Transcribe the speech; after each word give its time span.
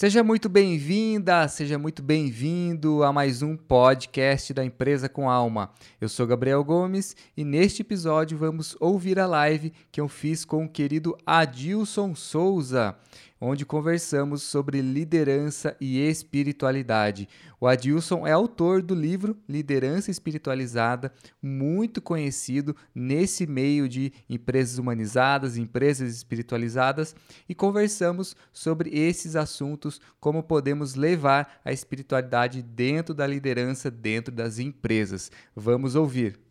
Seja 0.00 0.22
muito 0.22 0.48
bem-vinda, 0.48 1.48
seja 1.48 1.76
muito 1.76 2.04
bem-vindo 2.04 3.02
a 3.02 3.12
mais 3.12 3.42
um 3.42 3.56
podcast 3.56 4.54
da 4.54 4.64
Empresa 4.64 5.08
com 5.08 5.28
Alma. 5.28 5.72
Eu 6.00 6.08
sou 6.08 6.24
Gabriel 6.24 6.62
Gomes 6.62 7.16
e 7.36 7.42
neste 7.42 7.82
episódio 7.82 8.38
vamos 8.38 8.76
ouvir 8.78 9.18
a 9.18 9.26
live 9.26 9.72
que 9.90 10.00
eu 10.00 10.06
fiz 10.06 10.44
com 10.44 10.64
o 10.64 10.68
querido 10.68 11.18
Adilson 11.26 12.14
Souza 12.14 12.96
onde 13.40 13.64
conversamos 13.64 14.42
sobre 14.42 14.80
liderança 14.80 15.76
e 15.80 15.98
espiritualidade. 15.98 17.28
O 17.60 17.66
Adilson 17.66 18.26
é 18.26 18.32
autor 18.32 18.82
do 18.82 18.94
livro 18.94 19.36
Liderança 19.48 20.10
Espiritualizada, 20.10 21.12
muito 21.42 22.00
conhecido 22.00 22.74
nesse 22.94 23.46
meio 23.46 23.88
de 23.88 24.12
empresas 24.28 24.78
humanizadas, 24.78 25.56
empresas 25.56 26.14
espiritualizadas, 26.14 27.14
e 27.48 27.54
conversamos 27.54 28.36
sobre 28.52 28.90
esses 28.90 29.36
assuntos, 29.36 30.00
como 30.20 30.42
podemos 30.42 30.94
levar 30.94 31.60
a 31.64 31.72
espiritualidade 31.72 32.62
dentro 32.62 33.14
da 33.14 33.26
liderança, 33.26 33.90
dentro 33.90 34.34
das 34.34 34.58
empresas. 34.58 35.30
Vamos 35.54 35.94
ouvir. 35.94 36.47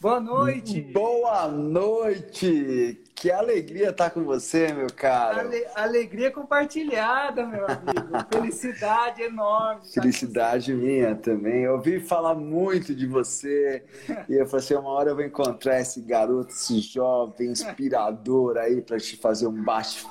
Boa 0.00 0.18
noite! 0.18 0.80
Boa 0.80 1.46
noite! 1.48 3.02
Que 3.14 3.30
alegria 3.30 3.90
estar 3.90 4.08
com 4.08 4.24
você, 4.24 4.72
meu 4.72 4.86
cara. 4.86 5.40
Ale 5.40 5.66
alegria 5.74 6.30
compartilhada, 6.30 7.44
meu 7.46 7.66
amigo. 7.66 8.08
Felicidade 8.32 9.20
enorme. 9.20 9.82
Felicidade 9.92 10.72
minha 10.72 11.14
também. 11.14 11.64
Eu 11.64 11.74
ouvi 11.74 12.00
falar 12.00 12.34
muito 12.34 12.94
de 12.94 13.06
você 13.06 13.84
e 14.26 14.36
eu 14.36 14.46
falei 14.46 14.64
assim, 14.64 14.74
uma 14.74 14.88
hora 14.88 15.10
eu 15.10 15.14
vou 15.14 15.24
encontrar 15.24 15.78
esse 15.80 16.00
garoto, 16.00 16.50
esse 16.50 16.80
jovem 16.80 17.50
inspirador 17.50 18.56
aí 18.56 18.80
para 18.80 18.96
te 18.96 19.18
fazer 19.18 19.48
um 19.48 19.62
bate 19.62 20.02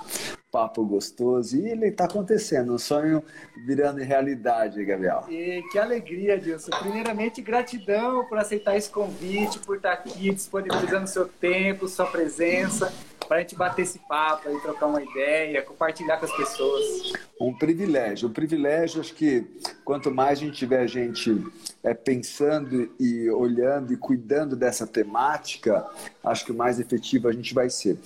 papo 0.52 0.84
gostoso. 0.84 1.58
E 1.58 1.70
ele 1.70 1.88
está 1.88 2.06
acontecendo, 2.06 2.74
um 2.74 2.78
sonho 2.78 3.24
virando 3.66 4.00
realidade, 4.02 4.84
Gabriel. 4.84 5.26
E 5.30 5.64
que 5.72 5.78
alegria, 5.78 6.38
Dilson. 6.40 6.72
Primeiramente, 6.80 7.42
gratidão 7.42 8.26
por 8.26 8.38
aceitar 8.38 8.76
esse 8.76 8.90
convite, 8.90 9.60
por 9.60 9.78
estar 9.78 9.94
aqui 9.94 10.34
disponibilizando 10.34 11.08
seu 11.08 11.28
tempo, 11.28 11.88
sua 11.88 12.06
presença, 12.06 12.92
para 13.28 13.38
a 13.38 13.40
gente 13.42 13.56
bater 13.56 13.84
esse 13.84 14.00
papo 14.00 14.50
e 14.50 14.60
trocar 14.62 14.88
uma 14.88 15.02
ideia, 15.02 15.62
compartilhar 15.62 16.18
com 16.18 16.26
as 16.26 16.36
pessoas. 16.36 17.14
Um 17.40 17.54
privilégio, 17.54 18.28
um 18.28 18.34
privilégio. 18.34 19.00
Acho 19.00 19.14
que 19.14 19.46
quanto 19.86 20.12
mais 20.12 20.40
a 20.40 20.42
gente 20.42 20.58
tiver 20.58 20.88
gente 20.88 21.44
é, 21.84 21.94
pensando 21.94 22.92
e 23.00 23.30
olhando 23.30 23.94
e 23.94 23.98
cuidando 23.98 24.56
dessa 24.56 24.86
temática, 24.86 25.86
acho 26.24 26.46
que 26.46 26.54
mais 26.54 26.80
efetivo 26.80 27.28
a 27.28 27.32
gente 27.32 27.54
vai 27.54 27.70
ser. 27.70 27.98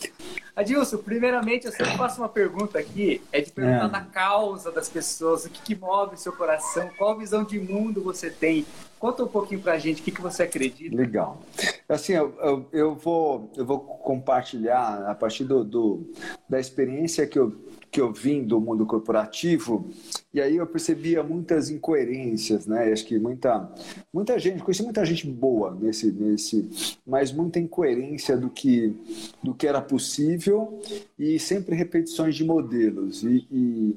Adilson, 0.56 0.98
primeiramente 0.98 1.66
eu 1.66 1.72
sempre 1.72 1.98
faço 1.98 2.22
uma 2.22 2.30
pergunta 2.30 2.78
aqui, 2.78 3.22
é 3.32 3.42
de 3.42 3.52
perguntar 3.52 3.86
é. 3.86 3.90
da 3.90 4.02
causa 4.02 4.72
das 4.72 4.88
pessoas, 4.88 5.46
o 5.46 5.50
que, 5.50 5.62
que 5.62 5.76
move 5.76 6.14
o 6.14 6.18
seu 6.18 6.32
coração, 6.32 6.90
qual 6.98 7.18
visão 7.18 7.44
de 7.44 7.60
mundo 7.60 8.02
você 8.04 8.30
tem. 8.30 8.66
Conta 9.00 9.24
um 9.24 9.28
pouquinho 9.28 9.60
pra 9.60 9.78
gente 9.78 10.02
o 10.02 10.04
que, 10.06 10.12
que 10.12 10.22
você 10.22 10.44
acredita. 10.44 10.96
Legal. 10.96 11.42
Assim, 11.90 12.14
eu, 12.14 12.34
eu, 12.40 12.70
eu 12.72 12.96
vou, 12.96 13.52
eu 13.58 13.66
vou 13.66 13.80
compartilhar 13.80 15.10
a 15.10 15.16
partir 15.16 15.44
do, 15.44 15.64
do, 15.64 16.14
da 16.48 16.60
experiência 16.60 17.28
que 17.28 17.38
eu 17.38 17.54
que 17.94 18.02
eu 18.02 18.12
vim 18.12 18.44
do 18.44 18.60
mundo 18.60 18.88
corporativo 18.88 19.88
e 20.34 20.42
aí 20.42 20.56
eu 20.56 20.66
percebia 20.66 21.22
muitas 21.22 21.70
incoerências, 21.70 22.66
né? 22.66 22.92
Acho 22.92 23.06
que 23.06 23.20
muita, 23.20 23.72
muita 24.12 24.40
gente, 24.40 24.64
conheci 24.64 24.82
muita 24.82 25.06
gente 25.06 25.28
boa 25.28 25.78
nesse, 25.80 26.12
nesse, 26.12 26.98
mas 27.06 27.32
muita 27.32 27.60
incoerência 27.60 28.36
do 28.36 28.50
que, 28.50 28.96
do 29.44 29.54
que 29.54 29.68
era 29.68 29.80
possível 29.80 30.82
e 31.20 31.38
sempre 31.38 31.76
repetições 31.76 32.36
de 32.36 32.44
modelos. 32.44 33.22
E, 33.22 33.48
e, 33.52 33.96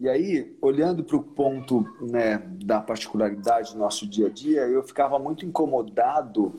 e 0.00 0.08
aí, 0.08 0.56
olhando 0.60 1.04
para 1.04 1.16
o 1.16 1.22
ponto 1.22 1.86
né, 2.00 2.42
da 2.64 2.80
particularidade 2.80 3.74
do 3.74 3.78
nosso 3.78 4.08
dia 4.08 4.26
a 4.26 4.30
dia, 4.30 4.62
eu 4.62 4.82
ficava 4.82 5.20
muito 5.20 5.46
incomodado 5.46 6.52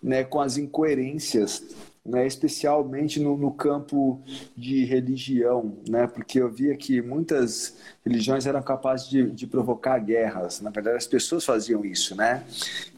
né, 0.00 0.22
com 0.22 0.40
as 0.40 0.56
incoerências 0.56 1.64
né, 2.08 2.26
especialmente 2.26 3.20
no, 3.20 3.36
no, 3.36 3.52
campo 3.52 4.20
de 4.56 4.84
religião, 4.84 5.76
né, 5.88 6.06
porque 6.06 6.40
eu 6.40 6.50
via 6.50 6.74
que 6.76 7.02
muitas 7.02 7.76
religiões 8.04 8.46
eram 8.46 8.62
capazes 8.62 9.08
de, 9.08 9.30
de 9.30 9.46
provocar 9.46 9.98
guerras. 9.98 10.60
Na 10.60 10.70
verdade, 10.70 10.96
as 10.96 11.06
pessoas 11.06 11.44
faziam 11.44 11.84
isso, 11.84 12.16
né? 12.16 12.42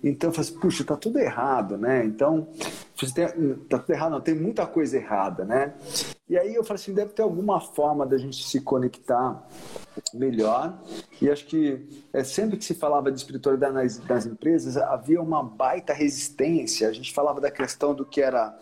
Então, 0.02 0.30
eu 0.30 0.34
falei 0.34 0.48
assim, 0.48 0.60
puxa, 0.60 0.84
tá 0.84 0.96
tudo 0.96 1.18
errado, 1.18 1.76
né? 1.76 2.04
Então, 2.04 2.48
tá 3.68 3.78
tudo 3.78 3.90
errado, 3.90 4.12
não, 4.12 4.20
tem 4.20 4.34
muita 4.34 4.66
coisa 4.66 4.96
errada, 4.96 5.44
né? 5.44 5.74
E 6.28 6.38
aí 6.38 6.54
eu 6.54 6.62
falei 6.62 6.80
assim, 6.80 6.94
deve 6.94 7.12
ter 7.12 7.22
alguma 7.22 7.60
forma 7.60 8.06
da 8.06 8.16
gente 8.16 8.44
se 8.44 8.60
conectar 8.60 9.42
melhor. 10.14 10.78
E 11.20 11.28
acho 11.28 11.46
que 11.46 11.88
é, 12.12 12.22
sempre 12.22 12.56
que 12.56 12.64
se 12.64 12.74
falava 12.74 13.10
de 13.10 13.18
espiritualidade 13.18 13.74
nas, 13.74 13.98
nas, 14.06 14.26
empresas, 14.26 14.76
havia 14.76 15.20
uma 15.20 15.42
baita 15.42 15.92
resistência. 15.92 16.88
A 16.88 16.92
gente 16.92 17.12
falava 17.12 17.40
da 17.40 17.50
questão 17.50 17.94
do 17.94 18.04
que 18.04 18.20
era 18.20 18.56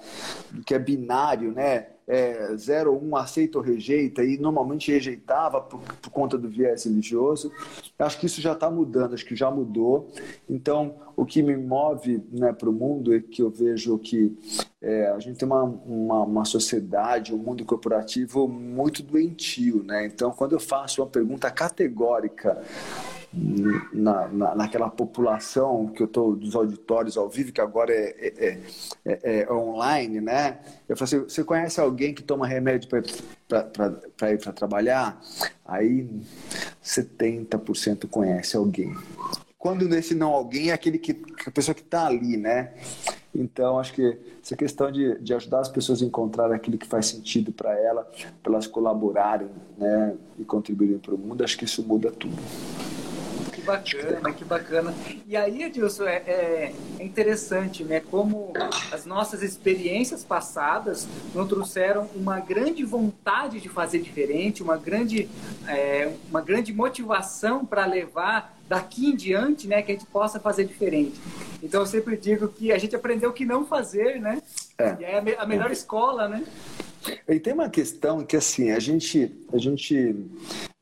do 0.50 0.65
que 0.65 0.75
é 0.75 0.78
binário, 0.78 1.53
né? 1.53 1.88
É, 2.08 2.56
0 2.56 2.94
ou 2.94 3.02
1 3.02 3.08
um, 3.08 3.16
aceita 3.16 3.58
ou 3.58 3.64
rejeita, 3.64 4.24
e 4.24 4.38
normalmente 4.38 4.91
rejeitava 4.91 5.60
por, 5.60 5.80
por 6.00 6.10
conta 6.10 6.38
do 6.38 6.48
viés 6.48 6.84
religioso. 6.84 7.52
Acho 7.98 8.19
que 8.19 8.24
isso 8.24 8.41
já 8.41 8.52
está 8.52 8.70
mudando, 8.70 9.12
acho 9.12 9.26
que 9.26 9.36
já 9.36 9.50
mudou. 9.50 10.08
Então, 10.48 10.96
o 11.14 11.26
que 11.26 11.42
me 11.42 11.54
move 11.56 12.24
né, 12.32 12.52
para 12.52 12.70
o 12.70 12.72
mundo 12.72 13.14
é 13.14 13.20
que 13.20 13.42
eu 13.42 13.50
vejo 13.50 13.98
que 13.98 14.34
é, 14.80 15.08
a 15.08 15.19
gente 15.19 15.38
tem 15.38 15.46
uma, 15.46 15.62
uma, 15.62 16.22
uma, 16.22 16.44
sociedade, 16.46 17.34
um 17.34 17.38
mundo 17.38 17.64
corporativo 17.64 18.48
muito 18.48 19.02
doentio. 19.02 19.84
Né? 19.84 20.06
Então, 20.06 20.30
quando 20.30 20.52
eu 20.52 20.60
faço 20.60 21.02
uma 21.02 21.08
pergunta 21.08 21.50
categórica 21.50 22.62
na, 23.32 24.28
na, 24.28 24.54
naquela 24.54 24.88
população 24.88 25.88
que 25.88 26.02
eu 26.02 26.06
estou 26.06 26.34
dos 26.34 26.54
auditórios 26.54 27.16
ao 27.16 27.28
vivo, 27.28 27.52
que 27.52 27.60
agora 27.60 27.92
é, 27.92 28.32
é, 28.36 28.58
é, 29.04 29.42
é 29.42 29.52
online, 29.52 30.20
né? 30.20 30.58
Eu 30.88 30.96
falei 30.96 31.14
assim, 31.14 31.28
você 31.28 31.44
conhece 31.44 31.80
alguém 31.80 32.14
que 32.14 32.22
toma 32.22 32.46
remédio 32.46 32.88
para 32.88 34.32
ir 34.32 34.38
para 34.38 34.52
trabalhar? 34.52 35.20
Aí 35.64 36.08
70% 36.82 38.08
conhece 38.08 38.56
alguém. 38.56 38.94
Quando 39.58 39.88
nesse 39.88 40.14
não 40.14 40.32
alguém 40.32 40.70
é 40.70 40.72
aquele 40.72 40.98
que, 40.98 41.20
a 41.46 41.50
pessoa 41.50 41.74
que 41.74 41.80
está 41.80 42.06
ali, 42.06 42.36
né? 42.36 42.74
Então, 43.34 43.78
acho 43.78 43.92
que 43.92 44.16
essa 44.42 44.56
questão 44.56 44.91
de, 44.91 45.19
de 45.20 45.34
ajudar 45.34 45.60
as 45.60 45.69
pessoas 45.69 46.00
a 46.00 46.04
encontrar 46.04 46.52
aquilo 46.52 46.78
que 46.78 46.86
faz 46.86 47.06
sentido 47.06 47.52
para 47.52 47.76
ela, 47.78 48.08
para 48.42 48.52
elas 48.52 48.66
colaborarem 48.66 49.48
né, 49.76 50.14
e 50.38 50.44
contribuírem 50.44 50.98
para 50.98 51.14
o 51.14 51.19
mundo, 51.19 51.44
acho 51.44 51.58
que 51.58 51.64
isso 51.64 51.82
muda 51.82 52.10
tudo 52.10 52.36
bacana, 53.68 54.32
que 54.32 54.44
bacana. 54.44 54.94
E 55.26 55.36
aí, 55.36 55.62
Edilson, 55.62 56.04
é, 56.04 56.16
é, 56.26 56.74
é, 56.98 57.04
interessante, 57.04 57.84
né? 57.84 58.00
Como 58.00 58.52
as 58.90 59.04
nossas 59.04 59.42
experiências 59.42 60.24
passadas 60.24 61.06
nos 61.34 61.46
trouxeram 61.48 62.08
uma 62.14 62.40
grande 62.40 62.82
vontade 62.84 63.60
de 63.60 63.68
fazer 63.68 63.98
diferente, 63.98 64.62
uma 64.62 64.78
grande, 64.78 65.28
é, 65.66 66.10
uma 66.30 66.40
grande 66.40 66.72
motivação 66.72 67.66
para 67.66 67.84
levar 67.84 68.56
daqui 68.66 69.10
em 69.10 69.16
diante, 69.16 69.66
né, 69.66 69.80
que 69.80 69.92
a 69.92 69.94
gente 69.94 70.06
possa 70.06 70.38
fazer 70.38 70.64
diferente. 70.64 71.18
Então 71.62 71.80
eu 71.80 71.86
sempre 71.86 72.16
digo 72.16 72.48
que 72.48 72.70
a 72.70 72.78
gente 72.78 72.94
aprendeu 72.94 73.30
o 73.30 73.32
que 73.32 73.44
não 73.44 73.64
fazer, 73.64 74.20
né? 74.20 74.42
É. 74.78 74.96
E 75.00 75.04
é 75.04 75.36
a, 75.38 75.46
melhor 75.46 75.70
escola, 75.70 76.28
né? 76.28 76.44
E 77.26 77.40
tem 77.40 77.54
uma 77.54 77.70
questão 77.70 78.24
que 78.24 78.36
assim 78.36 78.70
a 78.70 78.78
gente 78.78 79.32
a 79.52 79.58
gente 79.58 80.14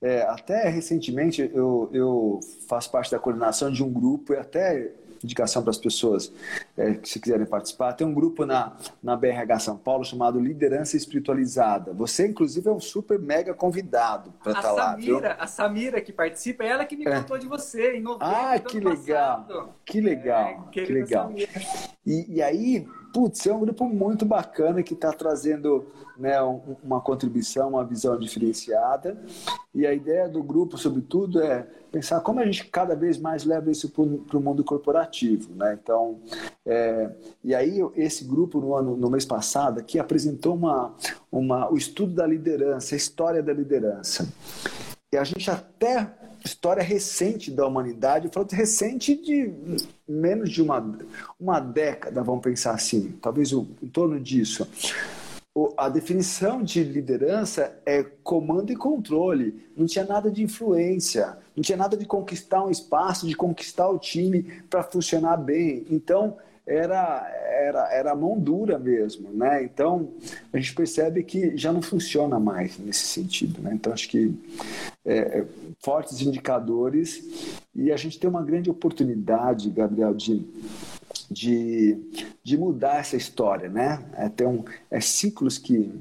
é, 0.07 0.23
até 0.23 0.69
recentemente 0.69 1.51
eu, 1.53 1.91
eu 1.93 2.41
faço 2.69 2.91
parte 2.93 3.11
da 3.11 3.19
coordenação 3.19 3.73
de 3.73 3.83
um 3.83 3.93
grupo 3.93 4.33
e 4.33 4.37
até 4.37 4.93
indicação 5.25 5.63
para 5.63 5.71
as 5.71 5.79
pessoas 5.79 6.33
é, 6.77 6.95
que 6.95 7.09
se 7.09 7.19
quiserem 7.19 7.45
participar. 7.45 7.93
Tem 7.95 8.07
um 8.07 8.15
grupo 8.15 8.47
na, 8.47 8.77
na 9.03 9.17
BRH 9.17 9.59
São 9.59 9.77
Paulo 9.77 10.05
chamado 10.05 10.39
Liderança 10.39 10.97
Espiritualizada. 10.97 11.93
Você, 11.93 12.29
inclusive, 12.29 12.69
é 12.69 12.73
um 12.73 12.79
super 12.79 13.19
mega 13.19 13.53
convidado 13.53 14.33
para 14.43 14.53
estar 14.53 14.63
tá 14.63 14.73
lá. 14.73 14.95
Viu? 14.95 15.21
A 15.39 15.47
Samira, 15.49 16.01
que 16.01 16.13
participa, 16.13 16.63
é 16.63 16.69
ela 16.69 16.85
que 16.85 16.97
me 16.97 17.05
é. 17.07 17.21
contou 17.21 17.39
de 17.39 17.49
você 17.49 17.97
em 17.97 18.01
novembro. 18.01 18.29
Ah, 18.29 18.59
que 18.61 18.79
legal. 18.79 19.75
Que 19.85 20.01
legal. 20.01 20.69
É, 20.69 20.81
que 20.85 20.93
legal. 20.93 21.33
E, 22.07 22.37
e 22.37 22.43
aí, 22.43 22.87
putz, 23.17 23.47
é 23.47 23.55
um 23.55 23.61
grupo 23.61 23.87
muito 23.87 24.27
bacana 24.27 24.83
que 24.83 24.93
está 24.93 25.11
trazendo 25.11 25.87
né, 26.19 26.37
uma 26.85 27.01
contribuição, 27.01 27.71
uma 27.71 27.83
visão 27.83 28.19
diferenciada. 28.19 29.17
E 29.75 29.87
a 29.87 29.95
ideia 29.95 30.29
do 30.29 30.43
grupo, 30.43 30.77
sobretudo, 30.77 31.41
é 31.41 31.67
pensar 31.91 32.21
como 32.21 32.41
a 32.41 32.45
gente 32.45 32.67
cada 32.67 32.95
vez 32.95 33.17
mais 33.17 33.47
leva 33.47 33.71
isso 33.71 33.89
para 33.89 34.37
o 34.37 34.41
mundo 34.41 34.63
corporativo. 34.63 35.55
Né? 35.55 35.79
Então, 35.83 36.21
é, 36.67 37.11
e 37.43 37.55
aí 37.55 37.79
esse 37.95 38.23
grupo 38.23 38.61
no 38.61 38.75
ano, 38.75 38.95
no 38.95 39.09
mês 39.09 39.25
passado 39.25 39.81
aqui 39.81 39.99
apresentou 39.99 40.55
uma, 40.55 40.95
uma, 41.33 41.73
o 41.73 41.77
estudo 41.79 42.13
da 42.13 42.27
liderança, 42.27 42.95
a 42.95 42.99
história 42.99 43.43
da 43.43 43.55
liderança. 43.55 44.29
E 45.11 45.17
a 45.17 45.25
gente 45.25 45.51
até 45.51 46.13
história 46.47 46.83
recente 46.83 47.51
da 47.51 47.67
humanidade, 47.67 48.27
eu 48.27 48.33
falo 48.33 48.47
recente 48.51 49.15
de 49.17 49.53
menos 50.09 50.51
de 50.51 50.63
uma, 50.63 50.99
uma 51.39 51.61
década, 51.61 52.23
vamos 52.23 52.43
pensar 52.43 52.73
assim, 52.73 53.13
talvez 53.21 53.53
em 53.53 53.89
torno 53.93 54.19
disso. 54.19 54.67
a 55.77 55.89
definição 55.89 56.63
de 56.63 56.83
liderança 56.83 57.79
é 57.85 58.03
comando 58.03 58.73
e 58.73 58.77
controle. 58.77 59.67
Não 59.77 59.87
tinha 59.87 60.05
nada 60.05 60.31
de 60.31 60.43
influência, 60.43 61.37
não 61.55 61.63
tinha 61.63 61.77
nada 61.77 61.97
de 61.97 62.07
conquistar 62.07 62.65
um 62.65 62.71
espaço, 62.71 63.27
de 63.27 63.35
conquistar 63.35 63.89
o 63.89 63.99
time 63.99 64.43
para 64.71 64.83
funcionar 64.83 65.37
bem. 65.37 65.87
Então, 65.91 66.37
era, 66.67 67.31
era, 67.49 67.95
era 67.95 68.15
mão 68.15 68.39
dura 68.39 68.79
mesmo, 68.79 69.31
né? 69.31 69.63
Então, 69.63 70.09
a 70.53 70.59
gente 70.59 70.75
percebe 70.75 71.23
que 71.23 71.57
já 71.57 71.73
não 71.73 71.81
funciona 71.81 72.41
mais 72.41 72.77
nesse 72.79 73.07
sentido, 73.07 73.63
né? 73.63 73.73
Então, 73.75 73.93
acho 73.93 74.09
que 74.09 74.35
é, 75.05 75.19
é 75.19 75.47
fortes 75.81 76.21
indicadores 76.21 77.55
e 77.75 77.93
a 77.93 77.97
gente 77.97 78.19
tem 78.19 78.29
uma 78.29 78.43
grande 78.43 78.69
oportunidade, 78.69 79.71
Gabriel, 79.71 80.13
de 80.13 80.45
de, 81.31 81.99
de 82.43 82.57
mudar 82.57 83.01
essa 83.01 83.17
história, 83.17 83.69
né? 83.69 84.03
É, 84.15 84.29
ter 84.29 84.47
um, 84.47 84.65
é 84.91 85.01
ciclos 85.01 85.59
que, 85.59 85.93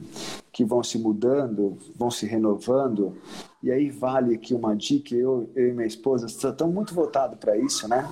que 0.55 0.63
vão 0.63 0.81
se 0.81 0.97
mudando, 0.97 1.77
vão 1.97 2.09
se 2.09 2.25
renovando, 2.25 3.17
e 3.61 3.69
aí 3.69 3.89
vale 3.89 4.33
aqui 4.33 4.55
uma 4.55 4.73
dica, 4.73 5.13
eu, 5.13 5.49
eu 5.53 5.67
e 5.67 5.73
minha 5.73 5.85
esposa 5.85 6.27
estamos 6.27 6.73
muito 6.73 6.95
voltados 6.95 7.37
para 7.37 7.57
isso, 7.57 7.89
né? 7.89 8.09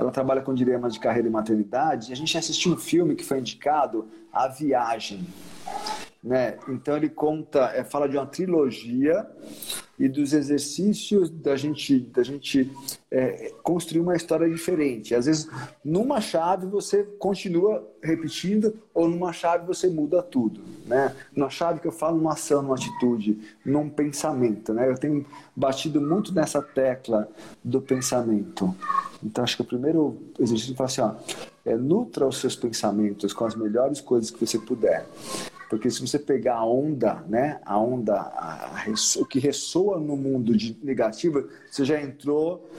Ela 0.00 0.10
trabalha 0.10 0.40
com 0.40 0.54
dilemas 0.54 0.94
de 0.94 0.98
carreira 0.98 1.28
e 1.28 1.30
maternidade, 1.30 2.08
e 2.08 2.14
a 2.14 2.16
gente 2.16 2.38
assistiu 2.38 2.72
um 2.72 2.78
filme 2.78 3.14
que 3.14 3.22
foi 3.22 3.38
indicado, 3.38 4.08
A 4.32 4.48
Viagem, 4.48 5.26
né? 6.22 6.56
Então 6.68 6.96
ele 6.96 7.10
conta, 7.10 7.70
é, 7.74 7.84
fala 7.84 8.08
de 8.08 8.16
uma 8.16 8.24
trilogia 8.24 9.30
e 9.98 10.08
dos 10.08 10.32
exercícios 10.32 11.30
da 11.30 11.56
gente, 11.56 12.00
da 12.00 12.22
gente 12.22 12.70
é, 13.10 13.52
construir 13.62 14.00
uma 14.00 14.16
história 14.16 14.48
diferente. 14.48 15.14
Às 15.14 15.26
vezes, 15.26 15.48
numa 15.84 16.20
chave 16.20 16.66
você 16.66 17.04
continua 17.18 17.86
repetindo, 18.02 18.74
ou 18.92 19.08
numa 19.08 19.32
chave 19.32 19.66
você 19.66 19.88
muda 19.88 20.22
tudo. 20.22 20.60
Né? 20.86 21.14
Numa 21.34 21.50
chave 21.50 21.80
que 21.80 21.86
eu 21.86 21.92
falo, 21.92 22.16
numa 22.16 22.32
ação, 22.32 22.62
numa 22.62 22.74
atitude, 22.74 23.38
num 23.64 23.88
pensamento. 23.88 24.72
Né? 24.72 24.88
Eu 24.88 24.98
tenho 24.98 25.24
batido 25.54 26.00
muito 26.00 26.34
nessa 26.34 26.60
tecla 26.60 27.28
do 27.62 27.80
pensamento. 27.80 28.74
Então, 29.22 29.44
acho 29.44 29.56
que 29.56 29.62
o 29.62 29.66
primeiro 29.66 30.16
exercício 30.38 30.74
é 30.78 30.84
assim: 30.84 31.00
ó, 31.00 31.14
é, 31.64 31.76
nutra 31.76 32.26
os 32.26 32.38
seus 32.38 32.54
pensamentos 32.56 33.32
com 33.32 33.44
as 33.44 33.54
melhores 33.54 34.00
coisas 34.00 34.30
que 34.30 34.44
você 34.44 34.58
puder. 34.58 35.06
Porque 35.74 35.90
se 35.90 36.00
você 36.00 36.18
pegar 36.18 36.54
a 36.54 36.64
onda, 36.64 37.24
né, 37.28 37.60
a 37.64 37.76
onda, 37.78 38.14
a, 38.14 38.80
a, 38.80 39.20
o 39.20 39.26
que 39.26 39.40
ressoa 39.40 39.98
no 39.98 40.16
mundo 40.16 40.56
de 40.56 40.78
negativa, 40.82 41.44
você 41.68 41.84
já 41.84 42.00
entrou 42.00 42.70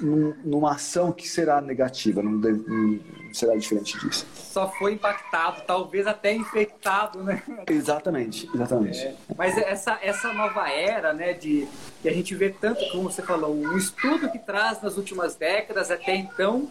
num, 0.00 0.32
numa 0.44 0.74
ação 0.74 1.10
que 1.10 1.28
será 1.28 1.60
negativa, 1.60 2.22
não, 2.22 2.38
deve, 2.38 2.62
não, 2.68 3.00
será 3.32 3.56
diferente 3.56 3.98
disso. 3.98 4.24
Só 4.32 4.70
foi 4.78 4.92
impactado, 4.92 5.62
talvez 5.66 6.06
até 6.06 6.32
infectado, 6.34 7.22
né? 7.22 7.42
Exatamente, 7.68 8.48
exatamente. 8.54 8.98
É, 9.00 9.16
mas 9.36 9.58
essa, 9.58 9.98
essa 10.00 10.32
nova 10.32 10.70
era, 10.70 11.12
né, 11.12 11.32
de 11.32 11.66
que 12.02 12.08
a 12.08 12.12
gente 12.12 12.34
vê 12.34 12.50
tanto, 12.50 12.84
como 12.90 13.10
você 13.10 13.22
falou, 13.22 13.54
um 13.54 13.76
estudo 13.76 14.30
que 14.30 14.38
traz 14.38 14.80
nas 14.82 14.96
últimas 14.96 15.34
décadas 15.34 15.90
até 15.90 16.14
então, 16.14 16.68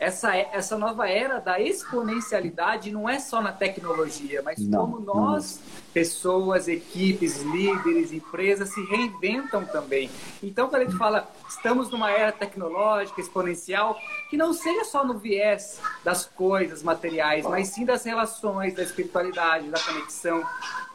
essa, 0.00 0.34
essa 0.36 0.76
nova 0.76 1.08
era 1.08 1.38
da 1.38 1.60
exponencialidade 1.60 2.90
não 2.90 3.08
é 3.08 3.18
só 3.18 3.40
na 3.40 3.52
tecnologia, 3.52 4.42
mas 4.42 4.58
não, 4.58 4.80
como 4.80 5.00
nós, 5.00 5.60
não. 5.60 5.82
pessoas, 5.92 6.68
equipes, 6.68 7.42
líderes, 7.42 8.12
empresas, 8.12 8.70
se 8.70 8.84
reinventam 8.84 9.64
também. 9.64 10.10
Então, 10.42 10.68
quando 10.68 10.82
a 10.82 10.84
gente 10.84 10.96
fala 10.96 11.30
estamos 11.48 11.90
numa 11.90 12.10
era 12.10 12.32
tecnológica, 12.32 13.20
exponencial, 13.20 13.98
que 14.30 14.36
não 14.36 14.52
seja 14.52 14.84
só 14.84 15.04
no 15.04 15.18
viés 15.18 15.80
das 16.02 16.24
coisas 16.24 16.82
materiais, 16.82 17.44
mas 17.44 17.68
sim 17.68 17.84
das 17.84 18.04
relações, 18.04 18.74
da 18.74 18.82
espiritualidade, 18.82 19.68
da 19.68 19.78
conexão. 19.78 20.44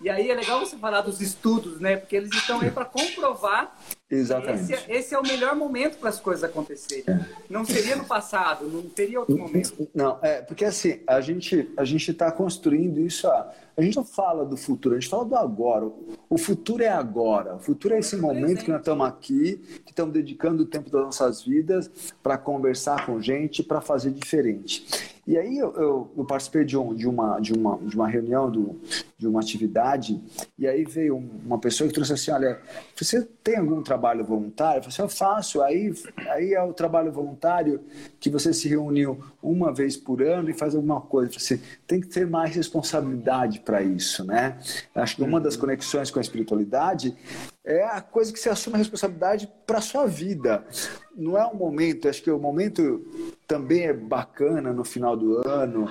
E 0.02 0.10
aí 0.10 0.30
é 0.30 0.36
legal 0.36 0.60
você 0.60 0.78
falar 0.78 1.02
dos 1.02 1.22
estudos, 1.22 1.80
né? 1.80 1.96
Porque 1.98 2.16
eles 2.16 2.34
estão 2.34 2.60
aí 2.62 2.72
para 2.72 2.86
comprovar 2.86 3.67
Exatamente. 4.10 4.72
Esse, 4.72 4.92
esse, 4.92 5.16
é 5.16 5.20
o 5.20 5.24
melhor 5.24 5.56
momento 5.56 5.98
para 5.98 6.10
as 6.10 6.20
coisas 6.20 6.44
acontecerem. 6.44 7.04
É. 7.08 7.26
Não 7.50 7.66
seria 7.66 7.96
no 7.96 8.06
passado, 8.06 8.66
não 8.66 8.84
teria 8.84 9.20
outro 9.20 9.38
momento. 9.38 9.88
Não, 9.94 10.18
é 10.22 10.42
porque 10.42 10.64
assim 10.64 11.02
a 11.06 11.20
gente 11.20 11.70
a 11.76 11.84
gente 11.84 12.12
está 12.12 12.32
construindo 12.32 13.02
isso. 13.02 13.28
A, 13.28 13.52
a 13.76 13.82
gente 13.82 13.98
não 13.98 14.06
fala 14.06 14.46
do 14.46 14.56
futuro, 14.56 14.96
a 14.96 15.00
gente 15.00 15.10
fala 15.10 15.26
do 15.26 15.36
agora. 15.36 15.86
O 16.30 16.38
futuro 16.38 16.82
é 16.82 16.90
agora. 16.90 17.56
O 17.56 17.60
futuro 17.60 17.94
é 17.94 18.00
esse 18.00 18.16
momento 18.16 18.64
que 18.64 18.72
nós 18.72 18.80
estamos 18.80 19.06
aqui, 19.06 19.62
que 19.86 19.92
estamos 19.92 20.14
dedicando 20.14 20.64
o 20.64 20.66
tempo 20.66 20.90
das 20.90 21.02
nossas 21.04 21.44
vidas 21.44 21.92
para 22.24 22.38
conversar 22.38 23.06
com 23.06 23.22
gente, 23.22 23.62
para 23.62 23.82
fazer 23.82 24.12
diferente. 24.12 25.16
E 25.28 25.38
aí 25.38 25.58
eu, 25.58 25.74
eu, 25.76 26.12
eu 26.18 26.26
participei 26.26 26.64
de, 26.64 26.78
um, 26.78 26.96
de, 26.96 27.06
uma, 27.06 27.40
de, 27.40 27.52
uma, 27.52 27.78
de 27.78 27.96
uma 27.96 28.08
reunião, 28.08 28.50
do, 28.50 28.80
de 29.18 29.28
uma 29.28 29.40
atividade, 29.40 30.22
e 30.60 30.68
aí 30.68 30.84
veio 30.84 31.18
uma 31.18 31.58
pessoa 31.58 31.88
que 31.88 31.94
trouxe 31.94 32.14
assim, 32.14 32.30
olha, 32.30 32.62
você 32.96 33.24
tem 33.44 33.58
algum 33.58 33.82
trabalho 33.82 34.24
voluntário? 34.24 34.78
Eu 34.78 34.84
falei 34.84 34.94
assim, 34.94 35.02
eu 35.02 35.10
faço. 35.10 35.62
Aí, 35.64 35.92
aí 36.30 36.54
é 36.54 36.62
o 36.62 36.72
trabalho 36.72 37.12
voluntário 37.12 37.82
que 38.20 38.30
você 38.30 38.54
se 38.54 38.70
reuniu 38.70 39.20
uma 39.42 39.74
vez 39.74 39.98
por 39.98 40.22
ano 40.22 40.52
e 40.52 40.54
faz 40.54 40.76
alguma 40.76 41.02
coisa. 41.02 41.32
Você 41.32 41.56
assim, 41.56 41.64
tem 41.88 42.00
que 42.00 42.08
ter 42.08 42.28
mais 42.28 42.56
responsabilidade 42.56 43.62
para 43.62 43.82
isso, 43.82 44.24
né? 44.24 44.60
Acho 44.94 45.16
que 45.16 45.24
uma 45.24 45.42
das 45.42 45.58
conexões 45.58 46.12
com 46.12 46.20
a 46.20 46.22
espiritualidade 46.22 47.16
é 47.68 47.84
a 47.84 48.00
coisa 48.00 48.32
que 48.32 48.40
você 48.40 48.50
assume 48.50 48.76
a 48.76 48.78
responsabilidade 48.78 49.52
para 49.66 49.80
a 49.80 49.82
sua 49.82 50.08
vida. 50.08 50.64
Não 51.14 51.38
é 51.38 51.46
um 51.46 51.56
momento, 51.56 52.08
acho 52.08 52.24
que 52.24 52.32
o 52.32 52.40
momento 52.40 53.06
também 53.46 53.88
é 53.88 53.94
bacana 53.94 54.72
no 54.72 54.86
final 54.86 55.18
do 55.18 55.46
ano, 55.46 55.90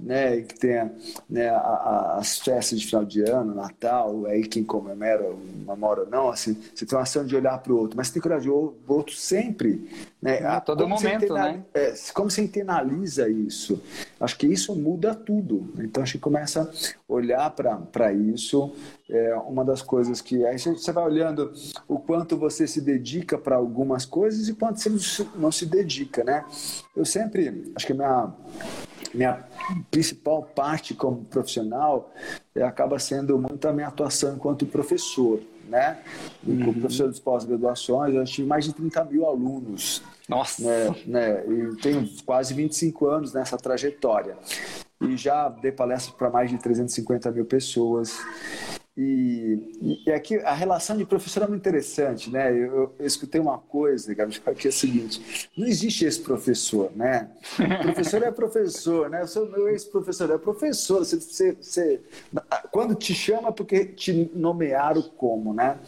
né, 0.00 0.40
que 0.40 0.58
tem 0.58 0.90
né, 1.28 1.48
a, 1.48 1.58
a, 1.58 2.16
as 2.18 2.38
festas 2.38 2.80
de 2.80 2.86
final 2.86 3.04
de 3.04 3.22
ano, 3.22 3.54
Natal, 3.54 4.26
aí 4.26 4.42
quem 4.46 4.64
comemora, 4.64 5.32
namora 5.64 6.00
ou 6.00 6.08
não, 6.08 6.28
assim, 6.28 6.56
você 6.74 6.84
tem 6.84 6.96
uma 6.96 7.02
ação 7.02 7.24
de 7.24 7.36
olhar 7.36 7.58
para 7.58 7.72
o 7.72 7.78
outro, 7.78 7.96
mas 7.96 8.08
você 8.08 8.14
tem 8.14 8.22
que 8.22 8.28
olhar 8.28 8.40
de 8.40 8.50
o 8.50 8.74
outro 8.88 9.14
sempre. 9.14 9.88
Né, 10.20 10.44
a 10.44 10.60
todo 10.60 10.88
momento, 10.88 11.34
né? 11.34 11.64
É, 11.74 11.94
como 12.14 12.30
você 12.30 12.42
internaliza 12.42 13.28
isso? 13.28 13.82
Acho 14.20 14.38
que 14.38 14.46
isso 14.46 14.74
muda 14.74 15.14
tudo. 15.14 15.68
Então, 15.78 16.02
acho 16.02 16.12
que 16.12 16.18
começa 16.18 16.62
a 16.62 17.12
olhar 17.12 17.50
para 17.50 18.12
isso, 18.12 18.72
é 19.12 19.36
uma 19.36 19.64
das 19.64 19.82
coisas 19.82 20.20
que 20.22 20.44
aí 20.46 20.58
você 20.58 20.90
vai 20.90 21.04
olhando 21.04 21.52
o 21.86 21.98
quanto 21.98 22.36
você 22.36 22.66
se 22.66 22.80
dedica 22.80 23.36
para 23.36 23.56
algumas 23.56 24.06
coisas 24.06 24.48
e 24.48 24.54
quanto 24.54 24.80
você 24.80 25.26
não 25.36 25.52
se 25.52 25.66
dedica, 25.66 26.24
né? 26.24 26.44
Eu 26.96 27.04
sempre, 27.04 27.72
acho 27.76 27.86
que 27.86 27.92
a 27.92 27.96
minha 27.96 28.32
minha 29.14 29.44
principal 29.90 30.42
parte 30.42 30.94
como 30.94 31.24
profissional 31.26 32.10
é, 32.54 32.62
acaba 32.62 32.98
sendo 32.98 33.38
muito 33.38 33.68
a 33.68 33.72
minha 33.72 33.88
atuação 33.88 34.34
enquanto 34.34 34.64
professor, 34.64 35.38
né? 35.68 35.98
Uhum. 36.46 36.64
Como 36.64 36.80
professor 36.80 37.12
de 37.12 37.20
pós-graduações, 37.20 38.14
eu 38.14 38.24
tive 38.24 38.48
mais 38.48 38.64
de 38.64 38.72
30 38.72 39.04
mil 39.04 39.26
alunos. 39.26 40.02
Nossa! 40.28 40.62
Né, 40.62 40.94
né? 41.06 41.44
E 41.46 41.76
tenho 41.76 42.08
quase 42.24 42.54
25 42.54 43.06
anos 43.06 43.34
nessa 43.34 43.58
trajetória. 43.58 44.36
E 45.00 45.16
já 45.16 45.48
dei 45.48 45.72
palestras 45.72 46.14
para 46.14 46.30
mais 46.30 46.50
de 46.50 46.58
350 46.58 47.30
mil 47.32 47.44
pessoas. 47.44 48.18
E, 48.94 50.02
e, 50.06 50.12
aqui 50.12 50.36
a 50.36 50.52
relação 50.52 50.98
de 50.98 51.06
professor 51.06 51.44
é 51.44 51.46
muito 51.46 51.62
interessante, 51.62 52.30
né? 52.30 52.52
Eu, 52.52 52.94
eu 52.98 53.06
escutei 53.06 53.40
uma 53.40 53.56
coisa, 53.56 54.12
Gabriel, 54.14 54.42
que 54.54 54.66
é 54.66 54.70
o 54.70 54.72
seguinte: 54.72 55.48
não 55.56 55.66
existe 55.66 56.04
esse 56.04 56.20
professor, 56.20 56.92
né? 56.94 57.30
O 57.58 57.82
professor 57.84 58.22
é 58.22 58.30
professor, 58.30 59.08
né? 59.08 59.22
Eu 59.22 59.26
sou 59.26 59.48
meu 59.50 59.66
ex-professor, 59.70 60.30
é 60.30 60.36
professor. 60.36 60.98
Você, 60.98 61.18
você, 61.18 61.56
você, 61.58 62.00
quando 62.70 62.94
te 62.94 63.14
chama, 63.14 63.50
porque 63.50 63.86
te 63.86 64.30
nomearam 64.34 65.00
como, 65.00 65.54
né? 65.54 65.78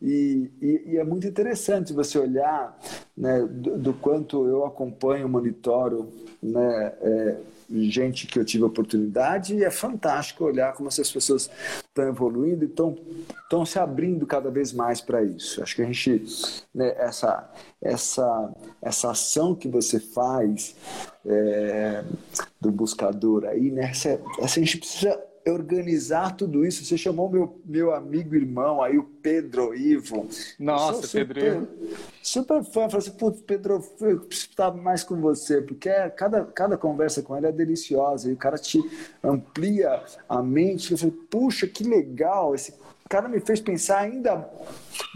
E, 0.00 0.50
e, 0.60 0.82
e 0.88 0.96
é 0.96 1.04
muito 1.04 1.28
interessante 1.28 1.92
você 1.92 2.18
olhar 2.18 2.76
né, 3.16 3.40
do, 3.48 3.78
do 3.78 3.94
quanto 3.94 4.48
eu 4.48 4.66
acompanho, 4.66 5.28
monitoro, 5.28 6.12
né? 6.42 6.92
É, 7.00 7.36
gente 7.70 8.26
que 8.26 8.38
eu 8.38 8.44
tive 8.44 8.64
a 8.64 8.66
oportunidade 8.66 9.54
e 9.54 9.64
é 9.64 9.70
fantástico 9.70 10.44
olhar 10.44 10.74
como 10.74 10.88
essas 10.88 11.10
pessoas 11.10 11.50
estão 11.92 12.08
evoluindo 12.08 12.64
e 12.64 12.68
estão, 12.68 13.66
se 13.66 13.78
abrindo 13.78 14.26
cada 14.26 14.50
vez 14.50 14.72
mais 14.72 15.00
para 15.02 15.22
isso. 15.22 15.62
Acho 15.62 15.76
que 15.76 15.82
a 15.82 15.84
gente, 15.84 16.24
né, 16.74 16.94
essa, 16.96 17.50
essa, 17.80 18.54
essa 18.80 19.10
ação 19.10 19.54
que 19.54 19.68
você 19.68 20.00
faz 20.00 20.74
é, 21.24 22.02
do 22.58 22.72
buscador 22.72 23.44
aí, 23.44 23.70
né, 23.70 23.90
essa, 23.90 24.20
essa, 24.38 24.58
a 24.58 24.64
gente 24.64 24.78
precisa 24.78 25.22
organizar 25.46 26.36
tudo 26.36 26.64
isso. 26.64 26.84
Você 26.84 26.96
chamou 26.96 27.28
meu, 27.28 27.60
meu 27.64 27.94
amigo 27.94 28.34
irmão 28.34 28.82
aí, 28.82 28.98
o 28.98 29.04
Pedro 29.04 29.74
Ivo. 29.74 30.28
Nossa, 30.58 31.06
super, 31.06 31.34
Pedro 31.34 31.68
Ivo. 31.82 31.96
Super 32.22 32.64
fã. 32.64 32.88
Falei 32.88 32.98
assim, 32.98 33.10
putz, 33.12 33.40
Pedro, 33.40 33.84
eu 34.00 34.20
preciso 34.20 34.50
estar 34.50 34.70
mais 34.72 35.02
com 35.02 35.20
você, 35.20 35.60
porque 35.60 35.88
é, 35.88 36.08
cada, 36.08 36.44
cada 36.44 36.76
conversa 36.76 37.22
com 37.22 37.36
ele 37.36 37.46
é 37.46 37.52
deliciosa 37.52 38.30
e 38.30 38.32
o 38.32 38.36
cara 38.36 38.58
te 38.58 38.80
amplia 39.22 40.02
a 40.28 40.42
mente. 40.42 40.92
Eu 40.92 40.98
falei, 40.98 41.14
puxa, 41.30 41.66
que 41.66 41.84
legal, 41.84 42.54
esse 42.54 42.74
cara 43.08 43.28
me 43.28 43.40
fez 43.40 43.60
pensar 43.60 43.98
ainda 43.98 44.48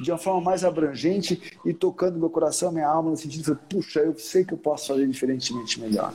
de 0.02 0.11
uma 0.11 0.18
forma 0.18 0.40
mais 0.42 0.64
abrangente 0.64 1.59
e 1.64 1.73
tocando 1.73 2.18
meu 2.18 2.28
coração, 2.28 2.71
minha 2.71 2.87
alma, 2.87 3.11
no 3.11 3.16
sentido 3.16 3.54
de, 3.54 3.61
puxa, 3.75 4.00
eu 4.00 4.18
sei 4.18 4.45
que 4.45 4.52
eu 4.52 4.59
posso 4.59 4.88
fazer 4.88 5.06
diferentemente 5.06 5.80
melhor. 5.80 6.12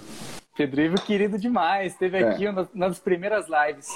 Pedro 0.56 0.82
Ivo, 0.82 1.02
querido 1.02 1.38
demais, 1.38 1.94
esteve 1.94 2.18
é. 2.18 2.30
aqui 2.30 2.46
das 2.76 3.00
primeiras 3.00 3.46
lives. 3.48 3.88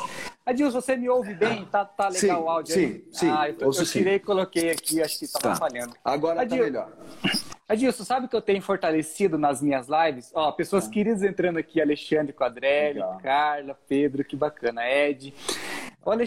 Adilson, 0.45 0.79
você 0.79 0.95
me 0.95 1.09
ouve 1.09 1.33
bem? 1.33 1.65
Tá, 1.65 1.83
tá 1.83 2.07
legal 2.07 2.37
sim, 2.37 2.43
o 2.43 2.49
áudio 2.49 2.73
sim, 2.73 2.85
aí? 2.85 3.05
Sim, 3.11 3.29
ah, 3.29 3.49
eu, 3.49 3.71
eu 3.71 3.85
tirei 3.85 4.15
e 4.15 4.19
coloquei 4.19 4.71
aqui, 4.71 5.01
acho 5.01 5.19
que 5.19 5.25
estava 5.25 5.49
tá. 5.49 5.55
falhando. 5.55 5.93
Agora 6.03 6.41
Adil... 6.41 6.57
tá 6.57 6.63
melhor. 6.63 6.91
Adilson, 7.67 8.03
sabe 8.03 8.27
que 8.27 8.35
eu 8.35 8.41
tenho 8.41 8.61
fortalecido 8.61 9.39
nas 9.39 9.59
minhas 9.59 9.87
lives? 9.87 10.31
Ó, 10.35 10.51
pessoas 10.51 10.87
ah. 10.87 10.89
queridas 10.89 11.23
entrando 11.23 11.57
aqui, 11.57 11.81
Alexandre 11.81 12.31
Quadrelli, 12.31 12.99
legal. 12.99 13.17
Carla, 13.21 13.79
Pedro, 13.87 14.23
que 14.23 14.35
bacana, 14.35 14.87
Ed. 14.87 15.33
Olha, 16.07 16.23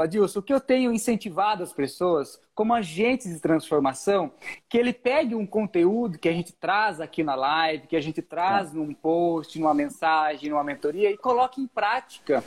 Adilson, 0.00 0.38
o 0.38 0.42
que 0.42 0.52
eu 0.52 0.60
tenho 0.60 0.92
incentivado 0.92 1.64
as 1.64 1.72
pessoas 1.72 2.40
como 2.54 2.72
agentes 2.72 3.34
de 3.34 3.40
transformação, 3.40 4.30
que 4.68 4.78
ele 4.78 4.92
pegue 4.92 5.34
um 5.34 5.44
conteúdo 5.44 6.18
que 6.18 6.28
a 6.28 6.32
gente 6.32 6.52
traz 6.52 7.00
aqui 7.00 7.24
na 7.24 7.34
live, 7.34 7.88
que 7.88 7.96
a 7.96 8.00
gente 8.00 8.22
traz 8.22 8.72
num 8.72 8.94
post, 8.94 9.58
numa 9.58 9.74
mensagem, 9.74 10.50
numa 10.50 10.62
mentoria 10.62 11.10
e 11.10 11.16
coloque 11.16 11.60
em 11.60 11.66
prática. 11.66 12.44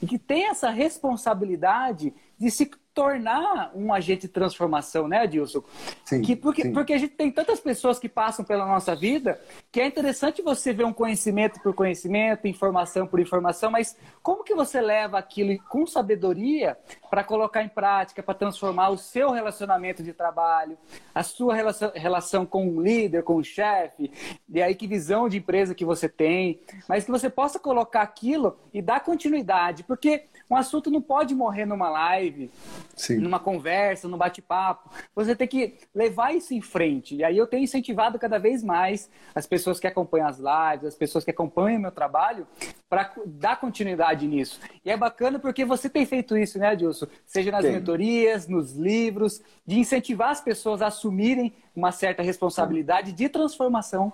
E 0.00 0.06
que 0.06 0.16
tenha 0.16 0.52
essa 0.52 0.70
responsabilidade 0.70 2.14
de 2.38 2.50
se 2.52 2.70
tornar 2.94 3.72
um 3.74 3.92
agente 3.92 4.22
de 4.22 4.28
transformação, 4.28 5.08
né, 5.08 5.20
Adilson? 5.20 5.62
Sim, 6.04 6.22
que 6.22 6.36
porque, 6.36 6.62
sim. 6.62 6.72
porque 6.72 6.92
a 6.92 6.98
gente 6.98 7.14
tem 7.14 7.30
tantas 7.30 7.60
pessoas 7.60 7.98
que 7.98 8.08
passam 8.08 8.44
pela 8.44 8.66
nossa 8.66 8.94
vida 8.94 9.40
que 9.70 9.80
é 9.80 9.86
interessante 9.86 10.42
você 10.42 10.72
ver 10.72 10.84
um 10.84 10.92
conhecimento 10.92 11.60
por 11.60 11.74
conhecimento, 11.74 12.46
informação 12.46 13.06
por 13.06 13.20
informação, 13.20 13.70
mas 13.70 13.96
como 14.22 14.44
que 14.44 14.54
você 14.54 14.80
leva 14.80 15.18
aquilo 15.18 15.58
com 15.68 15.86
sabedoria 15.86 16.76
para 17.10 17.24
colocar 17.24 17.62
em 17.62 17.68
prática, 17.68 18.22
para 18.22 18.34
transformar 18.34 18.90
o 18.90 18.98
seu 18.98 19.30
relacionamento 19.30 20.02
de 20.02 20.12
trabalho, 20.12 20.76
a 21.14 21.22
sua 21.22 21.54
relação, 21.54 21.92
relação 21.94 22.46
com 22.46 22.68
o 22.68 22.82
líder, 22.82 23.22
com 23.22 23.36
o 23.36 23.44
chefe, 23.44 24.10
e 24.48 24.62
aí 24.62 24.74
que 24.74 24.86
visão 24.86 25.28
de 25.28 25.38
empresa 25.38 25.74
que 25.74 25.84
você 25.84 26.08
tem, 26.08 26.60
mas 26.88 27.04
que 27.04 27.10
você 27.10 27.30
possa 27.30 27.58
colocar 27.58 28.02
aquilo 28.02 28.58
e 28.72 28.82
dar 28.82 29.00
continuidade, 29.00 29.82
porque 29.84 30.24
um 30.50 30.56
assunto 30.56 30.90
não 30.90 31.00
pode 31.00 31.34
morrer 31.34 31.64
numa 31.64 31.88
live, 31.88 32.50
Sim. 32.94 33.18
numa 33.18 33.38
conversa, 33.38 34.08
num 34.08 34.16
bate-papo. 34.16 34.90
Você 35.14 35.34
tem 35.34 35.48
que 35.48 35.74
levar 35.94 36.34
isso 36.34 36.54
em 36.54 36.60
frente. 36.60 37.16
E 37.16 37.24
aí 37.24 37.36
eu 37.36 37.46
tenho 37.46 37.64
incentivado 37.64 38.18
cada 38.18 38.38
vez 38.38 38.62
mais 38.62 39.10
as 39.34 39.46
pessoas 39.46 39.80
que 39.80 39.86
acompanham 39.86 40.28
as 40.28 40.38
lives, 40.38 40.86
as 40.86 40.94
pessoas 40.94 41.24
que 41.24 41.30
acompanham 41.30 41.78
o 41.78 41.82
meu 41.82 41.92
trabalho, 41.92 42.46
para 42.88 43.10
dar 43.24 43.58
continuidade 43.58 44.26
nisso. 44.26 44.60
E 44.84 44.90
é 44.90 44.96
bacana 44.96 45.38
porque 45.38 45.64
você 45.64 45.88
tem 45.88 46.04
feito 46.04 46.36
isso, 46.36 46.58
né, 46.58 46.68
Adilson? 46.68 47.06
Seja 47.24 47.50
nas 47.50 47.64
Sim. 47.64 47.72
mentorias, 47.72 48.46
nos 48.46 48.74
livros, 48.74 49.40
de 49.66 49.78
incentivar 49.78 50.30
as 50.30 50.40
pessoas 50.40 50.82
a 50.82 50.88
assumirem 50.88 51.54
uma 51.74 51.90
certa 51.90 52.22
responsabilidade 52.22 53.12
de 53.12 53.28
transformação. 53.28 54.12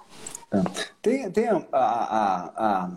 É. 0.52 0.62
Tem, 1.02 1.30
tem 1.30 1.49
a, 1.49 1.66
a, 1.73 2.52
a, 2.56 2.90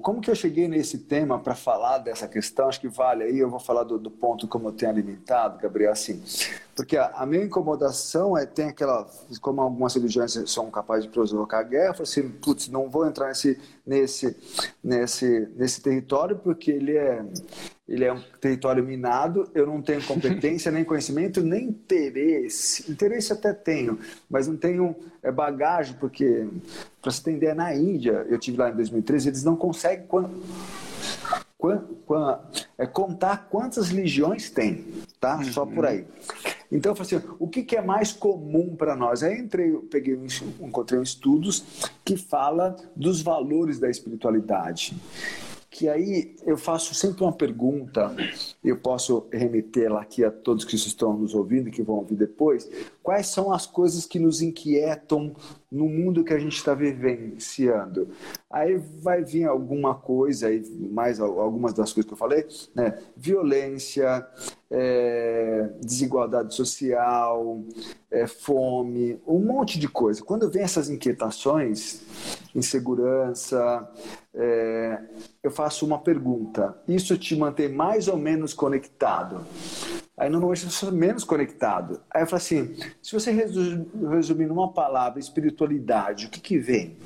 como 0.00 0.20
que 0.20 0.30
eu 0.30 0.34
cheguei 0.34 0.68
nesse 0.68 0.98
tema 0.98 1.38
para 1.38 1.54
falar 1.54 1.98
dessa 1.98 2.28
questão? 2.28 2.68
Acho 2.68 2.80
que 2.80 2.88
vale 2.88 3.24
aí, 3.24 3.38
eu 3.38 3.48
vou 3.48 3.60
falar 3.60 3.84
do, 3.84 3.98
do 3.98 4.10
ponto 4.10 4.46
como 4.46 4.68
eu 4.68 4.72
tenho 4.72 4.90
alimentado, 4.90 5.58
Gabriel, 5.58 5.92
assim, 5.92 6.22
porque 6.78 6.96
a, 6.96 7.06
a, 7.08 7.26
minha 7.26 7.42
incomodação 7.42 8.38
é, 8.38 8.46
tem 8.46 8.66
aquela, 8.68 9.04
como 9.40 9.60
algumas 9.60 9.94
religiões 9.96 10.32
são 10.46 10.70
capazes 10.70 11.06
de 11.06 11.10
provocar 11.10 11.64
guerra, 11.64 11.88
eu 11.88 11.94
falo 11.94 12.02
assim, 12.04 12.28
putz, 12.28 12.68
não 12.68 12.88
vou 12.88 13.04
entrar 13.04 13.26
nesse, 13.26 13.58
nesse, 13.84 14.36
nesse, 14.82 15.48
nesse 15.56 15.80
território 15.82 16.36
porque 16.36 16.70
ele 16.70 16.96
é, 16.96 17.24
ele 17.88 18.04
é 18.04 18.12
um 18.12 18.22
território 18.40 18.84
minado, 18.84 19.50
eu 19.56 19.66
não 19.66 19.82
tenho 19.82 20.00
competência, 20.04 20.70
nem 20.72 20.84
conhecimento, 20.84 21.40
nem 21.40 21.64
interesse. 21.64 22.88
Interesse 22.88 23.32
até 23.32 23.52
tenho, 23.52 23.98
mas 24.30 24.46
não 24.46 24.56
tenho 24.56 24.94
é, 25.20 25.32
bagagem, 25.32 25.96
porque, 25.98 26.46
para 27.02 27.10
você 27.10 27.28
entender, 27.28 27.54
na 27.54 27.74
Índia, 27.74 28.24
eu 28.28 28.38
tive 28.38 28.56
lá 28.56 28.70
em 28.70 28.74
2013, 28.76 29.30
eles 29.30 29.42
não 29.42 29.56
conseguem 29.56 30.06
quando, 30.06 30.30
quando, 31.58 31.96
quando, 32.06 32.38
é, 32.78 32.86
contar 32.86 33.48
quantas 33.50 33.90
legiões 33.90 34.48
tem, 34.48 34.86
tá? 35.18 35.38
Uhum. 35.38 35.44
Só 35.44 35.66
por 35.66 35.84
aí. 35.84 36.06
Então, 36.70 36.92
eu 36.92 36.96
falei 36.96 37.16
assim, 37.16 37.28
o 37.38 37.48
que, 37.48 37.62
que 37.62 37.76
é 37.76 37.82
mais 37.82 38.12
comum 38.12 38.76
para 38.76 38.94
nós? 38.94 39.22
Aí 39.22 39.38
entrei, 39.38 39.72
peguei, 39.90 40.18
encontrei 40.60 41.00
estudos 41.00 41.88
que 42.04 42.16
fala 42.16 42.76
dos 42.94 43.22
valores 43.22 43.78
da 43.78 43.88
espiritualidade 43.88 44.94
que 45.78 45.88
aí 45.88 46.34
eu 46.44 46.56
faço 46.56 46.92
sempre 46.92 47.22
uma 47.22 47.32
pergunta, 47.32 48.12
eu 48.64 48.76
posso 48.78 49.28
remetê-la 49.32 50.00
aqui 50.00 50.24
a 50.24 50.30
todos 50.30 50.64
que 50.64 50.74
estão 50.74 51.16
nos 51.16 51.34
ouvindo 51.36 51.68
e 51.68 51.70
que 51.70 51.84
vão 51.84 51.96
ouvir 51.96 52.16
depois. 52.16 52.68
Quais 53.00 53.28
são 53.28 53.52
as 53.52 53.64
coisas 53.64 54.04
que 54.04 54.18
nos 54.18 54.42
inquietam 54.42 55.36
no 55.70 55.88
mundo 55.88 56.24
que 56.24 56.32
a 56.32 56.38
gente 56.38 56.56
está 56.56 56.74
vivenciando? 56.74 58.08
Aí 58.50 58.76
vai 58.76 59.22
vir 59.22 59.44
alguma 59.44 59.94
coisa, 59.94 60.48
aí 60.48 60.62
mais 60.90 61.20
algumas 61.20 61.72
das 61.74 61.92
coisas 61.92 62.06
que 62.06 62.14
eu 62.14 62.18
falei, 62.18 62.46
né? 62.74 62.98
Violência, 63.16 64.26
é, 64.70 65.70
desigualdade 65.80 66.54
social, 66.54 67.62
é, 68.10 68.26
fome, 68.26 69.20
um 69.26 69.38
monte 69.38 69.78
de 69.78 69.88
coisa. 69.88 70.22
Quando 70.22 70.50
vem 70.50 70.62
essas 70.62 70.88
inquietações, 70.88 72.02
insegurança, 72.54 73.88
é, 74.34 75.00
eu 75.42 75.50
faço 75.50 75.84
uma 75.86 75.98
pergunta: 75.98 76.76
isso 76.86 77.16
te 77.18 77.36
mantém 77.36 77.68
mais 77.68 78.08
ou 78.08 78.16
menos 78.16 78.54
conectado? 78.54 79.44
Aí 80.18 80.28
normalmente 80.28 80.64
eu 80.64 80.70
sou 80.70 80.90
menos 80.90 81.22
conectado. 81.22 82.00
Aí 82.10 82.22
eu 82.22 82.26
falo 82.26 82.38
assim: 82.38 82.74
se 83.00 83.12
você 83.12 83.30
resumir 83.30 84.46
numa 84.46 84.72
palavra, 84.72 85.20
espiritualidade, 85.20 86.26
o 86.26 86.30
que, 86.30 86.40
que 86.40 86.58
vem? 86.58 86.96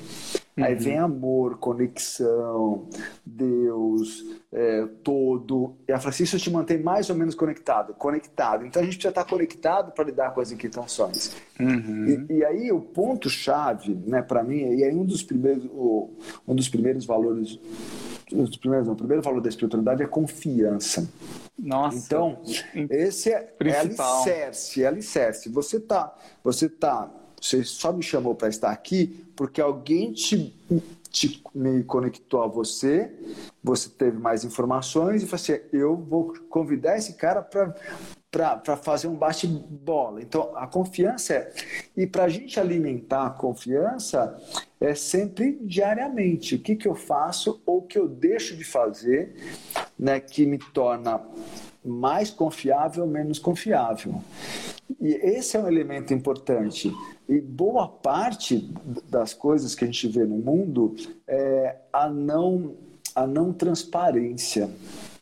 Uhum. 0.55 0.63
Aí 0.63 0.75
vem 0.75 0.99
amor, 0.99 1.57
conexão, 1.57 2.87
Deus, 3.25 4.23
é, 4.51 4.87
todo. 5.03 5.75
E 5.87 5.91
a 5.91 5.99
Francisco 5.99 6.37
te 6.37 6.49
mantém 6.51 6.81
mais 6.81 7.09
ou 7.09 7.15
menos 7.15 7.33
conectado. 7.33 7.93
Conectado. 7.93 8.65
Então 8.65 8.81
a 8.81 8.85
gente 8.85 8.95
precisa 8.95 9.09
estar 9.09 9.25
conectado 9.25 9.91
para 9.91 10.05
lidar 10.05 10.33
com 10.33 10.41
as 10.41 10.51
inquietações. 10.51 11.35
Uhum. 11.59 12.25
E, 12.29 12.33
e, 12.33 12.45
aí 12.45 12.71
o 12.71 12.81
ponto-chave, 12.81 13.95
né, 14.05 14.21
para 14.21 14.43
mim, 14.43 14.57
e 14.57 14.83
aí 14.83 14.95
um 14.95 15.05
dos 15.05 15.23
primeiros, 15.23 15.65
um 16.47 16.55
dos 16.55 16.69
primeiros 16.69 17.05
valores. 17.05 17.59
Dos 18.33 18.57
primeiros, 18.57 18.87
não, 18.87 18.93
o 18.93 18.97
primeiro 18.97 19.21
valor 19.21 19.41
da 19.41 19.49
espiritualidade 19.49 20.01
é 20.01 20.07
confiança. 20.07 21.07
Nossa. 21.57 21.97
Então, 21.97 22.41
esse 22.89 23.31
é, 23.31 23.53
é 23.59 23.79
alicerce, 23.79 24.83
é 24.83 24.87
alicerce. 24.87 25.49
Você 25.49 25.79
tá, 25.79 26.15
você 26.43 26.67
tá 26.67 27.11
você 27.43 27.61
só 27.61 27.91
me 27.91 28.01
chamou 28.01 28.33
para 28.33 28.47
estar 28.47 28.71
aqui 28.71 29.21
porque 29.35 29.59
alguém 29.59 30.13
te, 30.13 30.55
te, 31.09 31.43
me 31.53 31.83
conectou 31.83 32.41
a 32.41 32.47
você, 32.47 33.11
você 33.61 33.89
teve 33.89 34.17
mais 34.17 34.45
informações 34.45 35.21
e 35.21 35.25
falou 35.25 35.41
assim: 35.41 35.59
eu 35.73 35.97
vou 35.97 36.33
convidar 36.49 36.97
esse 36.97 37.15
cara 37.15 37.41
para 37.41 37.75
para 38.33 38.75
fazer 38.75 39.07
um 39.07 39.13
bate-bola. 39.13 40.19
Então, 40.19 40.51
a 40.55 40.65
confiança 40.65 41.35
é. 41.35 41.53
E 41.95 42.07
para 42.07 42.23
a 42.23 42.29
gente 42.29 42.59
alimentar 42.59 43.27
a 43.27 43.29
confiança, 43.29 44.35
é 44.81 44.95
sempre 44.95 45.59
diariamente. 45.61 46.55
O 46.55 46.59
que, 46.59 46.75
que 46.75 46.87
eu 46.87 46.95
faço 46.95 47.61
ou 47.63 47.77
o 47.77 47.81
que 47.83 47.97
eu 47.97 48.07
deixo 48.07 48.57
de 48.57 48.63
fazer 48.63 49.35
né, 49.99 50.19
que 50.19 50.47
me 50.47 50.57
torna 50.57 51.21
mais 51.85 52.31
confiável 52.31 53.03
ou 53.03 53.09
menos 53.09 53.37
confiável. 53.37 54.15
E 54.99 55.13
esse 55.13 55.55
é 55.55 55.59
um 55.59 55.67
elemento 55.67 56.11
importante. 56.11 56.91
E 57.29 57.39
boa 57.39 57.87
parte 57.87 58.73
das 59.09 59.33
coisas 59.33 59.75
que 59.75 59.83
a 59.83 59.87
gente 59.87 60.07
vê 60.07 60.25
no 60.25 60.37
mundo 60.37 60.95
é 61.27 61.75
a 61.91 62.09
não, 62.09 62.73
a 63.13 63.27
não 63.27 63.53
transparência, 63.53 64.69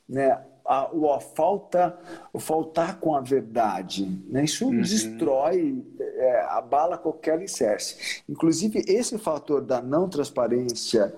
né? 0.08 0.40
A, 0.64 0.90
a, 1.16 1.20
falta, 1.20 1.98
o 2.32 2.40
faltar 2.40 3.00
com 3.00 3.16
a 3.16 3.22
verdade. 3.22 4.06
Né? 4.28 4.46
Isso 4.46 4.66
uhum. 4.66 4.82
destrói, 4.82 5.84
é, 6.00 6.42
abala 6.50 6.98
qualquer 6.98 7.34
alicerce. 7.34 8.22
Inclusive, 8.30 8.84
esse 8.88 9.18
fator 9.18 9.62
da 9.62 9.82
não 9.82 10.08
transparência 10.08 11.14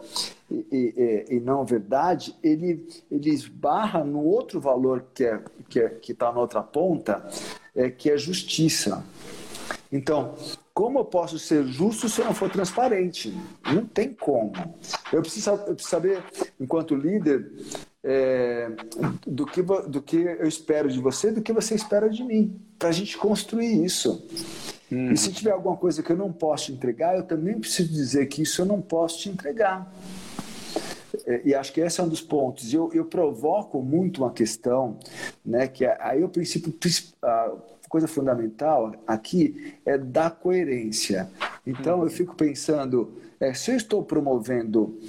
e, 0.49 0.65
e, 0.71 1.35
e, 1.35 1.39
não 1.39 1.65
verdade, 1.65 2.35
ele, 2.43 2.87
ele 3.11 3.29
esbarra 3.29 4.03
no 4.03 4.23
outro 4.23 4.59
valor 4.59 5.05
que 5.13 5.25
é, 5.25 5.41
que 5.69 5.79
é, 5.79 5.99
está 6.09 6.31
na 6.31 6.39
outra 6.39 6.61
ponta, 6.61 7.27
é, 7.75 7.89
que 7.89 8.09
é 8.09 8.17
justiça. 8.17 9.03
Então, 9.91 10.35
como 10.73 10.99
eu 10.99 11.05
posso 11.05 11.37
ser 11.37 11.65
justo 11.65 12.09
se 12.09 12.19
eu 12.19 12.25
não 12.25 12.33
for 12.33 12.49
transparente? 12.49 13.31
Não 13.63 13.85
tem 13.85 14.11
como. 14.11 14.51
Eu 15.11 15.21
preciso, 15.21 15.51
eu 15.51 15.75
preciso 15.75 15.89
saber, 15.89 16.23
enquanto 16.59 16.95
líder, 16.95 17.51
é, 18.03 18.69
do, 19.25 19.45
que, 19.45 19.61
do 19.61 20.01
que 20.01 20.17
eu 20.17 20.47
espero 20.47 20.91
de 20.91 20.99
você, 20.99 21.31
do 21.31 21.41
que 21.41 21.53
você 21.53 21.73
espera 21.73 22.09
de 22.09 22.23
mim, 22.23 22.59
para 22.77 22.89
a 22.89 22.91
gente 22.91 23.17
construir 23.17 23.83
isso. 23.83 24.27
E 24.91 25.17
se 25.17 25.31
tiver 25.31 25.51
alguma 25.51 25.75
coisa 25.75 26.03
que 26.03 26.11
eu 26.11 26.17
não 26.17 26.31
posso 26.31 26.65
te 26.65 26.73
entregar, 26.73 27.15
eu 27.15 27.23
também 27.23 27.59
preciso 27.59 27.91
dizer 27.91 28.27
que 28.27 28.43
isso 28.43 28.61
eu 28.61 28.65
não 28.65 28.81
posso 28.81 29.19
te 29.19 29.29
entregar. 29.29 29.91
É, 31.25 31.41
e 31.45 31.55
acho 31.55 31.71
que 31.71 31.81
esse 31.81 31.99
é 31.99 32.03
um 32.03 32.09
dos 32.09 32.21
pontos. 32.21 32.73
Eu, 32.73 32.91
eu 32.93 33.05
provoco 33.05 33.81
muito 33.81 34.23
uma 34.23 34.31
questão, 34.31 34.99
né, 35.43 35.67
que 35.67 35.85
é, 35.85 35.97
aí 35.99 36.23
o 36.23 36.29
princípio, 36.29 36.73
a 37.23 37.53
coisa 37.89 38.07
fundamental 38.07 38.93
aqui 39.07 39.75
é 39.85 39.97
da 39.97 40.29
coerência. 40.29 41.29
Então 41.65 42.03
eu 42.03 42.09
fico 42.09 42.35
pensando, 42.35 43.13
é, 43.39 43.53
se 43.53 43.71
eu 43.71 43.77
estou 43.77 44.03
promovendo 44.03 44.99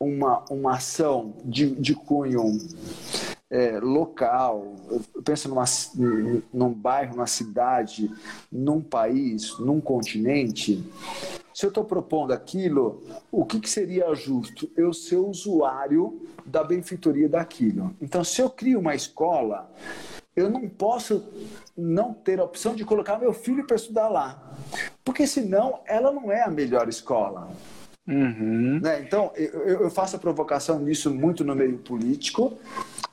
uma, 0.00 0.44
uma 0.50 0.74
ação 0.74 1.34
de, 1.44 1.70
de 1.74 1.94
cunho 1.94 2.58
é, 3.50 3.78
local, 3.78 4.74
eu 4.90 5.22
penso 5.22 5.48
numa, 5.48 5.64
num 6.52 6.72
bairro, 6.72 7.14
numa 7.14 7.26
cidade, 7.26 8.10
num 8.50 8.80
país, 8.80 9.58
num 9.58 9.80
continente, 9.80 10.84
se 11.56 11.64
eu 11.64 11.68
estou 11.68 11.84
propondo 11.84 12.32
aquilo, 12.32 13.02
o 13.32 13.42
que, 13.46 13.58
que, 13.58 13.70
seria 13.70 14.14
justo? 14.14 14.70
Eu 14.76 14.92
ser 14.92 15.16
usuário 15.16 16.20
da 16.44 16.62
benfeitoria 16.62 17.30
daquilo. 17.30 17.96
Então, 17.98 18.22
se 18.22 18.42
eu 18.42 18.50
crio 18.50 18.78
uma 18.78 18.94
escola, 18.94 19.72
eu 20.36 20.50
não 20.50 20.68
posso 20.68 21.24
não 21.74 22.12
ter 22.12 22.40
a 22.40 22.44
opção 22.44 22.74
de 22.74 22.84
colocar 22.84 23.18
meu 23.18 23.32
filho 23.32 23.66
para 23.66 23.76
estudar 23.76 24.08
lá. 24.08 24.54
Porque 25.02 25.26
senão 25.26 25.80
ela 25.86 26.12
não 26.12 26.30
é 26.30 26.42
a 26.42 26.50
melhor 26.50 26.90
escola. 26.90 27.48
Uhum. 28.06 28.80
Né? 28.80 29.00
Então, 29.00 29.32
eu, 29.34 29.82
eu 29.82 29.90
faço 29.90 30.16
a 30.16 30.18
provocação 30.18 30.78
nisso 30.78 31.12
muito 31.12 31.44
no 31.44 31.54
meio 31.54 31.78
político, 31.78 32.58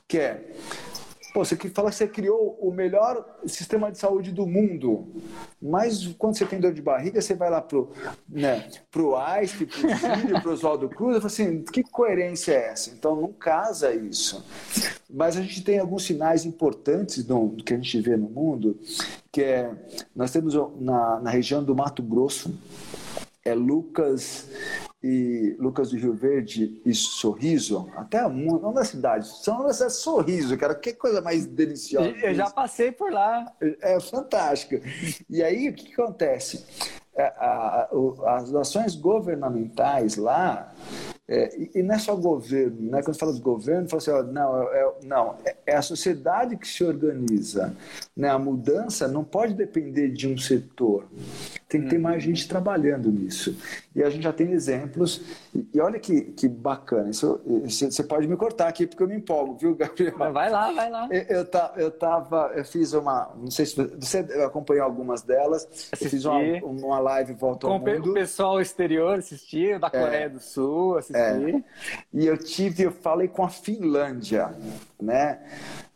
que 0.07 0.19
é 0.19 0.51
Pô, 1.33 1.43
você 1.43 1.55
fala 1.69 1.89
que 1.89 1.95
você 1.95 2.07
criou 2.07 2.55
o 2.61 2.71
melhor 2.71 3.39
sistema 3.47 3.91
de 3.91 3.97
saúde 3.97 4.31
do 4.31 4.45
mundo, 4.45 5.07
mas 5.59 6.05
quando 6.15 6.37
você 6.37 6.45
tem 6.45 6.59
dor 6.59 6.71
de 6.71 6.81
barriga, 6.81 7.19
você 7.19 7.33
vai 7.33 7.49
lá 7.49 7.59
pro, 7.59 7.91
né, 8.29 8.69
pro 8.91 9.17
Einstein, 9.17 9.65
pro 9.65 9.97
Cílio, 9.97 10.41
pro 10.43 10.51
Oswaldo 10.51 10.87
Cruz, 10.87 11.15
eu 11.15 11.21
falo 11.21 11.33
assim, 11.33 11.63
que 11.63 11.81
coerência 11.81 12.51
é 12.51 12.67
essa? 12.67 12.91
Então 12.91 13.15
não 13.19 13.33
casa 13.33 13.91
isso. 13.95 14.45
Mas 15.09 15.35
a 15.35 15.41
gente 15.41 15.63
tem 15.63 15.79
alguns 15.79 16.05
sinais 16.05 16.45
importantes 16.45 17.23
do, 17.23 17.47
do 17.47 17.63
que 17.63 17.73
a 17.73 17.77
gente 17.77 17.99
vê 17.99 18.15
no 18.15 18.29
mundo, 18.29 18.79
que 19.31 19.41
é, 19.41 19.71
nós 20.15 20.29
temos 20.29 20.53
na, 20.79 21.19
na 21.19 21.31
região 21.31 21.63
do 21.63 21.75
Mato 21.75 22.03
Grosso, 22.03 22.53
é 23.45 23.53
Lucas 23.53 24.47
e 25.03 25.55
Lucas 25.59 25.89
do 25.89 25.97
Rio 25.97 26.13
Verde 26.13 26.81
e 26.85 26.93
Sorriso, 26.93 27.89
até 27.97 28.25
uma 28.25 28.71
das 28.71 28.87
cidades, 28.87 29.43
são 29.43 29.67
é 29.67 29.73
Sorriso, 29.89 30.57
cara, 30.57 30.73
que 30.73 30.93
coisa 30.93 31.21
mais 31.21 31.45
deliciosa. 31.45 32.09
Eu 32.09 32.33
já 32.33 32.49
passei 32.49 32.91
por 32.91 33.11
lá. 33.11 33.51
É, 33.61 33.95
é 33.95 33.99
fantástico. 33.99 34.81
E 35.29 35.43
aí, 35.43 35.67
o 35.67 35.73
que, 35.73 35.91
acontece? 35.91 36.65
É, 37.15 37.33
as 38.25 38.55
ações 38.55 38.95
governamentais 38.95 40.15
lá, 40.15 40.73
é, 41.27 41.55
e, 41.75 41.83
não 41.83 41.95
é 41.95 41.99
só 41.99 42.15
governo, 42.15 42.91
né? 42.91 43.01
quando 43.03 43.17
fala 43.17 43.33
de 43.33 43.41
governo, 43.41 43.87
fala 43.89 44.01
assim, 44.01 44.11
ó, 44.11 44.23
não, 44.23 44.61
é, 44.61 44.77
é, 44.77 44.91
não 45.03 45.35
é, 45.45 45.55
é 45.67 45.75
a 45.75 45.81
sociedade 45.81 46.57
que 46.57 46.67
se 46.67 46.83
organiza. 46.83 47.75
Né? 48.15 48.29
A 48.29 48.39
mudança 48.39 49.07
não 49.07 49.23
pode 49.23 49.53
depender 49.53 50.09
de 50.09 50.27
um 50.27 50.37
setor, 50.37 51.05
tem 51.73 51.81
que 51.81 51.89
ter 51.89 51.97
mais 51.97 52.15
uhum. 52.15 52.29
gente 52.29 52.47
trabalhando 52.47 53.11
nisso. 53.11 53.57
E 53.95 54.03
a 54.03 54.09
gente 54.09 54.23
já 54.23 54.31
tem 54.31 54.51
exemplos, 54.51 55.21
e, 55.53 55.79
olha 55.79 55.99
que, 55.99 56.21
que 56.21 56.47
bacana, 56.47 57.09
isso, 57.09 57.41
você 57.65 58.03
pode 58.03 58.27
me 58.27 58.37
cortar 58.37 58.67
aqui 58.67 58.85
porque 58.85 59.01
eu 59.01 59.07
me 59.07 59.15
empolgo, 59.15 59.55
viu, 59.55 59.75
Gabriel? 59.75 60.15
Vai 60.17 60.49
lá, 60.49 60.71
vai 60.71 60.89
lá. 60.89 61.07
Eu, 61.09 61.37
eu, 61.37 61.45
tá, 61.45 61.73
eu, 61.75 61.89
tava, 61.89 62.51
eu 62.55 62.63
fiz 62.63 62.93
uma, 62.93 63.31
não 63.35 63.49
sei 63.49 63.65
se 63.65 63.75
você 63.75 64.19
acompanhou 64.45 64.85
algumas 64.85 65.23
delas, 65.23 65.65
Assisti. 65.65 66.03
eu 66.03 66.09
fiz 66.09 66.25
uma, 66.25 66.39
uma 66.63 66.99
live 66.99 67.33
Volta 67.33 67.67
ao 67.67 67.79
Mundo. 67.79 68.11
o 68.11 68.13
pessoal 68.13 68.61
exterior 68.61 69.17
assistiu, 69.17 69.79
da 69.79 69.89
Coreia 69.89 70.25
é, 70.25 70.29
do 70.29 70.39
Sul, 70.39 70.97
assisti. 70.97 71.17
É. 71.17 71.63
E 72.13 72.27
eu 72.27 72.37
tive, 72.37 72.83
eu 72.83 72.91
falei 72.91 73.27
com 73.27 73.43
a 73.43 73.49
Finlândia, 73.49 74.53
né? 75.03 75.39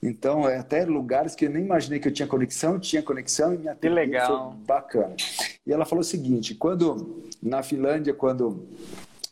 Então, 0.01 0.47
é 0.47 0.57
até 0.57 0.85
lugares 0.85 1.33
que 1.35 1.45
eu 1.45 1.49
nem 1.49 1.63
imaginei 1.63 1.99
que 1.99 2.07
eu 2.07 2.13
tinha 2.13 2.27
conexão, 2.27 2.79
tinha 2.79 3.01
conexão 3.01 3.53
e 3.53 3.57
minha 3.57 3.75
Que 3.75 3.89
legal. 3.89 4.55
bacana. 4.65 5.15
E 5.65 5.73
ela 5.73 5.85
falou 5.85 6.01
o 6.01 6.05
seguinte, 6.05 6.53
quando, 6.53 7.23
na 7.41 7.63
Finlândia, 7.63 8.13
quando 8.13 8.67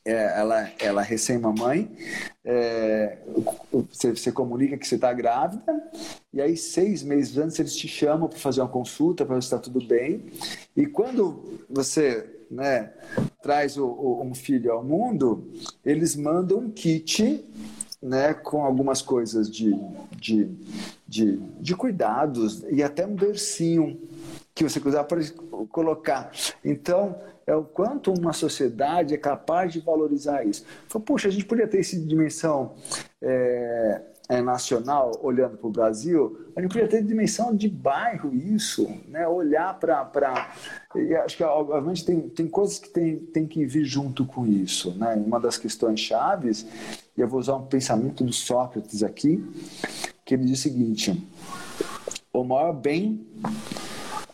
é, 0.03 0.39
ela, 0.39 0.70
ela 0.79 1.01
é 1.01 1.05
recém-mamãe, 1.05 1.89
é, 2.44 3.17
você, 3.89 4.12
você, 4.15 4.32
comunica 4.32 4.77
que 4.77 4.88
você 4.88 4.96
está 4.96 5.12
grávida, 5.12 5.82
e 6.32 6.41
aí 6.41 6.55
seis 6.55 7.01
meses 7.01 7.38
antes 7.38 7.60
eles 7.60 7.75
te 7.75 7.88
chamam 7.88 8.29
para 8.29 8.38
fazer 8.38 8.62
uma 8.62 8.70
consulta, 8.70 9.25
para 9.25 9.36
ver 9.36 9.41
se 9.41 9.48
está 9.48 9.58
tudo 9.58 9.86
bem. 9.86 10.25
E 10.75 10.86
quando 10.86 11.60
você 11.70 12.27
né, 12.51 12.91
traz 13.41 13.77
o, 13.77 13.86
o, 13.86 14.23
um 14.23 14.36
filho 14.36 14.71
ao 14.71 14.84
mundo, 14.84 15.52
eles 15.84 16.15
mandam 16.15 16.60
um 16.60 16.69
kit 16.69 17.43
né, 18.06 18.36
com 18.36 18.63
algumas 18.63 19.02
coisas 19.02 19.50
de, 19.50 19.74
de, 20.15 20.48
de, 21.08 21.38
de 21.60 21.76
cuidados 21.76 22.63
e 22.70 22.84
até 22.84 23.06
um 23.06 23.15
bercinho 23.15 24.00
que 24.54 24.63
você 24.63 24.80
usar 24.88 25.04
para 25.06 25.20
colocar. 25.70 26.32
Então, 26.63 27.15
é 27.48 27.56
o 27.56 27.63
quanto 27.63 28.13
uma 28.13 28.32
sociedade 28.32 29.13
é 29.13 29.18
capaz 29.18 29.74
de 29.74 29.80
valorizar 29.80 30.46
isso. 30.46 30.63
Falei, 30.88 31.06
puxa, 31.06 31.28
a 31.28 31.32
gente 31.32 31.46
poderia 31.46 31.70
ter 31.70 31.80
essa 31.80 32.00
dimensão 32.00 32.76
é, 33.22 34.02
é, 34.30 34.41
nacional, 34.41 35.12
olhando 35.22 35.58
para 35.58 35.68
o 35.68 35.72
Brasil, 35.72 36.48
a 36.56 36.62
gente 36.62 36.70
poderia 36.70 36.89
ter 36.89 37.04
dimensão 37.04 37.56
de 37.56 37.68
bairro 37.68 38.34
isso, 38.34 38.88
né? 39.08 39.28
olhar 39.28 39.78
para... 39.80 40.54
Acho 41.26 41.38
que, 41.38 41.44
obviamente, 41.44 42.06
tem, 42.06 42.30
tem 42.30 42.48
coisas 42.48 42.80
que 42.80 42.89
tem, 42.89 43.18
tem 43.18 43.48
que 43.48 43.65
vir 43.65 43.84
junto 43.84 44.26
com 44.26 44.46
isso. 44.46 44.96
Né? 44.98 45.15
Uma 45.15 45.39
das 45.39 45.58
questões 45.58 46.00
chaves, 46.00 46.65
e 47.17 47.21
eu 47.21 47.28
vou 47.28 47.39
usar 47.39 47.56
um 47.56 47.65
pensamento 47.65 48.23
do 48.23 48.34
Sócrates 48.34 49.04
aqui, 49.04 49.43
que 50.23 50.34
ele 50.34 50.45
diz 50.45 50.60
o 50.60 50.62
seguinte, 50.63 51.28
o 52.34 52.43
maior 52.43 52.73
bem 52.73 53.25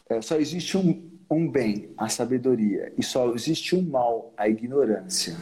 é, 0.09 0.21
só 0.21 0.37
existe 0.37 0.77
um, 0.77 1.09
um 1.29 1.49
bem, 1.49 1.91
a 1.97 2.09
sabedoria, 2.09 2.91
e 2.97 3.03
só 3.03 3.33
existe 3.33 3.75
um 3.75 3.81
mal, 3.81 4.33
a 4.35 4.49
ignorância. 4.49 5.37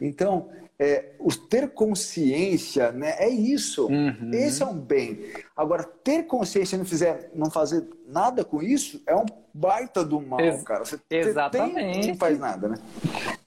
Então, 0.00 0.48
é, 0.78 1.12
o 1.18 1.32
ter 1.32 1.70
consciência 1.70 2.90
né, 2.90 3.14
é 3.18 3.28
isso. 3.28 3.86
Uhum. 3.86 4.30
Esse 4.32 4.62
é 4.62 4.66
um 4.66 4.78
bem. 4.78 5.20
Agora, 5.56 5.84
ter 5.84 6.24
consciência 6.24 6.76
e 6.76 6.78
não, 6.78 6.84
fizer, 6.84 7.30
não 7.34 7.50
fazer 7.50 7.88
nada 8.08 8.44
com 8.44 8.62
isso 8.62 9.02
é 9.06 9.14
um 9.14 9.26
baita 9.52 10.04
do 10.04 10.20
mal, 10.20 10.40
Ex 10.40 10.62
cara. 10.62 10.84
Você 10.84 10.98
exatamente. 11.10 12.00
Tem, 12.00 12.10
não 12.10 12.16
faz 12.16 12.38
nada, 12.38 12.68
né? 12.68 12.76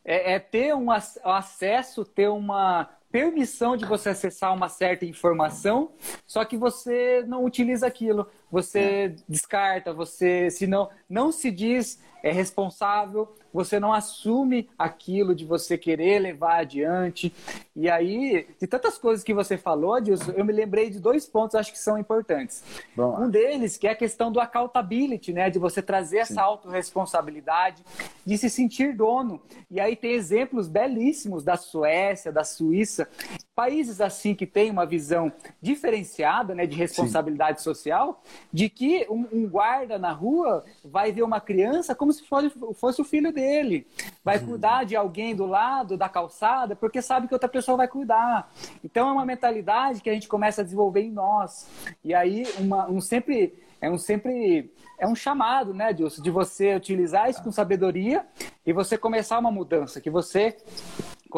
É, 0.05 0.36
é 0.36 0.39
ter 0.39 0.73
um 0.73 0.89
acesso, 0.89 2.05
ter 2.05 2.29
uma 2.29 2.89
permissão 3.12 3.78
de 3.78 3.86
você 3.86 4.10
acessar 4.10 4.54
uma 4.54 4.70
certa 4.70 5.06
informação, 5.06 5.91
só 6.26 6.43
que 6.43 6.58
você 6.58 7.24
não 7.28 7.46
utiliza 7.46 7.88
aquilo, 7.88 8.28
você 8.51 8.79
é. 8.79 9.15
descarta, 9.27 9.93
você 9.93 10.49
se 10.49 10.67
não, 10.67 10.89
não 11.10 11.31
se 11.31 11.51
diz 11.51 11.99
é 12.23 12.31
responsável, 12.31 13.33
você 13.53 13.79
não 13.79 13.93
assume 13.93 14.69
aquilo 14.77 15.33
de 15.33 15.45
você 15.45 15.77
querer 15.77 16.19
levar 16.19 16.60
adiante. 16.60 17.33
E 17.75 17.89
aí, 17.89 18.47
de 18.60 18.67
tantas 18.67 18.97
coisas 18.97 19.23
que 19.23 19.33
você 19.33 19.57
falou, 19.57 19.93
Adilson, 19.93 20.31
eu 20.31 20.43
me 20.43 20.51
lembrei 20.51 20.89
de 20.89 20.99
dois 20.99 21.25
pontos 21.25 21.55
acho 21.55 21.71
que 21.71 21.79
são 21.79 21.97
importantes. 21.97 22.63
Bom, 22.95 23.23
um 23.23 23.29
deles 23.29 23.77
que 23.77 23.88
é 23.88 23.91
a 23.91 23.95
questão 23.95 24.31
do 24.31 24.39
accountability, 24.39 25.31
né? 25.31 25.49
De 25.49 25.60
você 25.60 25.81
trazer 25.81 26.25
sim. 26.25 26.33
essa 26.33 26.41
autorresponsabilidade, 26.41 27.83
de 28.25 28.38
se 28.38 28.49
sentir 28.49 28.95
dono. 28.95 29.41
E 29.69 29.79
aí 29.79 29.95
tem 29.95 30.12
exemplos 30.12 30.67
belíssimos 30.67 31.43
da 31.43 31.55
Suécia, 31.55 32.31
da 32.31 32.43
Suíça, 32.43 33.07
países 33.55 33.99
assim 34.01 34.36
que 34.36 34.45
têm 34.45 34.69
uma 34.69 34.86
visão 34.86 35.31
diferenciada, 35.60 36.53
né, 36.53 36.67
de 36.67 36.75
responsabilidade 36.75 37.57
sim. 37.57 37.63
social, 37.63 38.21
de 38.52 38.69
que 38.69 39.06
um, 39.10 39.28
um, 39.32 39.47
guarda 39.47 39.97
na 39.97 40.12
rua 40.12 40.63
vai 40.84 41.12
ver 41.12 41.23
uma 41.23 41.39
criança 41.39 41.93
como 41.93 42.12
se 42.13 42.23
fosse, 42.23 42.52
fosse 42.76 43.02
o 43.02 43.06
filho 43.06 43.32
dele, 43.32 43.86
vai 44.23 44.38
uhum. 44.38 44.47
cuidar 44.47 44.84
de 44.86 44.95
alguém 44.95 45.36
do 45.36 45.45
lado 45.45 45.97
da 45.97 46.10
calçada 46.10 46.76
porque 46.76 47.02
sabe 47.02 47.28
que 47.28 47.34
outra 47.34 47.50
pessoa 47.50 47.78
vai 47.78 47.88
cuidar. 47.88 48.52
Então 48.84 49.08
é 49.10 49.12
uma 49.12 49.26
mentalidade 49.26 50.02
que 50.02 50.10
a 50.10 50.13
gente 50.13 50.28
começa 50.28 50.62
a 50.62 50.63
desenvolver 50.63 51.02
em 51.02 51.12
nós. 51.12 51.67
E 52.04 52.13
aí 52.13 52.45
uma, 52.60 52.89
um 52.89 53.02
sempre 53.02 53.54
é 53.80 53.89
um 53.89 53.97
sempre 53.97 54.71
é 54.97 55.08
um 55.08 55.15
chamado, 55.15 55.73
né, 55.73 55.93
Dilson, 55.93 56.23
de 56.23 56.32
você 56.32 56.76
utilizar 56.76 57.30
isso 57.30 57.43
com 57.43 57.52
sabedoria 57.52 58.26
e 58.65 58.73
você 58.73 58.97
começar 58.97 59.38
uma 59.38 59.52
mudança, 59.52 60.02
que 60.02 60.10
você 60.10 60.58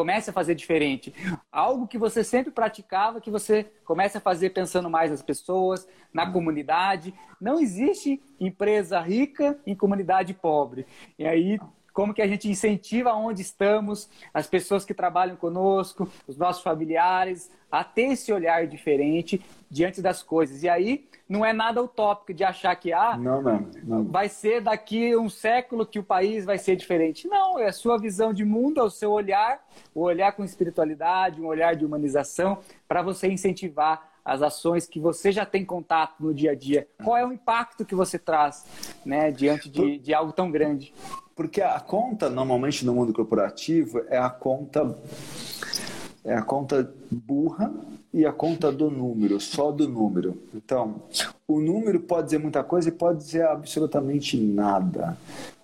comece 0.00 0.30
a 0.30 0.32
fazer 0.32 0.54
diferente. 0.54 1.12
Algo 1.52 1.86
que 1.86 1.98
você 1.98 2.24
sempre 2.24 2.50
praticava, 2.50 3.20
que 3.20 3.30
você 3.30 3.70
comece 3.84 4.16
a 4.16 4.20
fazer 4.20 4.48
pensando 4.48 4.88
mais 4.88 5.10
nas 5.10 5.20
pessoas, 5.20 5.86
na 6.10 6.32
comunidade. 6.32 7.12
Não 7.38 7.60
existe 7.60 8.18
empresa 8.40 8.98
rica 8.98 9.60
em 9.66 9.74
comunidade 9.74 10.32
pobre. 10.32 10.86
E 11.18 11.26
aí 11.26 11.60
como 12.00 12.14
que 12.14 12.22
a 12.22 12.26
gente 12.26 12.48
incentiva 12.48 13.12
onde 13.12 13.42
estamos, 13.42 14.08
as 14.32 14.46
pessoas 14.46 14.86
que 14.86 14.94
trabalham 14.94 15.36
conosco, 15.36 16.10
os 16.26 16.34
nossos 16.34 16.62
familiares, 16.62 17.50
a 17.70 17.84
ter 17.84 18.12
esse 18.12 18.32
olhar 18.32 18.66
diferente 18.66 19.44
diante 19.70 20.00
das 20.00 20.22
coisas. 20.22 20.62
E 20.62 20.68
aí 20.70 21.06
não 21.28 21.44
é 21.44 21.52
nada 21.52 21.82
utópico 21.82 22.32
de 22.32 22.42
achar 22.42 22.74
que 22.74 22.90
ah, 22.90 23.18
não, 23.18 23.42
não, 23.42 23.68
não. 23.84 24.04
vai 24.04 24.30
ser 24.30 24.62
daqui 24.62 25.14
um 25.14 25.28
século 25.28 25.84
que 25.84 25.98
o 25.98 26.02
país 26.02 26.46
vai 26.46 26.56
ser 26.56 26.74
diferente. 26.74 27.28
Não, 27.28 27.58
é 27.58 27.66
a 27.66 27.72
sua 27.72 27.98
visão 27.98 28.32
de 28.32 28.46
mundo, 28.46 28.80
é 28.80 28.82
o 28.82 28.88
seu 28.88 29.10
olhar, 29.10 29.62
o 29.94 30.00
olhar 30.00 30.32
com 30.32 30.42
espiritualidade, 30.42 31.38
um 31.38 31.48
olhar 31.48 31.76
de 31.76 31.84
humanização, 31.84 32.60
para 32.88 33.02
você 33.02 33.30
incentivar 33.30 34.10
as 34.24 34.40
ações 34.40 34.86
que 34.86 34.98
você 34.98 35.30
já 35.30 35.44
tem 35.44 35.66
contato 35.66 36.14
no 36.20 36.32
dia 36.32 36.52
a 36.52 36.54
dia. 36.54 36.88
Qual 37.04 37.16
é 37.16 37.26
o 37.26 37.32
impacto 37.32 37.84
que 37.84 37.94
você 37.94 38.18
traz 38.18 38.64
né, 39.04 39.30
diante 39.30 39.68
de, 39.68 39.98
de 39.98 40.14
algo 40.14 40.32
tão 40.32 40.50
grande? 40.50 40.94
Porque 41.40 41.62
a 41.62 41.80
conta, 41.80 42.28
normalmente 42.28 42.84
no 42.84 42.92
mundo 42.92 43.14
corporativo, 43.14 44.02
é 44.10 44.18
a 44.18 44.28
conta 44.28 44.94
é 46.22 46.34
a 46.34 46.42
conta 46.42 46.92
burra 47.10 47.72
e 48.12 48.26
a 48.26 48.30
conta 48.30 48.70
do 48.70 48.90
número, 48.90 49.40
só 49.40 49.72
do 49.72 49.88
número. 49.88 50.36
Então, 50.54 50.96
o 51.48 51.58
número 51.58 51.98
pode 52.00 52.26
dizer 52.26 52.40
muita 52.40 52.62
coisa 52.62 52.90
e 52.90 52.92
pode 52.92 53.20
dizer 53.20 53.46
absolutamente 53.46 54.36
nada. 54.36 55.16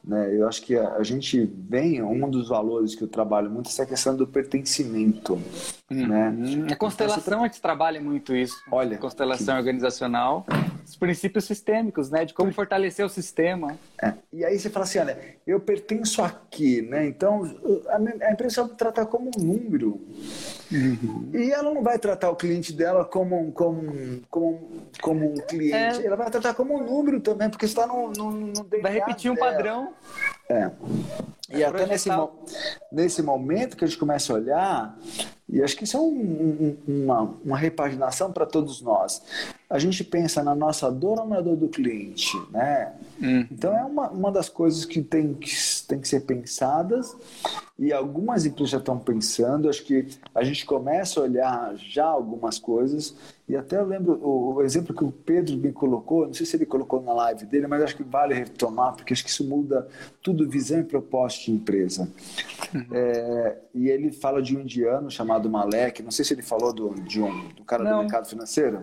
Né? 0.03 0.35
Eu 0.35 0.49
acho 0.49 0.63
que 0.63 0.75
a, 0.75 0.95
a, 0.95 1.03
gente 1.03 1.45
vem, 1.45 2.03
um 2.03 2.31
dos 2.31 2.49
valores 2.49 2.95
que 2.95 3.05
eu 3.05 3.09
trabalho 3.09 3.51
muito 3.51 3.67
é 3.67 3.69
essa 3.69 3.85
questão 3.85 4.17
do 4.17 4.27
pertencimento. 4.27 5.35
Uhum. 5.91 6.07
Né? 6.07 6.67
A 6.71 6.77
constelação 6.77 7.45
é 7.45 7.51
que 7.51 7.61
trabalha 7.61 8.01
muito 8.01 8.35
isso. 8.35 8.57
Olha, 8.73 8.97
constelação 8.97 9.57
que... 9.57 9.61
organizacional, 9.61 10.47
os 10.87 10.97
princípios 10.97 11.45
sistêmicos, 11.45 12.11
né? 12.11 12.25
de 12.25 12.33
como 12.33 12.53
fortalecer 12.53 13.05
o 13.05 13.09
sistema. 13.09 13.77
É. 14.01 14.13
E 14.33 14.45
aí 14.45 14.59
você 14.59 14.71
fala 14.71 14.85
assim, 14.85 15.01
olha, 15.01 15.19
eu 15.45 15.59
pertenço 15.59 16.23
aqui, 16.23 16.81
né? 16.83 17.07
Então 17.07 17.43
a, 17.89 18.31
empresa 18.31 18.63
vai 18.63 18.77
tratar 18.77 19.07
como 19.07 19.31
um 19.37 19.43
número. 19.43 20.01
Uhum. 20.71 21.31
E 21.35 21.51
ela 21.51 21.75
não 21.75 21.83
vai 21.83 21.99
tratar 21.99 22.31
o 22.31 22.37
cliente 22.37 22.73
dela 22.73 23.05
como, 23.05 23.51
como, 23.53 24.23
como, 24.31 24.71
como 25.01 25.33
um 25.33 25.35
cliente, 25.35 26.03
é. 26.03 26.07
ela 26.07 26.17
vai 26.17 26.31
tratar 26.31 26.55
como 26.55 26.77
um 26.77 26.85
número 26.85 27.21
também, 27.21 27.51
porque 27.51 27.67
está 27.67 27.87
no, 27.87 28.13
no, 28.13 28.31
no 28.31 28.67
Vai 28.81 28.93
repetir 28.93 29.31
um 29.31 29.35
dela. 29.35 29.53
padrão 29.53 29.95
é. 30.49 30.71
E 31.51 31.63
até 31.63 31.87
nesse, 31.87 32.09
nesse 32.91 33.23
momento 33.23 33.77
que 33.77 33.85
a 33.85 33.87
gente 33.87 33.99
começa 33.99 34.33
a 34.33 34.37
olhar, 34.37 34.99
e 35.49 35.63
acho 35.63 35.77
que 35.77 35.85
isso 35.85 35.97
é 35.97 36.01
um, 36.01 36.77
um, 36.89 37.05
uma, 37.05 37.23
uma 37.45 37.57
repaginação 37.57 38.33
para 38.33 38.45
todos 38.45 38.81
nós. 38.81 39.23
A 39.71 39.79
gente 39.79 40.03
pensa 40.03 40.43
na 40.43 40.55
nossa 40.55 40.91
dor 40.91 41.21
ou 41.21 41.27
na 41.27 41.41
dor 41.41 41.57
do 41.57 41.69
cliente, 41.69 42.37
né? 42.51 42.93
Hum. 43.23 43.47
Então 43.51 43.77
é 43.77 43.85
uma, 43.85 44.11
uma 44.11 44.33
das 44.33 44.49
coisas 44.49 44.85
que 44.85 45.01
tem, 45.01 45.35
que 45.35 45.51
tem 45.87 46.01
que 46.01 46.09
ser 46.09 46.21
pensadas 46.21 47.17
e 47.79 47.93
algumas 47.93 48.45
empresas 48.45 48.71
já 48.71 48.79
estão 48.79 48.99
pensando. 48.99 49.69
Acho 49.69 49.85
que 49.85 50.07
a 50.35 50.43
gente 50.43 50.67
começa 50.67 51.21
a 51.21 51.23
olhar 51.23 51.75
já 51.77 52.07
algumas 52.07 52.59
coisas 52.59 53.15
e 53.49 53.57
até 53.57 53.77
eu 53.77 53.87
lembro 53.87 54.19
o, 54.27 54.61
exemplo 54.61 54.95
que 54.95 55.05
o 55.05 55.13
Pedro 55.13 55.57
me 55.57 55.71
colocou, 55.71 56.27
não 56.27 56.35
sei 56.35 56.45
se 56.45 56.57
ele 56.57 56.67
colocou 56.67 57.01
na 57.01 57.13
live 57.13 57.47
dele, 57.47 57.69
mas 57.69 57.81
acho 57.81 57.97
que 57.97 58.03
vale 58.03 58.35
retomar 58.35 58.95
porque 58.95 59.13
acho 59.13 59.23
que 59.23 59.31
isso 59.31 59.47
muda 59.47 59.87
tudo 60.21 60.49
visão 60.49 60.81
e 60.81 60.83
propósito 60.83 61.45
de 61.45 61.53
empresa. 61.53 62.09
Uhum. 62.75 62.87
É, 62.91 63.59
e 63.73 63.89
ele 63.89 64.11
fala 64.11 64.43
de 64.43 64.57
um 64.57 64.63
indiano 64.63 65.09
chamado 65.11 65.49
Malek, 65.49 66.03
não 66.03 66.11
sei 66.11 66.25
se 66.25 66.35
ele 66.35 66.43
falou 66.43 66.73
do, 66.73 66.95
de 66.95 67.21
um, 67.21 67.49
do 67.51 67.65
cara 67.65 67.85
não. 67.85 67.99
do 67.99 67.99
mercado 68.03 68.29
financeiro. 68.29 68.83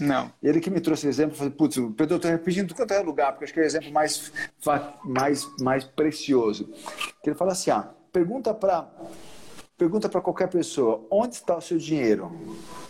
Não. 0.00 0.32
Ele 0.42 0.58
que 0.58 0.70
me 0.70 0.80
trouxe 0.80 1.06
o 1.06 1.10
exemplo, 1.10 1.36
falei, 1.36 1.52
putz, 1.52 1.76
Pedro, 1.76 2.14
eu 2.14 2.16
estou 2.16 2.30
repetindo 2.30 2.74
quanto 2.74 2.94
é 2.94 3.00
lugar, 3.00 3.32
porque 3.32 3.44
acho 3.44 3.52
que 3.52 3.60
é 3.60 3.62
o 3.62 3.66
exemplo 3.66 3.92
mais, 3.92 4.32
mais, 5.04 5.46
mais 5.60 5.84
precioso. 5.84 6.70
Que 7.22 7.28
ele 7.28 7.36
fala 7.36 7.52
assim, 7.52 7.70
ah, 7.70 7.90
pergunta 8.10 8.54
para 8.54 8.88
pergunta 9.76 10.08
para 10.08 10.20
qualquer 10.20 10.48
pessoa, 10.48 11.06
onde 11.08 11.36
está 11.36 11.56
o 11.56 11.60
seu 11.60 11.78
dinheiro? 11.78 12.32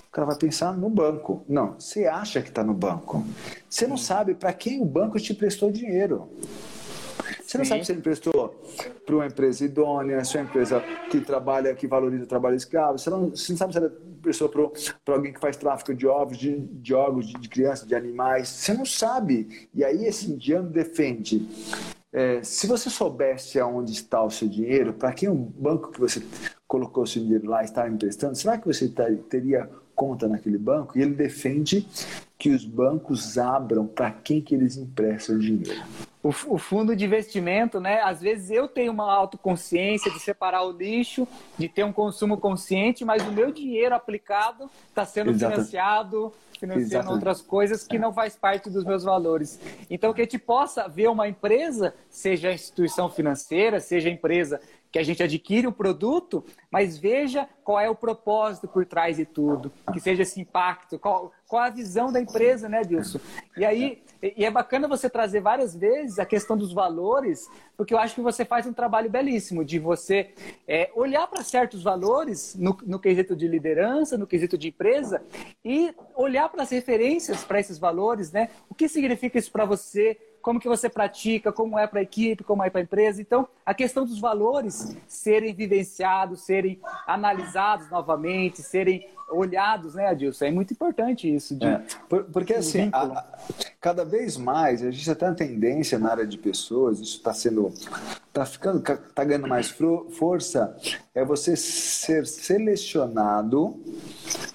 O 0.09 0.11
cara 0.11 0.27
vai 0.27 0.37
pensar 0.37 0.77
no 0.77 0.89
banco. 0.89 1.45
Não, 1.49 1.75
você 1.79 2.07
acha 2.07 2.41
que 2.41 2.49
está 2.49 2.65
no 2.65 2.75
banco. 2.75 3.25
Você 3.69 3.87
não 3.87 3.97
sabe 3.97 4.35
para 4.35 4.53
quem 4.53 4.81
o 4.81 4.85
banco 4.85 5.21
te 5.21 5.35
prestou 5.35 5.71
dinheiro. 5.71 6.29
Você 7.45 7.59
não 7.59 7.65
Sim. 7.65 7.71
sabe 7.71 7.85
se 7.85 7.93
ele 7.93 7.99
emprestou 8.01 8.55
para 9.05 9.15
uma 9.15 9.27
empresa 9.27 9.65
idônea, 9.65 10.25
se 10.25 10.37
é 10.37 10.41
uma 10.41 10.49
empresa 10.49 10.83
que 11.11 11.21
trabalha, 11.21 11.75
que 11.75 11.87
valoriza 11.87 12.25
o 12.25 12.27
trabalho 12.27 12.57
escravo. 12.57 12.99
Você 12.99 13.11
não, 13.11 13.31
você 13.31 13.53
não 13.53 13.59
sabe 13.59 13.73
se 13.73 13.79
ele 13.79 13.91
emprestou 14.19 14.49
para 14.49 15.15
alguém 15.15 15.33
que 15.33 15.41
faz 15.41 15.57
tráfico 15.57 15.95
de 15.95 16.07
ovos, 16.07 16.37
de, 16.37 16.59
de 16.59 16.95
ovos, 16.95 17.27
de, 17.27 17.35
de 17.35 17.49
crianças, 17.49 17.87
de 17.87 17.95
animais. 17.95 18.49
Você 18.49 18.75
não 18.75 18.87
sabe. 18.87 19.69
E 19.75 19.85
aí 19.85 20.05
esse 20.07 20.31
indiano 20.31 20.69
defende 20.69 21.47
é, 22.13 22.43
se 22.43 22.67
você 22.67 22.89
soubesse 22.89 23.61
aonde 23.61 23.93
está 23.93 24.23
o 24.23 24.31
seu 24.31 24.49
dinheiro, 24.49 24.93
para 24.93 25.13
quem 25.13 25.29
o 25.29 25.35
banco 25.35 25.93
que 25.93 26.01
você 26.01 26.23
colocou 26.67 27.05
o 27.05 27.07
seu 27.07 27.23
dinheiro 27.23 27.49
lá 27.49 27.63
está 27.63 27.89
emprestando, 27.89 28.35
será 28.35 28.59
que 28.59 28.67
você 28.67 28.93
teria 29.29 29.69
conta 29.99 30.29
naquele 30.29 30.59
banco? 30.59 30.97
E 30.97 31.03
ele 31.03 31.15
defende 31.15 31.85
que 32.39 32.51
os 32.51 32.65
bancos 32.65 33.37
abram 33.37 33.85
para 33.85 34.13
quem 34.13 34.41
que 34.41 34.55
eles 34.55 34.77
emprestam 34.77 35.37
dinheiro 35.37 35.83
o, 36.23 36.29
o, 36.29 36.59
fundo 36.59 36.97
de 36.97 37.05
investimento, 37.05 37.81
né? 37.81 38.01
Às 38.03 38.21
vezes 38.21 38.51
eu 38.51 38.67
tenho 38.67 38.93
uma 38.93 39.11
autoconsciência 39.11 40.11
de 40.11 40.19
separar 40.19 40.63
o 40.65 40.73
lixo, 40.73 41.27
de 41.57 41.69
ter 41.69 41.85
um 41.85 41.93
consumo 41.93 42.37
consciente, 42.37 43.05
mas 43.05 43.27
o 43.27 43.33
meu 43.33 43.53
dinheiro 43.53 43.95
aplicado 43.95 44.69
está 44.89 45.05
sendo 45.05 45.31
Exatamente. 45.31 45.69
financiado, 45.69 46.33
financiando 46.59 46.87
Exatamente. 46.87 47.15
outras 47.15 47.41
coisas 47.41 47.87
que 47.87 47.99
não 47.99 48.13
faz 48.13 48.35
parte 48.35 48.69
dos 48.69 48.85
meus 48.85 49.05
valores. 49.05 49.61
Então, 49.89 50.13
que 50.13 50.21
a 50.21 50.25
gente 50.25 50.39
possa 50.39 50.89
ver 50.89 51.09
uma 51.09 51.29
empresa, 51.29 51.95
seja 52.11 52.53
instituição 52.53 53.09
financeira, 53.09 53.79
seja 53.79 54.11
empresa 54.11 54.61
que 54.91 54.99
a 54.99 55.03
gente 55.03 55.23
adquire 55.23 55.67
o 55.67 55.73
produto, 55.73 56.45
mas 56.71 56.97
veja 56.97 57.49
qual 57.63 57.79
é 57.79 57.89
o 57.89 57.95
propósito 57.95 58.67
por 58.67 58.87
trás 58.87 59.17
de 59.17 59.25
tudo, 59.27 59.71
que 59.93 60.01
seja 60.01 60.23
esse 60.23 60.41
impacto, 60.41 60.99
qual, 60.99 61.33
qual 61.47 61.63
a 61.63 61.71
visão 61.71 62.11
da 62.11 62.21
empresa, 62.21 62.69
né, 62.69 62.83
Dilson? 62.83 63.21
E 63.57 63.65
aí, 63.65 64.03
e 64.23 64.45
é 64.45 64.51
bacana 64.51 64.89
você 64.89 65.09
trazer 65.09 65.41
várias 65.41 65.77
vezes 65.77 66.19
a 66.19 66.25
questão 66.25 66.57
dos 66.57 66.73
valores, 66.73 67.49
porque 67.77 67.93
eu 67.93 67.99
acho 67.99 68.15
que 68.15 68.21
você 68.21 68.45
faz 68.45 68.67
um 68.67 68.73
trabalho 68.73 69.11
belíssimo 69.11 69.65
de 69.65 69.79
você 69.79 70.33
é, 70.67 70.91
olhar 70.95 71.27
para 71.29 71.43
certos 71.45 71.83
valores 71.83 72.57
no, 72.57 72.77
no 72.85 72.99
quesito 72.99 73.37
de 73.37 73.47
liderança, 73.47 74.17
no 74.17 74.27
quesito 74.27 74.57
de 74.57 74.69
empresa, 74.69 75.23
e 75.65 75.95
olhar 76.17 76.49
para 76.49 76.63
as 76.63 76.71
referências 76.71 77.45
para 77.45 77.61
esses 77.61 77.79
valores, 77.79 78.33
né? 78.33 78.49
O 78.69 78.75
que 78.75 78.89
significa 78.89 79.39
isso 79.39 79.53
para 79.53 79.65
você? 79.65 80.19
Como 80.49 80.59
que 80.59 80.67
você 80.67 80.89
pratica, 80.89 81.53
como 81.53 81.79
é 81.79 81.87
para 81.87 82.01
a 82.01 82.03
equipe, 82.03 82.43
como 82.43 82.65
é 82.65 82.71
para 82.71 82.81
a 82.81 82.83
empresa. 82.83 83.21
Então, 83.21 83.47
a 83.67 83.75
questão 83.75 84.07
dos 84.07 84.19
valores 84.19 84.97
serem 85.07 85.53
vivenciados, 85.53 86.41
serem 86.41 86.81
analisados 87.07 87.91
novamente, 87.91 88.63
serem 88.63 89.07
olhados, 89.31 89.95
né, 89.95 90.07
Adilson? 90.07 90.47
É 90.47 90.51
muito 90.51 90.73
importante 90.73 91.31
isso. 91.31 91.55
De, 91.55 91.67
é, 91.67 91.83
porque, 92.33 92.55
assim, 92.55 92.89
a, 92.95 93.27
cada 93.79 94.07
vez 94.07 94.39
mais, 94.39 94.83
a 94.83 94.91
gente 94.91 95.05
já 95.05 95.15
tem 95.15 95.29
uma 95.29 95.35
tendência 95.35 95.99
na 95.99 96.13
área 96.13 96.27
de 96.27 96.39
pessoas, 96.39 96.99
isso 96.99 97.19
está 97.19 97.35
sendo, 97.35 97.69
está 98.29 98.47
ficando, 98.47 98.79
está 98.79 99.25
ganhando 99.25 99.49
mais 99.49 99.69
força, 99.69 100.75
é 101.15 101.23
você 101.27 101.57
ser 101.57 102.27
selecionado, 102.27 103.79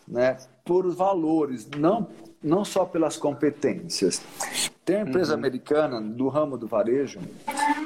né, 0.08 0.38
por 0.66 0.92
valores, 0.92 1.70
não 1.78 2.10
não 2.44 2.66
só 2.66 2.84
pelas 2.84 3.16
competências. 3.16 4.22
Tem 4.86 4.98
uma 4.98 5.08
empresa 5.08 5.32
uhum. 5.32 5.40
americana 5.40 6.02
do 6.02 6.28
ramo 6.28 6.58
do 6.58 6.68
varejo 6.68 7.20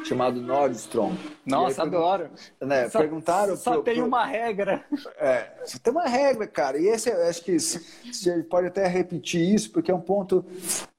chamado 0.03 0.41
Nordstrom. 0.41 1.15
Nossa, 1.45 1.83
aí, 1.83 1.88
adoro. 1.88 2.29
Né, 2.60 2.89
só, 2.89 2.99
perguntaram. 2.99 3.55
Só 3.55 3.73
pro, 3.73 3.83
tem 3.83 3.95
pro... 3.97 4.05
uma 4.05 4.25
regra. 4.25 4.83
É, 5.19 5.47
só 5.65 5.77
tem 5.77 5.93
uma 5.93 6.07
regra, 6.07 6.47
cara. 6.47 6.79
E 6.79 6.88
esse, 6.88 7.12
acho 7.12 7.43
que 7.43 7.60
você 7.60 8.43
pode 8.49 8.67
até 8.67 8.88
repetir 8.88 9.41
isso, 9.41 9.71
porque 9.71 9.91
é 9.91 9.93
um 9.95 10.01
ponto. 10.01 10.43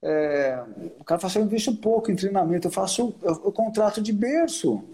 É, 0.01 0.63
o 1.01 1.05
cara 1.05 1.21
fala 1.21 1.31
assim: 1.31 1.41
eu 1.41 1.45
invisto 1.45 1.75
pouco 1.77 2.13
em 2.13 2.17
treinamento, 2.17 2.69
eu 2.69 2.73
faço 2.73 3.15
eu 3.23 3.51
contrato 3.51 4.01
de 4.01 4.13
berço. 4.13 4.85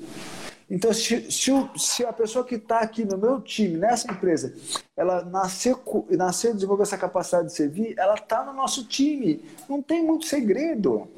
Então, 0.71 0.93
se, 0.93 1.31
se, 1.31 1.51
se 1.77 2.05
a 2.05 2.13
pessoa 2.13 2.45
que 2.45 2.55
está 2.55 2.81
aqui 2.81 3.05
no 3.05 3.19
meu 3.19 3.41
time, 3.41 3.77
nessa 3.77 4.11
empresa, 4.11 4.55
ela 4.97 5.25
nasceu, 5.25 5.81
nasceu 6.11 6.55
desenvolver 6.55 6.85
essa 6.85 6.99
capacidade 6.99 7.49
de 7.49 7.55
servir, 7.55 7.95
ela 7.99 8.15
está 8.15 8.45
no 8.45 8.53
nosso 8.53 8.87
time. 8.87 9.45
Não 9.69 9.83
tem 9.83 10.03
muito 10.03 10.27
segredo. 10.27 11.09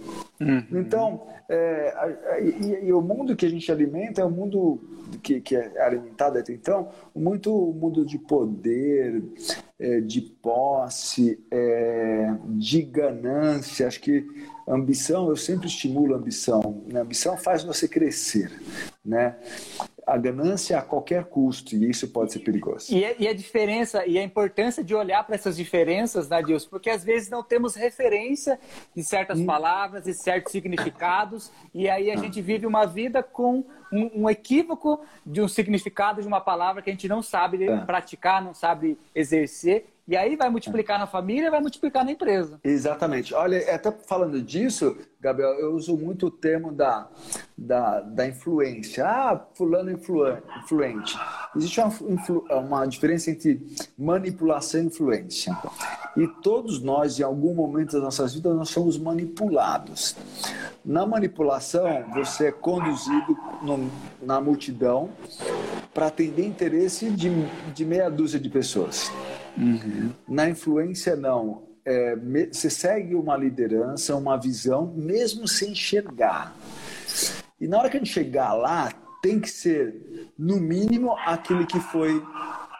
Uhum. 0.40 0.66
Então, 0.72 1.26
é, 1.48 2.42
e, 2.42 2.86
e, 2.86 2.92
o 2.92 3.00
mundo 3.00 3.36
que 3.36 3.46
a 3.46 3.48
gente 3.48 3.70
alimenta 3.70 4.20
é 4.20 4.24
um 4.24 4.30
mundo 4.30 4.80
que, 5.22 5.40
que 5.40 5.54
é 5.54 5.80
alimentado 5.80 6.38
até 6.38 6.52
então, 6.52 6.88
muito 7.14 7.50
mundo 7.52 8.04
de 8.04 8.18
poder, 8.18 9.22
é, 9.78 10.00
de 10.00 10.20
posse, 10.20 11.40
é, 11.50 12.34
de 12.48 12.82
ganância. 12.82 13.86
Acho 13.86 14.00
que 14.00 14.26
ambição, 14.66 15.28
eu 15.28 15.36
sempre 15.36 15.68
estimulo 15.68 16.14
a 16.14 16.18
ambição. 16.18 16.82
Né? 16.92 16.98
A 16.98 17.02
ambição 17.02 17.36
faz 17.36 17.62
você 17.62 17.86
crescer. 17.86 18.50
Né? 19.04 19.36
A 20.06 20.16
ganância 20.16 20.78
a 20.78 20.82
qualquer 20.82 21.24
custo, 21.24 21.74
e 21.74 21.90
isso 21.90 22.06
pode 22.08 22.32
ser 22.32 22.38
perigoso. 22.38 22.94
E, 22.94 23.04
e 23.18 23.26
a 23.26 23.34
diferença, 23.34 24.06
e 24.06 24.16
a 24.16 24.22
importância 24.22 24.84
de 24.84 24.94
olhar 24.94 25.24
para 25.24 25.34
essas 25.34 25.56
diferenças, 25.56 26.28
né, 26.28 26.40
Deus? 26.40 26.64
Porque 26.64 26.88
às 26.88 27.02
vezes 27.02 27.28
não 27.28 27.42
temos 27.42 27.74
referência 27.74 28.56
de 28.94 29.02
certas 29.02 29.40
hum. 29.40 29.44
palavras, 29.44 30.04
de 30.04 30.14
certos 30.14 30.52
significados, 30.52 31.50
e 31.74 31.88
aí 31.88 32.08
a 32.08 32.14
ah. 32.14 32.16
gente 32.18 32.40
vive 32.40 32.66
uma 32.66 32.86
vida 32.86 33.20
com 33.20 33.64
um, 33.92 34.22
um, 34.22 34.30
equívoco 34.30 35.00
de 35.24 35.40
um 35.40 35.48
significado 35.48 36.20
de 36.20 36.28
uma 36.28 36.40
palavra 36.40 36.82
que 36.82 36.90
a 36.90 36.92
gente 36.92 37.08
não 37.08 37.22
sabe 37.22 37.64
é. 37.64 37.76
praticar, 37.78 38.42
não 38.42 38.54
sabe 38.54 38.98
exercer, 39.14 39.86
e 40.08 40.16
aí 40.16 40.36
vai 40.36 40.48
multiplicar 40.48 41.00
na 41.00 41.06
família, 41.06 41.50
vai 41.50 41.60
multiplicar 41.60 42.04
na 42.04 42.12
empresa. 42.12 42.60
Exatamente. 42.62 43.34
Olha, 43.34 43.58
até 43.74 43.90
falando 43.90 44.40
disso, 44.40 44.96
Gabriel, 45.20 45.58
eu 45.58 45.74
uso 45.74 45.96
muito 45.96 46.26
o 46.26 46.30
termo 46.30 46.70
da, 46.70 47.08
da, 47.58 48.00
da 48.00 48.28
influência. 48.28 49.04
Ah, 49.04 49.44
fulano 49.54 49.90
influente. 49.90 51.18
Existe 51.56 51.80
uma, 51.80 51.92
influ, 52.08 52.46
uma 52.48 52.86
diferença 52.86 53.32
entre 53.32 53.60
manipulação 53.98 54.82
e 54.82 54.84
influência. 54.84 55.56
E 56.16 56.28
todos 56.40 56.80
nós, 56.80 57.18
em 57.18 57.24
algum 57.24 57.52
momento 57.52 57.92
das 57.92 58.02
nossas 58.02 58.32
vidas, 58.32 58.54
nós 58.54 58.68
somos 58.68 58.96
manipulados. 58.96 60.14
Na 60.84 61.04
manipulação, 61.04 62.04
você 62.14 62.46
é 62.46 62.52
conduzido 62.52 63.36
no, 63.60 63.75
na 64.22 64.40
multidão 64.40 65.10
para 65.92 66.06
atender 66.06 66.44
interesse 66.44 67.10
de, 67.10 67.30
de 67.74 67.84
meia 67.84 68.10
dúzia 68.10 68.38
de 68.38 68.48
pessoas. 68.48 69.10
Uhum. 69.56 70.10
Na 70.28 70.48
influência, 70.48 71.16
não. 71.16 71.64
É, 71.84 72.16
me, 72.16 72.46
você 72.46 72.68
segue 72.68 73.14
uma 73.14 73.36
liderança, 73.36 74.16
uma 74.16 74.36
visão, 74.36 74.92
mesmo 74.94 75.46
sem 75.46 75.72
enxergar. 75.72 76.54
E 77.60 77.66
na 77.66 77.78
hora 77.78 77.88
que 77.88 77.96
a 77.96 78.00
gente 78.00 78.12
chegar 78.12 78.52
lá, 78.54 78.92
tem 79.22 79.40
que 79.40 79.50
ser, 79.50 80.30
no 80.38 80.60
mínimo, 80.60 81.16
aquele 81.24 81.64
que 81.64 81.80
foi 81.80 82.22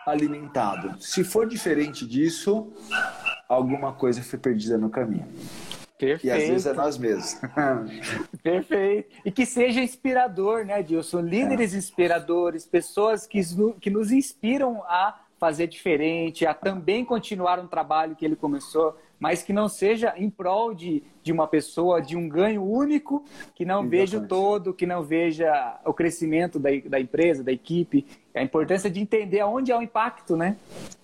alimentado. 0.06 0.94
Se 1.00 1.24
for 1.24 1.48
diferente 1.48 2.06
disso, 2.06 2.72
alguma 3.48 3.92
coisa 3.92 4.22
foi 4.22 4.38
perdida 4.38 4.78
no 4.78 4.88
caminho. 4.88 5.26
Perfeito. 5.98 6.26
E 6.26 6.30
às 6.30 6.48
vezes 6.48 6.66
é 6.66 6.72
nós 6.74 6.98
mesmos. 6.98 7.40
Perfeito. 8.42 9.16
E 9.24 9.30
que 9.30 9.46
seja 9.46 9.80
inspirador, 9.80 10.64
né, 10.64 10.82
Dilson? 10.82 11.20
Líderes 11.20 11.74
é. 11.74 11.78
inspiradores, 11.78 12.66
pessoas 12.66 13.26
que, 13.26 13.40
que 13.80 13.90
nos 13.90 14.12
inspiram 14.12 14.82
a 14.84 15.18
fazer 15.38 15.66
diferente, 15.66 16.46
a 16.46 16.54
também 16.54 17.04
continuar 17.04 17.58
um 17.58 17.66
trabalho 17.66 18.16
que 18.16 18.24
ele 18.24 18.36
começou 18.36 18.96
mas 19.18 19.42
que 19.42 19.52
não 19.52 19.68
seja 19.68 20.14
em 20.16 20.28
prol 20.28 20.74
de, 20.74 21.02
de 21.22 21.32
uma 21.32 21.46
pessoa, 21.46 22.00
de 22.00 22.16
um 22.16 22.28
ganho 22.28 22.62
único, 22.62 23.24
que 23.54 23.64
não 23.64 23.80
Exatamente. 23.80 23.90
veja 23.90 24.18
o 24.18 24.28
todo, 24.28 24.74
que 24.74 24.86
não 24.86 25.02
veja 25.02 25.80
o 25.84 25.92
crescimento 25.92 26.58
da, 26.58 26.70
da 26.86 27.00
empresa, 27.00 27.42
da 27.42 27.52
equipe, 27.52 28.06
a 28.34 28.42
importância 28.42 28.90
de 28.90 29.00
entender 29.00 29.40
aonde 29.40 29.72
é 29.72 29.76
o 29.76 29.80
impacto, 29.80 30.36
né? 30.36 30.56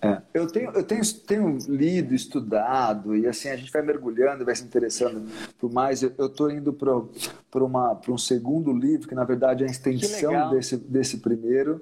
É. 0.02 0.20
Eu, 0.34 0.46
tenho, 0.46 0.70
eu 0.72 0.84
tenho, 0.84 1.02
tenho 1.26 1.58
lido, 1.66 2.14
estudado, 2.14 3.16
e 3.16 3.26
assim, 3.26 3.48
a 3.48 3.56
gente 3.56 3.72
vai 3.72 3.80
mergulhando, 3.80 4.44
vai 4.44 4.54
se 4.54 4.64
interessando 4.64 5.26
por 5.58 5.72
mais. 5.72 6.02
Eu 6.02 6.26
estou 6.26 6.50
indo 6.50 6.72
para 6.72 8.12
um 8.12 8.18
segundo 8.18 8.72
livro, 8.72 9.08
que 9.08 9.14
na 9.14 9.24
verdade 9.24 9.64
é 9.64 9.66
a 9.66 9.70
extensão 9.70 10.50
desse, 10.50 10.76
desse 10.76 11.18
primeiro, 11.18 11.80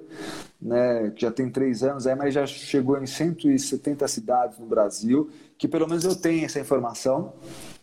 né, 0.61 1.11
que 1.11 1.23
já 1.23 1.31
tem 1.31 1.49
três 1.49 1.83
anos, 1.83 2.07
aí, 2.07 2.15
mas 2.15 2.33
já 2.33 2.45
chegou 2.45 2.97
em 3.01 3.05
170 3.05 4.07
cidades 4.07 4.57
no 4.57 4.65
Brasil, 4.65 5.29
que 5.57 5.67
pelo 5.67 5.87
menos 5.87 6.05
eu 6.05 6.15
tenho 6.21 6.45
essa 6.45 6.59
informação. 6.59 7.33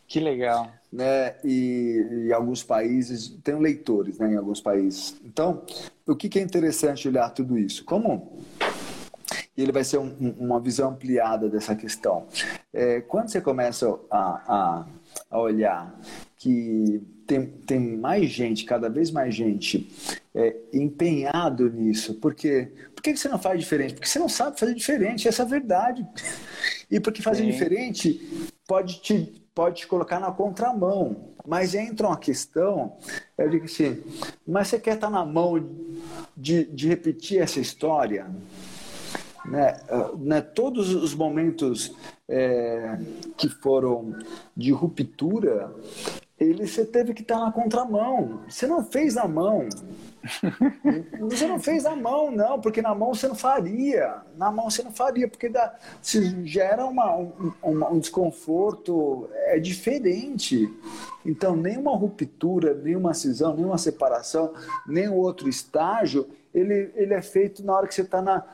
Que 0.07 0.21
legal. 0.21 0.71
Né? 0.91 1.35
E, 1.45 2.27
e 2.27 2.33
alguns 2.33 2.63
países, 2.63 3.29
tenho 3.45 3.59
leitores 3.59 4.19
né, 4.19 4.33
em 4.33 4.37
alguns 4.37 4.61
países. 4.61 5.17
Então, 5.25 5.63
o 6.07 6.17
que, 6.17 6.29
que 6.29 6.39
é 6.39 6.43
interessante 6.43 7.07
olhar 7.09 7.29
tudo 7.31 7.59
isso? 7.59 7.85
Como 7.85 8.39
ele 9.63 9.73
vai 9.73 9.85
ser 9.85 9.99
um, 9.99 10.35
uma 10.39 10.61
visão 10.61 10.91
ampliada 10.91 11.49
dessa 11.49 11.75
questão. 11.75 12.27
É, 12.73 13.01
quando 13.01 13.29
você 13.29 13.41
começa 13.41 13.89
a, 14.11 14.19
a, 14.19 14.87
a, 15.31 15.39
olhar 15.39 15.99
que 16.37 17.03
tem, 17.27 17.47
tem 17.47 17.97
mais 17.97 18.31
gente, 18.31 18.65
cada 18.65 18.89
vez 18.89 19.11
mais 19.11 19.35
gente, 19.35 19.91
é, 20.35 20.57
empenhado 20.73 21.69
nisso, 21.69 22.15
porque 22.15 22.69
por 22.99 23.03
que 23.03 23.17
você 23.17 23.29
não 23.29 23.39
faz 23.39 23.61
diferente? 23.61 23.95
Porque 23.95 24.09
você 24.09 24.19
não 24.19 24.29
sabe 24.29 24.59
fazer 24.59 24.75
diferente, 24.75 25.29
essa 25.29 25.43
é 25.43 25.47
a 25.47 25.49
verdade. 25.49 26.07
E 26.91 26.99
porque 26.99 27.21
fazer 27.21 27.43
Sim. 27.43 27.51
diferente 27.51 28.49
pode 28.67 29.03
te, 29.03 29.43
pode 29.55 29.81
te 29.81 29.87
colocar 29.87 30.19
na 30.19 30.33
contramão. 30.33 31.35
Mas 31.47 31.75
entra 31.75 32.07
uma 32.07 32.17
questão, 32.17 32.97
eu 33.37 33.51
digo 33.51 33.67
assim, 33.67 34.03
mas 34.47 34.69
você 34.69 34.79
quer 34.79 34.95
estar 34.95 35.11
na 35.11 35.23
mão 35.23 35.69
de, 36.35 36.65
de 36.65 36.89
repetir 36.89 37.43
essa 37.43 37.61
história? 37.61 38.27
Né, 39.45 39.79
né, 40.19 40.41
todos 40.41 40.95
os 40.95 41.15
momentos 41.15 41.95
é, 42.27 42.99
que 43.37 43.51
foram 43.51 44.17
de 44.57 44.73
ruptura, 44.73 45.71
ele 46.39 46.67
você 46.67 46.85
teve 46.85 47.13
que 47.13 47.23
estar 47.23 47.39
na 47.39 47.51
contramão. 47.51 48.43
Você 48.49 48.67
não 48.67 48.85
fez 48.85 49.15
na 49.15 49.27
mão. 49.27 49.69
Você 51.21 51.47
não 51.47 51.61
fez 51.61 51.85
na 51.85 51.95
mão, 51.97 52.31
não, 52.31 52.61
porque 52.61 52.83
na 52.83 52.95
mão 52.95 53.15
você 53.15 53.29
não 53.29 53.37
faria. 53.37 54.17
Na 54.37 54.51
mão 54.51 54.69
você 54.69 54.83
não 54.83 54.93
faria, 54.93 55.29
porque 55.29 55.49
dá, 55.49 55.75
se 56.03 56.45
gera 56.45 56.85
uma, 56.85 57.17
um, 57.17 57.53
um 57.63 57.99
desconforto, 57.99 59.31
é 59.33 59.59
diferente. 59.59 60.69
Então, 61.25 61.57
nenhuma 61.57 61.97
ruptura, 61.97 62.75
nenhuma 62.75 63.15
cisão, 63.15 63.55
nenhuma 63.55 63.79
separação, 63.79 64.53
nem 64.87 65.09
outro 65.09 65.49
estágio, 65.49 66.29
ele, 66.53 66.91
ele 66.95 67.15
é 67.15 67.23
feito 67.23 67.65
na 67.65 67.75
hora 67.75 67.87
que 67.87 67.95
você 67.95 68.03
está 68.03 68.21
na, 68.21 68.45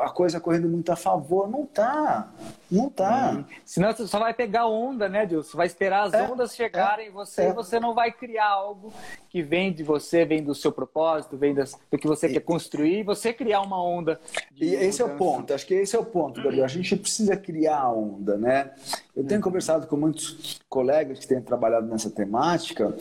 a 0.00 0.10
coisa 0.10 0.40
correndo 0.40 0.68
muito 0.68 0.90
a 0.90 0.96
favor. 0.96 1.48
Não 1.48 1.66
tá. 1.66 2.32
Não 2.70 2.88
tá. 2.88 3.32
Hum. 3.32 3.44
Senão 3.64 3.92
você 3.92 4.06
só 4.06 4.18
vai 4.18 4.32
pegar 4.32 4.66
onda, 4.66 5.08
né, 5.08 5.26
Dilson? 5.26 5.56
Vai 5.56 5.66
esperar 5.66 6.06
as 6.06 6.14
é, 6.14 6.22
ondas 6.22 6.54
chegarem 6.54 7.08
em 7.08 7.10
você 7.10 7.42
é. 7.42 7.48
e 7.50 7.52
você 7.52 7.80
não 7.80 7.94
vai 7.94 8.12
criar 8.12 8.48
algo 8.48 8.92
que 9.28 9.42
vem 9.42 9.72
de 9.72 9.82
você, 9.82 10.24
vem 10.24 10.42
do 10.42 10.54
seu 10.54 10.72
propósito, 10.72 11.36
vem 11.36 11.54
das, 11.54 11.76
do 11.90 11.98
que 11.98 12.06
você 12.06 12.28
e, 12.28 12.32
quer 12.34 12.40
construir 12.40 13.00
e 13.00 13.02
você 13.02 13.32
criar 13.32 13.60
uma 13.60 13.82
onda. 13.82 14.20
E 14.56 14.74
esse 14.74 15.02
é 15.02 15.04
o 15.04 15.16
ponto. 15.16 15.52
Acho 15.52 15.66
que 15.66 15.74
esse 15.74 15.96
é 15.96 15.98
o 15.98 16.04
ponto, 16.04 16.42
Gabriel. 16.42 16.64
A 16.64 16.68
gente 16.68 16.96
precisa 16.96 17.36
criar 17.36 17.80
a 17.80 17.92
onda, 17.92 18.36
né? 18.36 18.70
Eu 19.16 19.24
tenho 19.24 19.40
hum. 19.40 19.44
conversado 19.44 19.86
com 19.86 19.96
muitos 19.96 20.60
colegas 20.68 21.18
que 21.18 21.26
têm 21.26 21.40
trabalhado 21.40 21.86
nessa 21.86 22.10
temática 22.10 22.94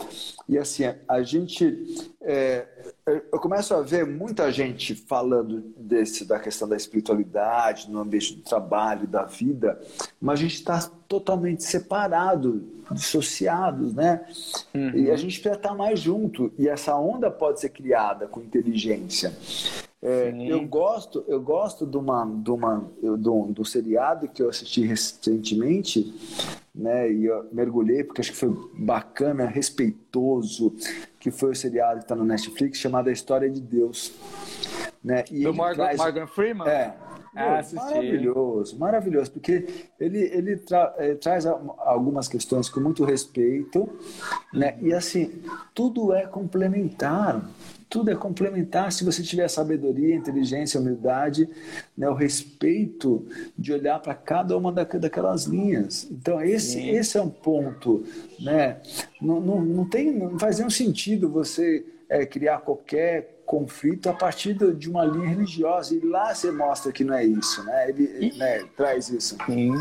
e 0.47 0.57
assim, 0.57 0.83
a 1.07 1.21
gente. 1.21 2.09
É, 2.21 2.65
eu 3.05 3.39
começo 3.39 3.73
a 3.73 3.81
ver 3.81 4.05
muita 4.05 4.51
gente 4.51 4.93
falando 4.93 5.73
desse, 5.79 6.25
da 6.25 6.39
questão 6.39 6.67
da 6.67 6.75
espiritualidade 6.75 7.89
no 7.89 7.99
ambiente 7.99 8.35
do 8.35 8.41
trabalho, 8.41 9.07
da 9.07 9.23
vida, 9.23 9.79
mas 10.21 10.39
a 10.39 10.43
gente 10.43 10.55
está 10.55 10.79
totalmente 11.07 11.63
separado, 11.63 12.63
dissociados, 12.91 13.93
né? 13.93 14.25
Uhum. 14.73 14.91
E 14.95 15.11
a 15.11 15.15
gente 15.15 15.39
precisa 15.39 15.55
estar 15.55 15.75
mais 15.75 15.99
junto. 15.99 16.51
E 16.57 16.67
essa 16.67 16.95
onda 16.95 17.29
pode 17.31 17.59
ser 17.59 17.69
criada 17.69 18.27
com 18.27 18.39
inteligência. 18.41 19.33
É, 20.01 20.33
eu 20.47 20.65
gosto, 20.65 21.25
eu 21.27 21.41
gosto 21.41 21.85
de 21.85 21.97
uma, 21.97 22.25
de 22.25 22.51
uma, 22.51 22.89
do, 23.01 23.47
do 23.47 23.65
seriado 23.65 24.29
que 24.29 24.41
eu 24.41 24.47
assisti 24.47 24.85
recentemente, 24.85 26.13
né? 26.73 27.11
E 27.11 27.25
eu 27.25 27.47
mergulhei 27.51 28.03
porque 28.03 28.21
acho 28.21 28.31
que 28.31 28.37
foi 28.37 28.55
bacana, 28.73 29.45
respeitoso, 29.45 30.73
que 31.19 31.29
foi 31.29 31.51
o 31.51 31.55
seriado 31.55 31.97
que 31.97 32.05
está 32.05 32.15
no 32.15 32.23
Netflix 32.23 32.79
chamado 32.79 33.09
A 33.09 33.11
História 33.11 33.49
de 33.49 33.59
Deus, 33.59 34.13
né? 35.03 35.23
E 35.31 35.43
do 35.43 35.53
Morgan, 35.53 35.83
traz, 35.83 35.97
Morgan 35.97 36.27
Freeman. 36.27 36.67
É. 36.67 36.93
Ah, 37.35 37.61
maravilhoso, 37.73 38.77
maravilhoso, 38.79 39.31
porque 39.31 39.65
ele, 39.99 40.19
ele, 40.19 40.57
tra, 40.57 40.95
ele, 40.97 41.15
traz 41.15 41.45
algumas 41.45 42.27
questões 42.27 42.69
com 42.69 42.79
muito 42.79 43.05
respeito, 43.05 43.87
né? 44.51 44.77
E 44.81 44.91
assim, 44.91 45.41
tudo 45.73 46.11
é 46.13 46.25
complementar 46.25 47.47
tudo 47.89 48.11
é 48.11 48.15
complementar 48.15 48.91
se 48.91 49.03
você 49.03 49.23
tiver 49.23 49.47
sabedoria, 49.47 50.13
inteligência, 50.13 50.79
humildade, 50.79 51.49
né, 51.97 52.07
o 52.07 52.13
respeito 52.13 53.25
de 53.57 53.73
olhar 53.73 53.99
para 53.99 54.13
cada 54.13 54.55
uma 54.55 54.71
daquelas 54.71 55.45
linhas. 55.45 56.07
Então, 56.11 56.39
esse, 56.39 56.87
esse 56.87 57.17
é 57.17 57.21
um 57.21 57.31
ponto. 57.31 58.05
Né? 58.39 58.77
Não, 59.19 59.41
não, 59.41 59.61
não, 59.61 59.89
tem, 59.89 60.11
não 60.11 60.37
faz 60.37 60.59
nenhum 60.59 60.69
sentido 60.69 61.27
você 61.27 61.83
é, 62.07 62.27
criar 62.27 62.59
qualquer 62.59 63.38
conflito 63.49 64.07
a 64.07 64.13
partir 64.13 64.53
de 64.75 64.87
uma 64.87 65.03
linha 65.03 65.27
religiosa. 65.27 65.95
E 65.95 65.99
lá 66.01 66.35
você 66.35 66.51
mostra 66.51 66.91
que 66.91 67.03
não 67.03 67.15
é 67.15 67.25
isso, 67.25 67.63
né? 67.63 67.89
Ele, 67.89 68.37
né, 68.37 68.63
traz 68.77 69.09
isso. 69.09 69.35
Sim. 69.47 69.73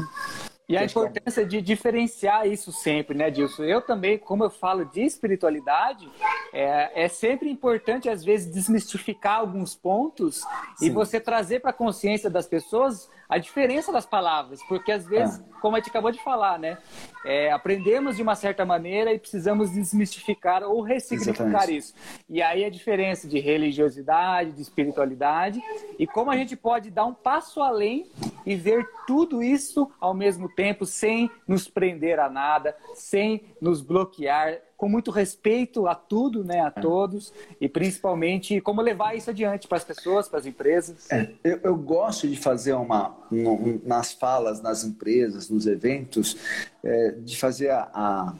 E 0.66 0.74
a 0.74 0.84
importância 0.84 1.44
de 1.44 1.60
diferenciar 1.60 2.46
isso 2.46 2.72
sempre, 2.72 3.16
né, 3.16 3.30
Dilson? 3.30 3.64
Eu 3.64 3.82
também, 3.82 4.16
como 4.16 4.42
eu 4.42 4.50
falo 4.50 4.86
de 4.86 5.02
espiritualidade, 5.02 6.10
é, 6.52 7.04
é 7.04 7.08
sempre 7.08 7.50
importante, 7.50 8.08
às 8.08 8.24
vezes, 8.24 8.50
desmistificar 8.50 9.40
alguns 9.40 9.74
pontos 9.74 10.42
Sim. 10.76 10.86
e 10.86 10.90
você 10.90 11.20
trazer 11.20 11.60
para 11.60 11.70
a 11.70 11.74
consciência 11.74 12.30
das 12.30 12.46
pessoas 12.46 13.10
a 13.28 13.36
diferença 13.36 13.92
das 13.92 14.06
palavras, 14.06 14.60
porque 14.66 14.90
às 14.90 15.06
vezes, 15.06 15.38
é. 15.38 15.60
como 15.60 15.76
a 15.76 15.78
gente 15.78 15.90
acabou 15.90 16.10
de 16.10 16.22
falar, 16.22 16.58
né, 16.58 16.78
é, 17.26 17.52
aprendemos 17.52 18.16
de 18.16 18.22
uma 18.22 18.34
certa 18.34 18.64
maneira 18.64 19.12
e 19.12 19.18
precisamos 19.18 19.70
desmistificar 19.70 20.62
ou 20.62 20.80
ressignificar 20.80 21.44
Exatamente. 21.44 21.76
isso. 21.76 21.94
E 22.28 22.40
aí 22.40 22.64
a 22.64 22.70
diferença 22.70 23.28
de 23.28 23.38
religiosidade, 23.38 24.52
de 24.52 24.62
espiritualidade 24.62 25.60
e 25.98 26.06
como 26.06 26.30
a 26.30 26.36
gente 26.36 26.56
pode 26.56 26.90
dar 26.90 27.04
um 27.04 27.12
passo 27.12 27.60
além 27.60 28.10
e 28.46 28.54
ver 28.56 28.88
tudo 29.06 29.42
isso 29.42 29.90
ao 30.00 30.14
mesmo 30.14 30.48
tempo 30.48 30.86
sem 30.86 31.30
nos 31.46 31.68
prender 31.68 32.18
a 32.18 32.30
nada, 32.30 32.74
sem 32.94 33.42
nos 33.60 33.82
bloquear, 33.82 34.58
com 34.78 34.88
muito 34.88 35.10
respeito 35.10 35.88
a 35.88 35.94
tudo, 35.96 36.44
né, 36.44 36.60
a 36.60 36.72
é. 36.74 36.80
todos, 36.80 37.32
e 37.60 37.68
principalmente 37.68 38.60
como 38.60 38.80
levar 38.80 39.16
isso 39.16 39.28
adiante 39.28 39.66
para 39.66 39.76
as 39.76 39.84
pessoas, 39.84 40.28
para 40.28 40.38
as 40.38 40.46
empresas. 40.46 41.10
É, 41.10 41.32
eu, 41.42 41.58
eu, 41.64 41.76
gosto 41.76 42.28
de 42.28 42.36
fazer 42.36 42.74
uma, 42.74 43.12
um, 43.30 43.80
nas 43.84 44.12
falas, 44.12 44.62
nas 44.62 44.84
empresas, 44.84 45.50
nos 45.50 45.66
eventos, 45.66 46.36
é, 46.84 47.10
de 47.10 47.36
fazer 47.36 47.70
a, 47.70 47.90
a 47.92 48.34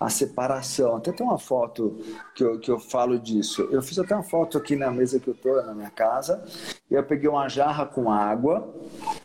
a 0.00 0.08
separação. 0.08 0.96
Até 0.96 1.12
tem 1.12 1.26
uma 1.26 1.38
foto 1.38 1.98
que 2.34 2.42
eu, 2.42 2.58
que 2.58 2.70
eu 2.70 2.78
falo 2.78 3.18
disso. 3.18 3.68
Eu 3.70 3.82
fiz 3.82 3.98
até 3.98 4.14
uma 4.14 4.22
foto 4.22 4.56
aqui 4.56 4.74
na 4.74 4.90
mesa 4.90 5.20
que 5.20 5.28
eu 5.28 5.34
estou, 5.34 5.62
na 5.62 5.74
minha 5.74 5.90
casa, 5.90 6.42
e 6.90 6.94
eu 6.94 7.02
peguei 7.02 7.28
uma 7.28 7.48
jarra 7.48 7.84
com 7.84 8.10
água, 8.10 8.74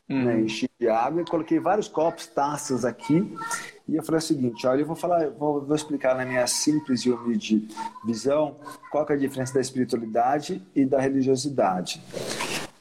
né, 0.07 0.15
uhum. 0.15 0.23
né, 0.25 0.41
enchi 0.41 0.69
de 0.77 0.89
água 0.89 1.21
e 1.21 1.25
coloquei 1.25 1.59
vários 1.59 1.87
copos, 1.87 2.27
taças 2.27 2.83
aqui, 2.83 3.33
E 3.87 3.95
eu 3.95 4.03
falei 4.03 4.17
o 4.17 4.21
seguinte, 4.21 4.65
olha, 4.65 4.81
eu 4.81 4.85
vou 4.85 4.95
falar, 4.95 5.29
vou, 5.29 5.63
vou 5.63 5.75
explicar 5.75 6.15
na 6.15 6.25
minha 6.25 6.47
simples 6.47 7.01
e 7.01 7.11
humilde 7.11 7.67
visão 8.05 8.55
qual 8.91 9.05
é 9.09 9.13
a 9.13 9.17
diferença 9.17 9.53
da 9.53 9.61
espiritualidade 9.61 10.61
e 10.75 10.85
da 10.85 10.99
religiosidade. 10.99 12.01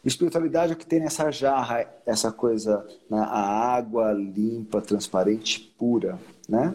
Espiritualidade 0.05 0.73
é 0.73 0.75
o 0.75 0.79
que 0.79 0.87
tem 0.87 1.01
nessa 1.01 1.31
jarra, 1.31 1.87
essa 2.05 2.31
coisa, 2.31 2.87
né? 3.09 3.19
a 3.19 3.75
água 3.75 4.13
limpa, 4.13 4.81
transparente, 4.83 5.75
pura, 5.79 6.19
né? 6.47 6.75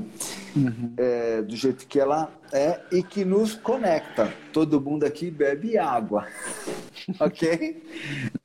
Uhum. 0.55 0.93
É, 0.97 1.41
do 1.43 1.55
jeito 1.55 1.85
que 1.85 1.99
ela 1.99 2.31
é 2.51 2.79
e 2.91 3.03
que 3.03 3.23
nos 3.23 3.53
conecta. 3.53 4.33
Todo 4.51 4.81
mundo 4.81 5.05
aqui 5.05 5.29
bebe 5.29 5.77
água, 5.77 6.25
ok? 7.19 7.83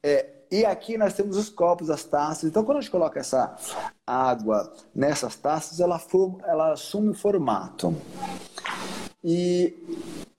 É, 0.02 0.33
e 0.50 0.64
aqui 0.64 0.96
nós 0.98 1.14
temos 1.14 1.36
os 1.36 1.48
copos, 1.48 1.90
as 1.90 2.04
taças. 2.04 2.44
Então, 2.44 2.64
quando 2.64 2.78
a 2.78 2.80
gente 2.80 2.90
coloca 2.90 3.20
essa 3.20 3.54
água 4.06 4.72
nessas 4.94 5.36
taças, 5.36 5.80
ela, 5.80 5.98
for, 5.98 6.38
ela 6.44 6.72
assume 6.72 7.10
o 7.10 7.14
formato. 7.14 7.94
E 9.22 9.74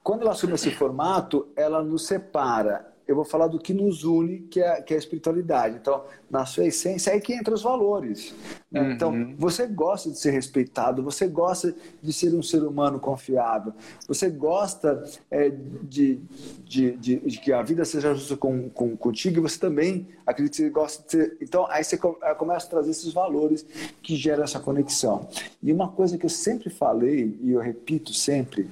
quando 0.04 0.22
ela 0.22 0.32
assume 0.32 0.54
esse 0.54 0.72
formato, 0.72 1.48
ela 1.56 1.84
nos 1.84 2.06
separa 2.06 2.96
eu 3.08 3.16
vou 3.16 3.24
falar 3.24 3.48
do 3.48 3.60
que 3.60 3.74
nos 3.74 4.04
une, 4.04 4.40
que 4.40 4.60
é, 4.60 4.82
que 4.82 4.94
é 4.94 4.98
a 4.98 5.00
espiritualidade. 5.00 5.78
Então, 5.78 6.04
na 6.30 6.46
sua 6.46 6.66
essência, 6.66 7.12
é 7.12 7.14
aí 7.14 7.22
que 7.22 7.34
entra 7.34 7.54
os 7.54 7.62
valores. 7.62 8.34
Né? 8.76 8.82
Uhum. 8.82 8.92
Então, 8.92 9.34
você 9.38 9.66
gosta 9.68 10.12
de 10.12 10.20
ser 10.20 10.32
respeitado, 10.32 11.02
você 11.02 11.28
gosta 11.28 11.74
de 12.02 12.12
ser 12.12 12.36
um 12.36 12.44
ser 12.44 12.62
humano 12.62 13.00
confiável, 13.00 13.72
você 14.06 14.30
gosta 14.30 15.02
é, 15.32 15.50
de, 15.84 16.20
de, 16.66 16.92
de, 16.98 17.16
de, 17.16 17.40
que 17.40 17.54
a 17.54 17.64
vida 17.64 17.86
seja 17.86 18.14
justa 18.14 18.36
com, 18.36 18.70
com, 18.70 18.98
contigo 18.98 19.38
e 19.38 19.42
você 19.42 19.58
também 19.58 20.10
acredita 20.28 20.58
que 20.58 20.64
você 20.64 20.70
gosta 20.70 21.04
de 21.04 21.12
ser. 21.12 21.38
Então, 21.42 21.66
aí 21.70 21.86
você 21.86 21.98
começa 21.98 22.68
a 22.68 22.70
trazer 22.70 22.92
esses 22.92 23.14
valores 23.14 23.66
que 24.04 24.16
geram 24.18 24.44
essa 24.44 24.60
conexão. 24.60 25.30
E 25.64 25.72
uma 25.72 25.88
coisa 25.88 26.18
que 26.18 26.26
eu 26.26 26.30
sempre 26.30 26.70
falei, 26.70 27.40
e 27.42 27.52
eu 27.52 27.62
repito 27.62 28.14
sempre, 28.14 28.70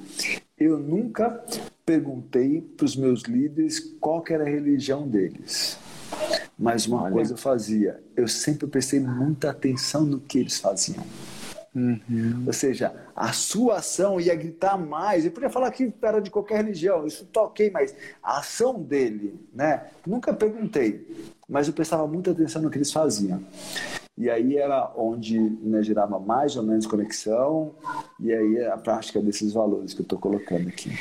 eu 0.59 0.77
nunca 0.77 1.41
perguntei 1.85 2.59
para 2.59 2.85
os 2.85 2.95
meus 2.97 3.23
líderes 3.23 3.79
qual 4.01 4.23
era 4.29 4.43
a 4.43 4.49
religião 4.49 5.07
deles. 5.07 5.77
Mas 6.57 6.85
uma 6.85 7.03
Olha. 7.03 7.11
coisa 7.11 7.33
eu 7.33 7.37
fazia, 7.37 8.01
eu 8.15 8.27
sempre 8.27 8.67
prestei 8.67 8.99
muita 8.99 9.49
atenção 9.49 10.03
no 10.03 10.19
que 10.19 10.39
eles 10.39 10.59
faziam. 10.59 11.03
Uhum. 11.75 12.43
Ou 12.45 12.53
seja, 12.53 12.93
a 13.15 13.33
sua 13.33 13.77
ação 13.77 14.21
ia 14.21 14.35
gritar 14.35 14.77
mais. 14.77 15.25
Eu 15.25 15.31
podia 15.31 15.49
falar 15.49 15.71
que 15.71 15.91
era 16.01 16.21
de 16.21 16.29
qualquer 16.29 16.57
religião, 16.57 17.07
isso 17.07 17.25
toquei, 17.25 17.69
tá 17.69 17.79
mas 17.79 17.95
a 18.21 18.39
ação 18.39 18.79
dele, 18.79 19.39
né? 19.53 19.87
Nunca 20.05 20.31
perguntei, 20.33 21.07
mas 21.49 21.67
eu 21.67 21.73
prestava 21.73 22.05
muita 22.07 22.31
atenção 22.31 22.61
no 22.61 22.69
que 22.69 22.77
eles 22.77 22.91
faziam. 22.91 23.43
E 24.15 24.29
aí 24.29 24.57
era 24.57 24.93
onde 24.95 25.39
né, 25.39 25.81
gerava 25.81 26.19
mais 26.19 26.55
ou 26.55 26.61
menos 26.61 26.85
conexão, 26.85 27.73
e 28.19 28.31
aí 28.31 28.63
a 28.65 28.77
prática 28.77 29.19
desses 29.19 29.53
valores 29.53 29.93
que 29.93 30.01
eu 30.01 30.03
estou 30.03 30.19
colocando 30.19 30.67
aqui. 30.67 30.91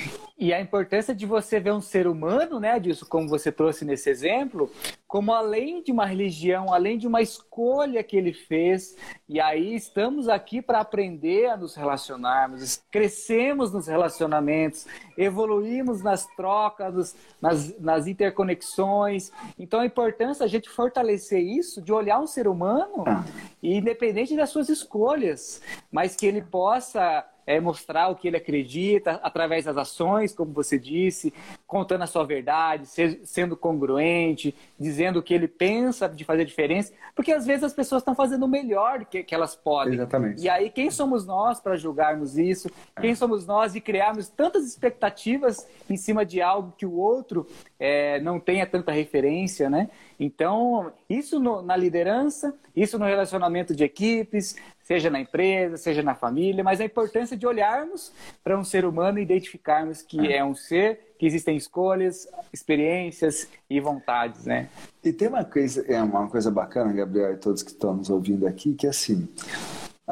E 0.42 0.52
a 0.52 0.60
importância 0.60 1.14
de 1.14 1.24
você 1.24 1.60
ver 1.60 1.72
um 1.72 1.80
ser 1.80 2.08
humano, 2.08 2.58
né, 2.58 2.76
disso, 2.80 3.06
como 3.06 3.28
você 3.28 3.52
trouxe 3.52 3.84
nesse 3.84 4.10
exemplo, 4.10 4.68
como 5.06 5.32
além 5.32 5.84
de 5.84 5.92
uma 5.92 6.04
religião, 6.04 6.74
além 6.74 6.98
de 6.98 7.06
uma 7.06 7.22
escolha 7.22 8.02
que 8.02 8.16
ele 8.16 8.32
fez, 8.32 8.96
e 9.28 9.40
aí 9.40 9.76
estamos 9.76 10.28
aqui 10.28 10.60
para 10.60 10.80
aprender 10.80 11.46
a 11.46 11.56
nos 11.56 11.76
relacionarmos, 11.76 12.82
crescemos 12.90 13.72
nos 13.72 13.86
relacionamentos, 13.86 14.84
evoluímos 15.16 16.02
nas 16.02 16.26
trocas, 16.34 17.14
nas, 17.40 17.78
nas 17.78 18.08
interconexões. 18.08 19.30
Então 19.56 19.78
a 19.78 19.86
importância 19.86 20.42
é 20.42 20.46
a 20.46 20.50
gente 20.50 20.68
fortalecer 20.68 21.40
isso, 21.40 21.80
de 21.80 21.92
olhar 21.92 22.18
um 22.18 22.26
ser 22.26 22.48
humano, 22.48 23.04
ah. 23.06 23.24
independente 23.62 24.34
das 24.34 24.50
suas 24.50 24.68
escolhas, 24.68 25.62
mas 25.88 26.16
que 26.16 26.26
ele 26.26 26.42
possa 26.42 27.24
é, 27.46 27.60
mostrar 27.60 28.08
o 28.08 28.16
que 28.16 28.28
ele 28.28 28.36
acredita 28.36 29.20
através 29.22 29.64
das 29.64 29.76
ações, 29.76 30.34
como 30.34 30.52
você 30.52 30.78
disse, 30.78 31.32
contando 31.66 32.02
a 32.02 32.06
sua 32.06 32.24
verdade, 32.24 32.86
sendo 33.24 33.56
congruente, 33.56 34.54
dizendo 34.78 35.18
o 35.18 35.22
que 35.22 35.34
ele 35.34 35.48
pensa 35.48 36.08
de 36.08 36.24
fazer 36.24 36.44
diferença, 36.44 36.92
porque 37.14 37.32
às 37.32 37.46
vezes 37.46 37.64
as 37.64 37.72
pessoas 37.72 38.02
estão 38.02 38.14
fazendo 38.14 38.44
o 38.44 38.48
melhor 38.48 39.04
que, 39.04 39.22
que 39.22 39.34
elas 39.34 39.54
podem. 39.54 39.94
Exatamente. 39.94 40.42
E 40.42 40.48
aí, 40.48 40.70
quem 40.70 40.90
somos 40.90 41.26
nós 41.26 41.60
para 41.60 41.76
julgarmos 41.76 42.36
isso? 42.38 42.70
Quem 43.00 43.14
somos 43.14 43.46
nós 43.46 43.72
de 43.72 43.80
criarmos 43.80 44.28
tantas 44.28 44.66
expectativas 44.66 45.66
em 45.88 45.96
cima 45.96 46.24
de 46.24 46.40
algo 46.40 46.72
que 46.76 46.86
o 46.86 46.94
outro 46.94 47.46
é, 47.78 48.20
não 48.20 48.38
tenha 48.38 48.66
tanta 48.66 48.92
referência, 48.92 49.68
né? 49.68 49.90
Então, 50.18 50.92
isso 51.08 51.40
no, 51.40 51.62
na 51.62 51.76
liderança, 51.76 52.54
isso 52.76 52.98
no 52.98 53.04
relacionamento 53.04 53.74
de 53.74 53.82
equipes, 53.82 54.56
seja 54.92 55.08
na 55.08 55.20
empresa, 55.20 55.78
seja 55.78 56.02
na 56.02 56.14
família, 56.14 56.62
mas 56.62 56.78
a 56.78 56.84
importância 56.84 57.34
de 57.34 57.46
olharmos 57.46 58.12
para 58.44 58.58
um 58.58 58.62
ser 58.62 58.84
humano 58.84 59.18
e 59.18 59.22
identificarmos 59.22 60.02
que 60.02 60.20
é. 60.26 60.36
é 60.36 60.44
um 60.44 60.54
ser, 60.54 61.14
que 61.18 61.24
existem 61.24 61.56
escolhas, 61.56 62.28
experiências 62.52 63.48
e 63.70 63.80
vontades, 63.80 64.44
né? 64.44 64.68
E 65.02 65.10
tem 65.10 65.28
uma 65.28 65.44
coisa, 65.44 65.82
é 65.90 66.02
uma 66.02 66.28
coisa 66.28 66.50
bacana, 66.50 66.92
Gabriel 66.92 67.32
e 67.32 67.36
todos 67.38 67.62
que 67.62 67.70
estão 67.70 67.94
nos 67.94 68.10
ouvindo 68.10 68.46
aqui, 68.46 68.74
que 68.74 68.86
é 68.86 68.90
assim, 68.90 69.26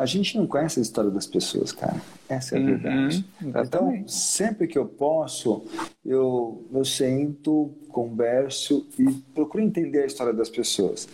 a 0.00 0.06
gente 0.06 0.38
não 0.38 0.46
conhece 0.46 0.80
a 0.80 0.82
história 0.82 1.10
das 1.10 1.26
pessoas, 1.26 1.72
cara. 1.72 2.00
Essa 2.26 2.56
é 2.56 2.58
a 2.58 2.62
uhum, 2.62 2.66
verdade. 2.68 3.24
Então, 3.42 4.08
sempre 4.08 4.66
que 4.66 4.78
eu 4.78 4.86
posso, 4.86 5.66
eu, 6.02 6.66
eu 6.72 6.84
sento, 6.86 7.70
converso 7.90 8.86
e 8.98 9.04
procuro 9.34 9.62
entender 9.62 10.02
a 10.02 10.06
história 10.06 10.32
das 10.32 10.48
pessoas. 10.48 11.06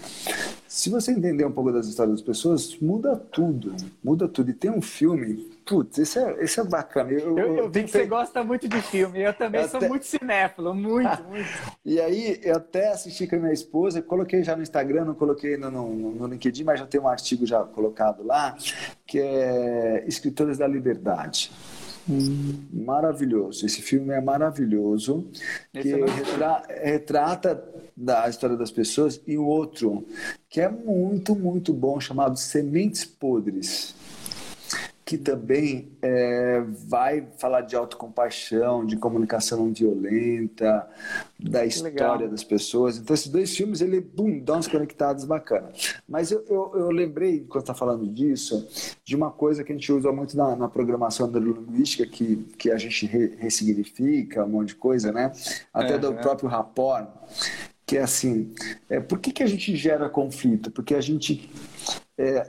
Se 0.68 0.88
você 0.88 1.10
entender 1.10 1.44
um 1.44 1.50
pouco 1.50 1.72
das 1.72 1.88
histórias 1.88 2.18
das 2.18 2.24
pessoas, 2.24 2.78
muda 2.78 3.16
tudo. 3.16 3.74
Muda 4.04 4.28
tudo. 4.28 4.50
E 4.50 4.54
tem 4.54 4.70
um 4.70 4.80
filme 4.80 5.50
Putz, 5.66 5.98
esse 5.98 6.16
é, 6.16 6.44
esse 6.44 6.60
é 6.60 6.64
bacana. 6.64 7.10
Eu, 7.10 7.36
eu, 7.36 7.56
eu 7.56 7.68
vi 7.68 7.82
que 7.82 7.90
você 7.90 8.06
gosta 8.06 8.44
muito 8.44 8.68
de 8.68 8.80
filme. 8.82 9.20
Eu 9.20 9.34
também 9.34 9.62
eu 9.62 9.68
sou 9.68 9.78
até... 9.78 9.88
muito 9.88 10.06
cinéfilo, 10.06 10.72
muito, 10.72 11.22
muito. 11.28 11.48
E 11.84 12.00
aí, 12.00 12.38
eu 12.44 12.54
até 12.54 12.92
assisti 12.92 13.26
com 13.26 13.34
a 13.34 13.40
minha 13.40 13.52
esposa, 13.52 14.00
coloquei 14.00 14.44
já 14.44 14.54
no 14.54 14.62
Instagram, 14.62 15.06
não 15.06 15.14
coloquei 15.16 15.56
no, 15.56 15.68
no, 15.68 15.88
no 16.12 16.26
LinkedIn, 16.28 16.62
mas 16.62 16.78
já 16.78 16.86
tem 16.86 17.00
um 17.00 17.08
artigo 17.08 17.44
já 17.44 17.64
colocado 17.64 18.24
lá, 18.24 18.56
que 19.04 19.18
é 19.18 20.04
Escritores 20.06 20.56
da 20.56 20.68
Liberdade. 20.68 21.50
Hum. 22.08 22.62
Maravilhoso. 22.72 23.66
Esse 23.66 23.82
filme 23.82 24.14
é 24.14 24.20
maravilhoso, 24.20 25.28
Esse 25.74 25.82
que 25.82 26.04
retra 26.04 26.62
retrata 26.68 27.64
da 27.96 28.28
história 28.28 28.56
das 28.56 28.70
pessoas, 28.70 29.20
e 29.26 29.36
o 29.36 29.44
outro, 29.44 30.06
que 30.48 30.60
é 30.60 30.68
muito, 30.68 31.34
muito 31.34 31.72
bom, 31.72 31.98
chamado 31.98 32.38
Sementes 32.38 33.04
Podres 33.04 33.95
que 35.06 35.16
também 35.16 35.92
é, 36.02 36.60
vai 36.88 37.24
falar 37.38 37.60
de 37.60 37.76
autocompaixão, 37.76 38.84
de 38.84 38.96
comunicação 38.96 39.64
não 39.64 39.72
violenta, 39.72 40.84
da 41.38 41.64
história 41.64 41.92
Legal. 41.92 42.28
das 42.28 42.42
pessoas. 42.42 42.98
Então, 42.98 43.14
esses 43.14 43.28
dois 43.28 43.56
filmes, 43.56 43.80
ele, 43.80 44.00
bum, 44.00 44.40
dá 44.40 44.56
uns 44.56 44.66
conectados 44.66 45.24
bacana. 45.24 45.70
Mas 46.08 46.32
eu, 46.32 46.44
eu, 46.48 46.72
eu 46.74 46.90
lembrei, 46.90 47.46
quando 47.48 47.62
está 47.62 47.72
falando 47.72 48.04
disso, 48.04 48.66
de 49.04 49.14
uma 49.14 49.30
coisa 49.30 49.62
que 49.62 49.70
a 49.70 49.76
gente 49.76 49.92
usa 49.92 50.10
muito 50.10 50.36
na, 50.36 50.56
na 50.56 50.68
programação 50.68 51.30
da 51.30 51.38
linguística, 51.38 52.04
que, 52.04 52.38
que 52.58 52.72
a 52.72 52.76
gente 52.76 53.06
re, 53.06 53.36
ressignifica, 53.38 54.44
um 54.44 54.48
monte 54.48 54.68
de 54.70 54.74
coisa, 54.74 55.12
né? 55.12 55.30
Até 55.72 55.94
é, 55.94 55.98
do 55.98 56.14
é. 56.14 56.20
próprio 56.20 56.48
rapport, 56.48 57.06
que 57.86 57.96
é 57.96 58.02
assim, 58.02 58.52
é, 58.90 58.98
por 58.98 59.20
que, 59.20 59.30
que 59.30 59.44
a 59.44 59.46
gente 59.46 59.76
gera 59.76 60.08
conflito? 60.08 60.68
Porque 60.72 60.96
a 60.96 61.00
gente... 61.00 61.48
É, 62.18 62.44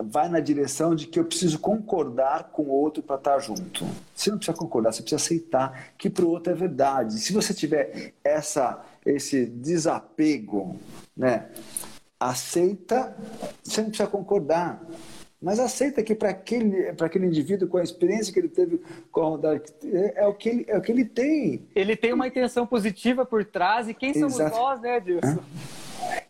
vai 0.00 0.28
na 0.28 0.40
direção 0.40 0.94
de 0.94 1.06
que 1.06 1.18
eu 1.18 1.24
preciso 1.24 1.58
concordar 1.58 2.50
com 2.52 2.62
o 2.62 2.70
outro 2.70 3.02
para 3.02 3.16
estar 3.16 3.34
tá 3.34 3.38
junto. 3.38 3.84
Você 4.14 4.30
não 4.30 4.38
precisa 4.38 4.56
concordar, 4.56 4.92
você 4.92 5.02
precisa 5.02 5.22
aceitar 5.22 5.92
que 5.98 6.08
para 6.08 6.24
o 6.24 6.30
outro 6.30 6.52
é 6.52 6.56
verdade. 6.56 7.18
Se 7.18 7.32
você 7.32 7.52
tiver 7.52 8.12
essa, 8.22 8.84
esse 9.04 9.46
desapego, 9.46 10.76
né, 11.16 11.48
aceita, 12.18 13.16
você 13.62 13.80
não 13.82 13.88
precisa 13.88 14.08
concordar. 14.08 14.80
Mas 15.40 15.60
aceita 15.60 16.02
que 16.02 16.16
para 16.16 16.30
aquele, 16.30 16.88
aquele 16.88 17.26
indivíduo, 17.26 17.68
com 17.68 17.78
a 17.78 17.82
experiência 17.82 18.32
que 18.32 18.40
ele 18.40 18.48
teve 18.48 18.80
com 19.10 19.20
a 19.20 19.24
rodada, 19.24 19.62
é, 19.84 20.24
é, 20.24 20.26
o 20.26 20.34
que 20.34 20.48
ele, 20.48 20.64
é 20.66 20.76
o 20.76 20.80
que 20.80 20.90
ele 20.90 21.04
tem. 21.04 21.64
Ele 21.76 21.96
tem 21.96 22.12
uma 22.12 22.26
intenção 22.26 22.66
positiva 22.66 23.24
por 23.24 23.44
trás, 23.44 23.88
e 23.88 23.94
quem 23.94 24.12
somos 24.14 24.34
Exato. 24.34 24.56
nós, 24.56 24.80
né, 24.80 24.98
Dilson? 24.98 25.38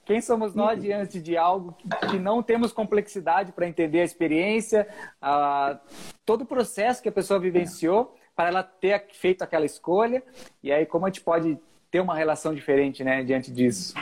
Quem 0.04 0.20
somos 0.20 0.54
nós 0.54 0.80
diante 0.80 1.20
de 1.20 1.36
algo 1.36 1.76
que 2.08 2.18
não 2.18 2.42
temos 2.42 2.72
complexidade 2.72 3.52
para 3.52 3.68
entender 3.68 4.00
a 4.00 4.04
experiência, 4.04 4.88
a, 5.20 5.78
todo 6.24 6.42
o 6.42 6.46
processo 6.46 7.02
que 7.02 7.10
a 7.10 7.12
pessoa 7.12 7.38
vivenciou 7.38 8.14
para 8.34 8.48
ela 8.48 8.62
ter 8.62 9.06
feito 9.12 9.42
aquela 9.42 9.66
escolha? 9.66 10.22
E 10.62 10.72
aí, 10.72 10.86
como 10.86 11.04
a 11.04 11.08
gente 11.10 11.20
pode 11.20 11.58
ter 11.90 12.00
uma 12.00 12.14
relação 12.14 12.54
diferente, 12.54 13.02
né, 13.02 13.22
diante 13.22 13.50
disso. 13.50 13.94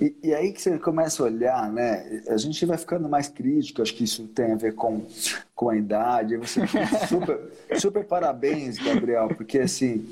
E, 0.00 0.14
e, 0.22 0.34
aí 0.34 0.52
que 0.52 0.60
você 0.60 0.78
começa 0.78 1.22
a 1.22 1.26
olhar, 1.26 1.72
né, 1.72 2.22
a 2.28 2.36
gente 2.36 2.64
vai 2.66 2.76
ficando 2.76 3.08
mais 3.08 3.28
crítico, 3.28 3.80
acho 3.80 3.94
que 3.94 4.04
isso 4.04 4.28
tem 4.28 4.52
a 4.52 4.56
ver 4.56 4.74
com, 4.74 5.06
com 5.54 5.70
a 5.70 5.76
idade. 5.76 6.36
Você 6.36 6.60
super, 7.08 7.38
super 7.78 8.04
parabéns, 8.04 8.78
Gabriel, 8.78 9.28
porque 9.28 9.58
assim, 9.58 10.06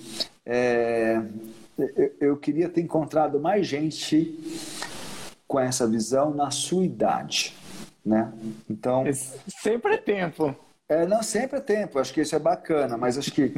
é, 0.45 1.23
eu, 1.79 2.13
eu 2.21 2.37
queria 2.37 2.69
ter 2.69 2.81
encontrado 2.81 3.39
mais 3.39 3.67
gente 3.67 4.39
com 5.49 5.59
essa 5.59 5.87
visão 5.89 6.33
na 6.33 6.51
sua 6.51 6.85
idade. 6.85 7.57
né? 8.05 8.33
Então 8.71 9.05
sempre 9.61 9.95
é 9.95 9.97
tempo. 9.97 10.55
É, 10.89 11.07
não 11.07 11.23
sempre 11.23 11.59
é 11.59 11.61
tempo. 11.61 11.99
Acho 11.99 12.15
que 12.15 12.21
isso 12.21 12.37
é 12.37 12.39
bacana, 12.39 12.97
mas 12.97 13.19
acho 13.19 13.33
que 13.33 13.53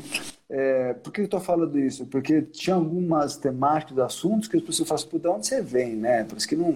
é, 0.53 0.94
por 0.94 1.12
que 1.12 1.20
eu 1.20 1.26
estou 1.26 1.38
falando 1.38 1.78
isso? 1.78 2.07
Porque 2.07 2.42
tinha 2.42 2.74
algumas 2.74 3.36
temáticas, 3.36 3.98
assuntos 4.01 4.48
que 4.48 4.57
as 4.57 4.62
pessoas 4.62 4.88
falam 4.88 5.05
assim, 5.05 5.18
de 5.18 5.28
onde 5.28 5.46
você 5.46 5.62
vem, 5.62 5.94
né? 5.94 6.24
Por 6.24 6.36
isso 6.36 6.48
que 6.48 6.57
não, 6.57 6.74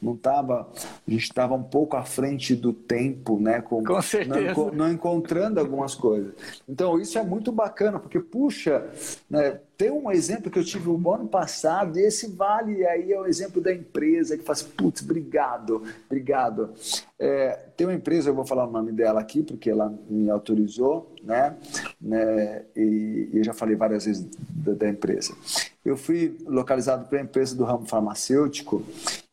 não 0.00 0.16
tava, 0.16 0.68
a 1.06 1.10
gente 1.10 1.24
estava 1.24 1.54
um 1.54 1.62
pouco 1.62 1.96
à 1.96 2.04
frente 2.04 2.54
do 2.54 2.72
tempo, 2.72 3.40
né? 3.40 3.60
Com, 3.60 3.82
Com 3.82 4.00
certeza. 4.00 4.54
Não, 4.54 4.70
não, 4.70 4.92
encontrando 4.92 5.58
algumas 5.58 5.96
coisas. 5.96 6.32
Então, 6.68 7.00
isso 7.00 7.18
é 7.18 7.24
muito 7.24 7.50
bacana, 7.50 7.98
porque, 7.98 8.20
puxa, 8.20 8.86
né, 9.28 9.58
tem 9.76 9.90
um 9.90 10.10
exemplo 10.12 10.48
que 10.48 10.58
eu 10.58 10.64
tive 10.64 10.88
o 10.88 11.12
ano 11.12 11.26
passado, 11.26 11.98
e 11.98 12.02
esse 12.02 12.30
vale 12.32 12.86
aí 12.86 13.12
é 13.12 13.20
o 13.20 13.26
exemplo 13.26 13.60
da 13.60 13.72
empresa 13.72 14.38
que 14.38 14.44
faz, 14.44 14.62
putz, 14.62 15.02
obrigado, 15.02 15.82
obrigado. 16.06 16.72
É, 17.18 17.50
tem 17.76 17.86
uma 17.86 17.94
empresa, 17.94 18.30
eu 18.30 18.34
vou 18.34 18.44
falar 18.44 18.66
o 18.66 18.70
nome 18.70 18.92
dela 18.92 19.20
aqui, 19.20 19.42
porque 19.42 19.70
ela 19.70 19.92
me 20.08 20.30
autorizou, 20.30 21.14
né? 21.22 21.56
né? 22.00 22.64
E, 22.76 23.07
e, 23.32 23.38
eu 23.38 23.44
já 23.44 23.52
falei 23.52 23.76
várias 23.76 24.04
vezes 24.04 24.26
da, 24.50 24.74
da 24.74 24.88
empresa. 24.88 25.34
Eu 25.84 25.96
fui 25.96 26.36
localizado 26.46 27.06
para 27.06 27.18
a 27.18 27.22
empresa 27.22 27.56
do 27.56 27.64
ramo 27.64 27.86
farmacêutico 27.86 28.84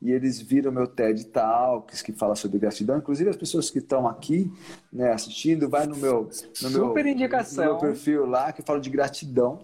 e 0.01 0.11
eles 0.11 0.39
viram 0.39 0.71
meu 0.71 0.87
TED 0.87 1.25
Talks 1.25 2.01
que 2.01 2.11
fala 2.11 2.35
sobre 2.35 2.59
gratidão. 2.59 2.97
Inclusive 2.97 3.29
as 3.29 3.35
pessoas 3.35 3.69
que 3.69 3.79
estão 3.79 4.07
aqui 4.07 4.51
né, 4.91 5.11
assistindo, 5.11 5.67
vai 5.67 5.85
no 5.85 5.97
meu, 5.97 6.29
no 6.61 6.69
Super 6.69 7.03
meu, 7.03 7.13
indicação. 7.13 7.65
no 7.65 7.71
meu 7.71 7.79
perfil 7.79 8.25
lá 8.25 8.51
que 8.51 8.61
fala 8.61 8.79
de 8.79 8.89
gratidão. 8.89 9.59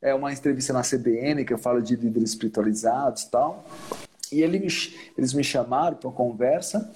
É 0.00 0.14
uma 0.14 0.32
entrevista 0.32 0.72
na 0.72 0.82
CBN 0.82 1.44
que 1.44 1.52
eu 1.52 1.58
falo 1.58 1.80
de 1.80 1.96
líderes 1.96 2.30
espiritualizados 2.30 3.22
e 3.22 3.30
tal. 3.30 3.64
E 4.32 4.42
eles 4.42 5.32
me 5.34 5.44
chamaram 5.44 5.96
para 5.96 6.08
uma 6.08 6.16
conversa, 6.16 6.90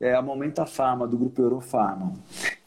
é 0.00 0.14
a 0.14 0.22
Momenta 0.22 0.64
Farma, 0.64 1.06
do 1.06 1.18
grupo 1.18 1.42
Eurofarma. 1.42 2.14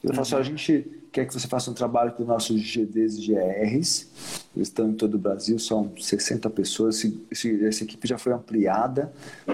Eu 0.03 0.13
uhum. 0.13 0.21
assim, 0.21 0.35
a 0.35 0.43
gente 0.43 1.00
quer 1.11 1.25
que 1.25 1.33
você 1.33 1.47
faça 1.47 1.69
um 1.69 1.73
trabalho 1.73 2.13
com 2.13 2.23
os 2.23 2.27
nossos 2.27 2.61
GDs 2.61 3.17
e 3.17 3.27
GRs. 3.27 4.49
Eles 4.55 4.67
estão 4.67 4.89
em 4.89 4.93
todo 4.93 5.15
o 5.15 5.19
Brasil, 5.19 5.57
são 5.57 5.91
60 5.97 6.49
pessoas. 6.49 7.03
Esse, 7.31 7.65
essa 7.65 7.83
equipe 7.83 8.07
já 8.07 8.17
foi 8.17 8.33
ampliada, 8.33 9.11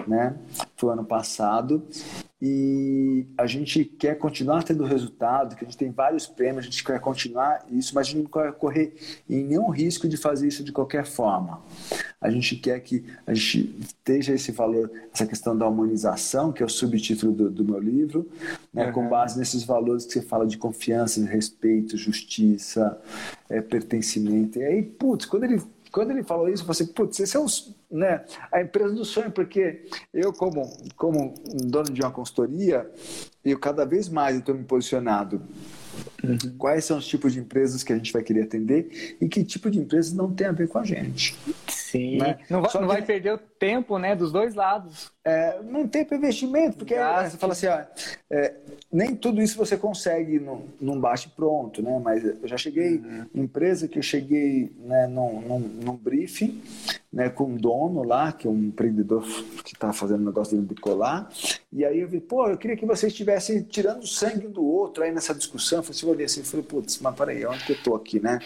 né? 0.07 0.35
Foi 0.75 0.91
ano 0.91 1.05
passado. 1.05 1.83
E 2.39 3.25
a 3.35 3.47
gente 3.47 3.83
quer 3.83 4.15
continuar 4.15 4.61
tendo 4.63 4.83
resultado, 4.83 5.55
que 5.55 5.65
a 5.65 5.67
gente 5.67 5.77
tem 5.77 5.89
vários 5.89 6.27
prêmios, 6.27 6.65
a 6.65 6.69
gente 6.69 6.83
quer 6.83 6.99
continuar 6.99 7.65
isso, 7.71 7.95
mas 7.95 8.07
a 8.07 8.11
gente 8.11 8.23
não 8.23 8.29
quer 8.29 8.53
correr 8.53 8.93
em 9.27 9.43
nenhum 9.43 9.69
risco 9.69 10.07
de 10.07 10.17
fazer 10.17 10.47
isso 10.47 10.63
de 10.63 10.71
qualquer 10.71 11.03
forma. 11.03 11.59
A 12.21 12.29
gente 12.29 12.55
quer 12.55 12.79
que 12.81 13.03
a 13.25 13.33
gente 13.33 13.75
esteja 13.79 14.33
esse 14.33 14.51
valor, 14.51 14.91
essa 15.11 15.25
questão 15.25 15.57
da 15.57 15.67
humanização, 15.67 16.51
que 16.51 16.61
é 16.61 16.65
o 16.65 16.69
subtítulo 16.69 17.31
do, 17.31 17.49
do 17.49 17.65
meu 17.65 17.79
livro, 17.79 18.29
né, 18.71 18.85
uhum. 18.85 18.91
com 18.91 19.09
base 19.09 19.39
nesses 19.39 19.63
valores 19.63 20.05
que 20.05 20.13
você 20.13 20.21
fala 20.21 20.45
de 20.45 20.59
confiança, 20.59 21.23
respeito, 21.25 21.97
justiça, 21.97 22.99
é, 23.49 23.61
pertencimento. 23.61 24.59
E 24.59 24.63
aí, 24.63 24.86
putz, 24.87 25.25
quando 25.25 25.43
ele 25.43 25.61
quando 25.91 26.11
ele 26.11 26.23
falou 26.23 26.49
isso, 26.49 26.63
eu 26.63 26.67
falei 26.67 26.81
assim, 26.81 26.93
putz, 26.93 27.19
esse 27.19 27.35
é 27.35 27.39
os, 27.39 27.73
né, 27.89 28.23
a 28.51 28.61
empresa 28.61 28.93
do 28.93 29.05
sonho, 29.05 29.31
porque 29.31 29.85
eu, 30.13 30.33
como, 30.33 30.69
como 30.95 31.33
dono 31.65 31.91
de 31.91 32.01
uma 32.01 32.11
consultoria, 32.11 32.89
eu 33.43 33.57
cada 33.57 33.85
vez 33.85 34.09
mais 34.09 34.37
estou 34.37 34.53
me 34.53 34.63
posicionado 34.63 35.41
Uhum. 36.23 36.37
Quais 36.57 36.85
são 36.85 36.97
os 36.97 37.07
tipos 37.07 37.33
de 37.33 37.39
empresas 37.39 37.83
que 37.83 37.93
a 37.93 37.95
gente 37.95 38.11
vai 38.11 38.23
querer 38.23 38.43
atender 38.43 39.17
e 39.21 39.27
que 39.27 39.43
tipo 39.43 39.69
de 39.69 39.79
empresas 39.79 40.13
não 40.13 40.33
tem 40.33 40.47
a 40.47 40.51
ver 40.51 40.67
com 40.67 40.79
a 40.79 40.83
gente. 40.83 41.35
Sim. 41.67 42.17
Né? 42.17 42.39
Não, 42.49 42.61
vai, 42.61 42.81
não 42.81 42.87
vai 42.87 43.01
perder 43.01 43.33
o 43.33 43.37
tempo 43.37 43.97
né, 43.97 44.15
dos 44.15 44.31
dois 44.31 44.55
lados. 44.55 45.11
É, 45.23 45.61
não 45.61 45.87
tem 45.87 46.07
investimento, 46.11 46.77
porque 46.77 46.93
é, 46.93 47.29
você 47.29 47.37
fala 47.37 47.53
assim, 47.53 47.67
ó, 47.67 47.81
é, 48.29 48.53
nem 48.91 49.15
tudo 49.15 49.41
isso 49.41 49.57
você 49.57 49.77
consegue 49.77 50.39
num, 50.39 50.65
num 50.79 50.99
bate 50.99 51.29
pronto, 51.29 51.81
né? 51.81 51.99
Mas 52.03 52.23
eu 52.23 52.47
já 52.47 52.57
cheguei 52.57 52.97
uhum. 52.97 53.25
em 53.35 53.41
empresa 53.41 53.87
que 53.87 53.99
eu 53.99 54.03
cheguei 54.03 54.71
né, 54.79 55.07
num, 55.07 55.41
num, 55.41 55.59
num 55.59 55.95
briefing 55.95 56.61
né, 57.11 57.29
com 57.29 57.45
um 57.45 57.55
dono 57.55 58.03
lá, 58.03 58.31
que 58.31 58.47
é 58.47 58.49
um 58.49 58.65
empreendedor 58.65 59.23
que 59.63 59.73
está 59.73 59.91
fazendo 59.91 60.25
negócio 60.25 60.61
de 60.61 60.75
colar, 60.75 61.29
e 61.71 61.83
aí 61.83 61.99
eu 61.99 62.07
vi, 62.07 62.19
pô, 62.19 62.47
eu 62.47 62.57
queria 62.57 62.77
que 62.77 62.85
vocês 62.85 63.11
estivessem 63.11 63.63
tirando 63.63 64.05
sangue 64.05 64.47
do 64.47 64.63
outro 64.65 65.03
aí 65.03 65.11
nessa 65.11 65.33
discussão. 65.33 65.79
Eu 65.79 65.83
falei, 65.83 65.97
assim, 65.97 66.05
eu 66.07 66.13
olhei 66.13 66.25
assim, 66.25 66.43
falei, 66.43 66.65
putz, 66.65 66.99
mas 66.99 67.15
peraí, 67.15 67.45
onde 67.45 67.63
que 67.63 67.73
eu 67.73 67.83
tô 67.83 67.95
aqui, 67.95 68.19
né? 68.19 68.39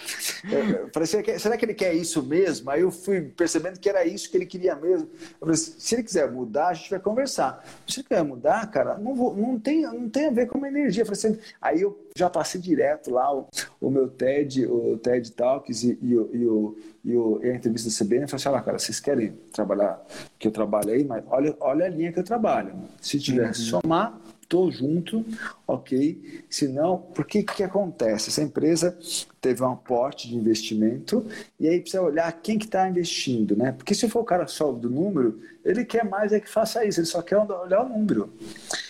Eu 0.52 0.90
falei, 0.92 1.08
será 1.40 1.58
que 1.58 1.66
ele 1.66 1.74
quer 1.74 1.94
isso 1.94 2.24
mesmo? 2.24 2.70
Aí 2.70 2.82
eu 2.82 2.92
fui 2.92 3.22
percebendo 3.22 3.80
que 3.80 3.90
era 3.90 4.06
isso 4.06 4.30
que 4.30 4.38
ele 4.38 4.46
queria 4.46 4.76
mesmo. 4.76 5.10
Eu 5.40 5.48
falei, 5.48 5.56
se 5.56 5.96
ele 5.96 6.04
quiser 6.04 6.32
mudar, 6.32 6.70
a 6.70 6.74
gente 6.74 6.90
vai 6.90 7.00
conversar. 7.00 7.66
Se 7.88 8.00
ele 8.00 8.08
quiser 8.08 8.24
mudar, 8.24 8.70
cara, 8.72 8.98
não, 8.98 9.16
vou, 9.16 9.36
não, 9.36 9.60
tem, 9.60 9.84
não 9.84 10.10
tem 10.10 10.28
a 10.28 10.32
ver 10.32 10.48
com 10.48 10.58
a 10.58 10.62
minha 10.62 10.72
energia. 10.72 11.04
Eu 11.04 11.06
falei 11.06 11.20
assim, 11.20 11.40
aí 11.62 11.82
eu 11.82 12.02
já 12.16 12.30
passei 12.30 12.60
direto 12.60 13.12
lá 13.12 13.34
o, 13.34 13.48
o 13.80 13.90
meu 13.90 14.08
TED, 14.08 14.66
o 14.66 14.98
TED 14.98 15.32
Talks 15.32 15.84
e, 15.84 15.98
e, 16.02 16.12
e, 16.12 16.16
o, 16.18 16.78
e, 17.04 17.16
o, 17.16 17.40
e 17.44 17.50
a 17.50 17.56
entrevista 17.56 17.90
da 17.90 17.96
CBN. 17.96 18.24
Eu 18.24 18.28
falei 18.28 18.42
assim, 18.42 18.50
olha, 18.50 18.62
cara, 18.62 18.80
vocês 18.80 19.00
querem 19.00 19.34
trabalhar 19.54 20.02
que 20.38 20.48
eu 20.48 20.52
trabalho 20.52 20.92
aí, 20.92 21.04
mas 21.04 21.24
olha, 21.28 21.56
olha 21.60 21.86
a 21.86 21.90
linha 21.90 22.12
que 22.12 22.20
eu 22.20 22.24
trabalho. 22.24 22.74
Se 23.02 23.20
tiver 23.20 23.48
uhum. 23.48 23.54
somar, 23.54 24.20
estou 24.52 24.70
junto, 24.70 25.26
ok? 25.66 26.44
Se 26.50 26.68
não, 26.68 26.98
por 26.98 27.26
que 27.26 27.42
que 27.42 27.64
acontece? 27.64 28.30
Essa 28.30 28.44
empresa 28.44 28.98
teve 29.40 29.64
um 29.64 29.72
aporte 29.72 30.28
de 30.28 30.36
investimento 30.36 31.26
e 31.58 31.70
aí 31.70 31.80
precisa 31.80 32.04
olhar 32.04 32.30
quem 32.42 32.60
que 32.60 32.66
está 32.66 32.88
investindo, 32.90 33.56
né? 33.56 33.72
Porque 33.72 33.96
se 33.96 34.10
for 34.10 34.20
o 34.20 34.26
cara 34.26 34.46
só 34.48 34.70
do 34.74 34.90
número, 34.90 35.40
ele 35.64 35.86
quer 35.86 36.04
mais 36.04 36.34
é 36.34 36.40
que 36.40 36.50
faça 36.50 36.86
isso, 36.86 37.00
ele 37.00 37.08
só 37.08 37.22
quer 37.22 37.38
olhar 37.38 37.86
o 37.86 37.90
número. 37.90 38.34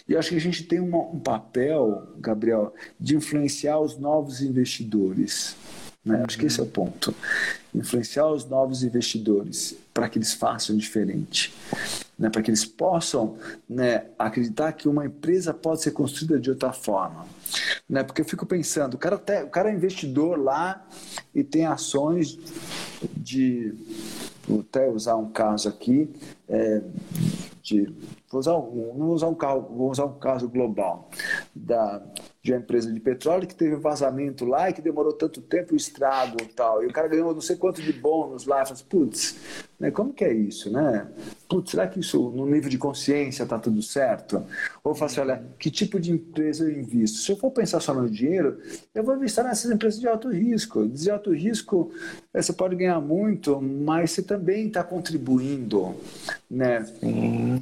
E 0.09 0.13
eu 0.13 0.19
acho 0.19 0.29
que 0.29 0.35
a 0.35 0.41
gente 0.41 0.63
tem 0.63 0.79
uma, 0.79 0.97
um 0.97 1.19
papel, 1.19 2.07
Gabriel, 2.17 2.73
de 2.99 3.15
influenciar 3.15 3.79
os 3.79 3.97
novos 3.97 4.41
investidores. 4.41 5.55
Né? 6.03 6.23
Acho 6.25 6.39
que 6.39 6.47
esse 6.47 6.59
é 6.59 6.63
o 6.63 6.65
ponto. 6.65 7.13
Influenciar 7.73 8.27
os 8.27 8.45
novos 8.45 8.81
investidores 8.81 9.75
para 9.93 10.09
que 10.09 10.17
eles 10.17 10.33
façam 10.33 10.75
diferente. 10.75 11.53
Né? 12.21 12.29
Para 12.29 12.43
que 12.43 12.51
eles 12.51 12.63
possam 12.63 13.35
né, 13.67 14.05
acreditar 14.17 14.71
que 14.73 14.87
uma 14.87 15.07
empresa 15.07 15.55
pode 15.55 15.81
ser 15.81 15.89
construída 15.89 16.39
de 16.39 16.51
outra 16.51 16.71
forma. 16.71 17.25
Né? 17.89 18.03
Porque 18.03 18.21
eu 18.21 18.25
fico 18.25 18.45
pensando, 18.45 18.93
o 18.93 18.97
cara, 18.99 19.15
até, 19.15 19.43
o 19.43 19.49
cara 19.49 19.71
é 19.71 19.73
investidor 19.73 20.39
lá 20.39 20.87
e 21.33 21.43
tem 21.43 21.65
ações 21.65 22.37
de. 23.17 23.73
Vou 24.47 24.61
até 24.61 24.87
usar 24.87 25.15
um 25.15 25.31
caso 25.31 25.67
aqui. 25.67 26.07
É, 26.47 26.81
de, 27.63 27.91
vou 28.29 28.39
usar, 28.39 28.55
um, 28.55 28.93
vou 28.97 29.13
usar 29.13 29.27
um 29.27 29.35
vou 29.35 29.89
usar 29.89 30.05
um 30.05 30.19
caso 30.19 30.47
global 30.47 31.09
da 31.55 32.03
de 32.43 32.51
uma 32.51 32.59
empresa 32.59 32.91
de 32.91 32.99
petróleo 32.99 33.47
que 33.47 33.53
teve 33.53 33.75
vazamento 33.75 34.45
lá 34.45 34.69
e 34.69 34.73
que 34.73 34.81
demorou 34.81 35.13
tanto 35.13 35.41
tempo 35.41 35.73
o 35.73 35.77
estrago 35.77 36.37
e 36.41 36.47
tal. 36.47 36.83
E 36.83 36.87
o 36.87 36.91
cara 36.91 37.07
ganhou 37.07 37.33
não 37.33 37.41
sei 37.41 37.55
quanto 37.55 37.81
de 37.81 37.93
bônus 37.93 38.45
lá. 38.45 38.65
Falei, 38.65 38.73
assim, 38.73 38.85
putz, 38.85 39.37
né, 39.79 39.91
como 39.91 40.11
que 40.11 40.25
é 40.25 40.33
isso, 40.33 40.71
né? 40.71 41.07
Putz, 41.51 41.71
será 41.71 41.85
que 41.85 41.99
isso 41.99 42.29
no 42.29 42.45
nível 42.45 42.69
de 42.69 42.77
consciência 42.77 43.43
está 43.43 43.59
tudo 43.59 43.81
certo? 43.81 44.41
Ou 44.81 44.95
falo 44.95 45.11
assim, 45.11 45.19
olha, 45.19 45.43
que 45.59 45.69
tipo 45.69 45.99
de 45.99 46.09
empresa 46.09 46.63
eu 46.63 46.71
invisto? 46.71 47.17
Se 47.17 47.29
eu 47.29 47.35
for 47.35 47.51
pensar 47.51 47.81
só 47.81 47.93
no 47.93 48.09
dinheiro, 48.09 48.57
eu 48.95 49.03
vou 49.03 49.17
investir 49.17 49.43
nessas 49.43 49.69
empresas 49.69 49.99
de 49.99 50.07
alto 50.07 50.29
risco. 50.29 50.87
De 50.87 51.11
alto 51.11 51.33
risco, 51.33 51.91
é, 52.33 52.41
você 52.41 52.53
pode 52.53 52.77
ganhar 52.77 53.01
muito, 53.01 53.61
mas 53.61 54.11
você 54.11 54.21
também 54.21 54.67
está 54.67 54.81
contribuindo 54.81 55.93
né, 56.51 56.85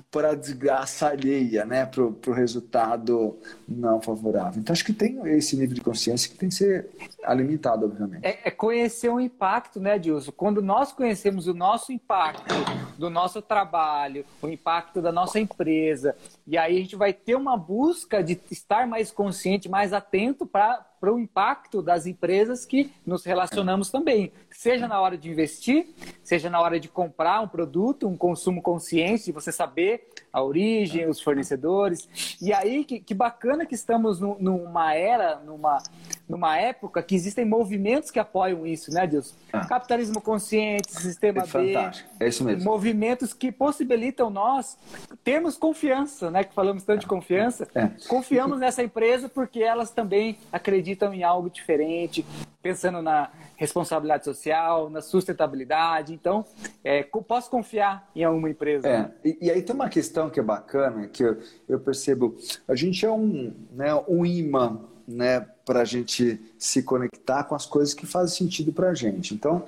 para 0.09 0.31
a 0.31 0.35
desgraça 0.35 1.09
alheia, 1.09 1.63
né, 1.63 1.85
para 1.85 2.01
o 2.03 2.33
resultado 2.33 3.37
não 3.67 4.01
favorável. 4.01 4.59
Então, 4.59 4.73
acho 4.73 4.83
que 4.83 4.91
tem 4.91 5.19
esse 5.37 5.55
nível 5.55 5.75
de 5.75 5.81
consciência 5.81 6.27
que 6.27 6.35
tem 6.35 6.49
que 6.49 6.55
ser 6.55 6.89
alimentado, 7.23 7.85
obviamente. 7.85 8.25
É, 8.25 8.39
é 8.45 8.51
conhecer 8.51 9.09
o 9.09 9.19
impacto, 9.19 9.79
né, 9.79 9.99
Dilson? 9.99 10.31
Quando 10.31 10.59
nós 10.59 10.91
conhecemos 10.91 11.45
o 11.45 11.53
nosso 11.53 11.93
impacto 11.93 12.55
do 12.97 13.11
nosso 13.11 13.43
trabalho, 13.43 14.25
o 14.41 14.49
impacto 14.49 15.03
da 15.03 15.11
nossa 15.11 15.39
empresa, 15.39 16.15
e 16.47 16.57
aí 16.57 16.77
a 16.77 16.79
gente 16.79 16.95
vai 16.95 17.13
ter 17.13 17.35
uma 17.35 17.55
busca 17.55 18.23
de 18.23 18.39
estar 18.49 18.87
mais 18.87 19.11
consciente, 19.11 19.69
mais 19.69 19.93
atento 19.93 20.47
para 20.47 20.83
para 20.99 21.13
o 21.13 21.19
impacto 21.19 21.81
das 21.81 22.05
empresas 22.05 22.65
que 22.65 22.91
nos 23.05 23.23
relacionamos 23.23 23.89
também, 23.89 24.31
seja 24.51 24.87
na 24.87 24.99
hora 24.99 25.17
de 25.17 25.29
investir, 25.29 25.87
seja 26.21 26.49
na 26.49 26.59
hora 26.59 26.79
de 26.79 26.87
comprar 26.87 27.41
um 27.41 27.47
produto, 27.47 28.07
um 28.07 28.17
consumo 28.17 28.61
consciente, 28.61 29.31
você 29.31 29.51
saber 29.51 30.07
a 30.31 30.43
origem, 30.43 31.07
os 31.07 31.21
fornecedores. 31.21 32.37
E 32.41 32.53
aí, 32.53 32.83
que, 32.83 32.99
que 32.99 33.13
bacana 33.13 33.65
que 33.65 33.75
estamos 33.75 34.19
no, 34.19 34.37
numa 34.39 34.93
era, 34.93 35.39
numa, 35.39 35.81
numa 36.29 36.55
época 36.57 37.01
que 37.01 37.15
existem 37.15 37.43
movimentos 37.43 38.11
que 38.11 38.19
apoiam 38.19 38.65
isso, 38.65 38.93
né, 38.93 39.07
Deus? 39.07 39.33
Ah. 39.51 39.65
Capitalismo 39.65 40.21
consciente, 40.21 40.91
sistema 40.91 41.39
é 41.39 41.41
B. 41.41 41.47
Fantástico, 41.47 42.09
é 42.19 42.27
isso 42.27 42.43
mesmo. 42.43 42.63
Movimentos 42.63 43.33
que 43.33 43.51
possibilitam 43.51 44.29
nós 44.29 44.77
termos 45.23 45.57
confiança, 45.57 46.29
né? 46.29 46.43
Que 46.43 46.53
falamos 46.53 46.83
tanto 46.83 47.01
de 47.01 47.07
confiança. 47.07 47.67
É. 47.73 47.89
Confiamos 48.07 48.59
nessa 48.59 48.83
empresa 48.83 49.27
porque 49.27 49.63
elas 49.63 49.89
também 49.89 50.37
acreditam 50.51 51.11
em 51.11 51.23
algo 51.23 51.49
diferente, 51.49 52.23
pensando 52.61 53.01
na 53.01 53.31
responsabilidade 53.55 54.23
social, 54.23 54.87
na 54.89 55.01
sustentabilidade. 55.01 56.13
Então, 56.13 56.45
é, 56.83 57.01
posso 57.01 57.49
confiar 57.49 58.07
em 58.15 58.23
alguma 58.23 58.51
empresa. 58.51 58.87
É. 58.87 58.99
Né? 58.99 59.11
E, 59.25 59.37
e, 59.41 59.51
aí 59.51 59.63
tem 59.63 59.73
uma 59.73 59.89
questão 59.89 60.29
que 60.29 60.39
é 60.39 60.43
bacana, 60.43 61.07
que 61.07 61.23
eu, 61.23 61.39
eu 61.67 61.79
percebo, 61.79 62.37
a 62.67 62.75
gente 62.75 63.03
é 63.03 63.11
um, 63.11 63.51
né, 63.71 63.95
um 64.07 64.23
imã 64.23 64.79
né, 65.09 65.45
para 65.69 65.81
a 65.81 65.85
gente 65.85 66.41
se 66.57 66.81
conectar 66.81 67.43
com 67.43 67.53
as 67.53 67.63
coisas 67.63 67.93
que 67.93 68.07
fazem 68.07 68.35
sentido 68.35 68.73
para 68.73 68.89
a 68.89 68.95
gente. 68.95 69.35
Então, 69.35 69.63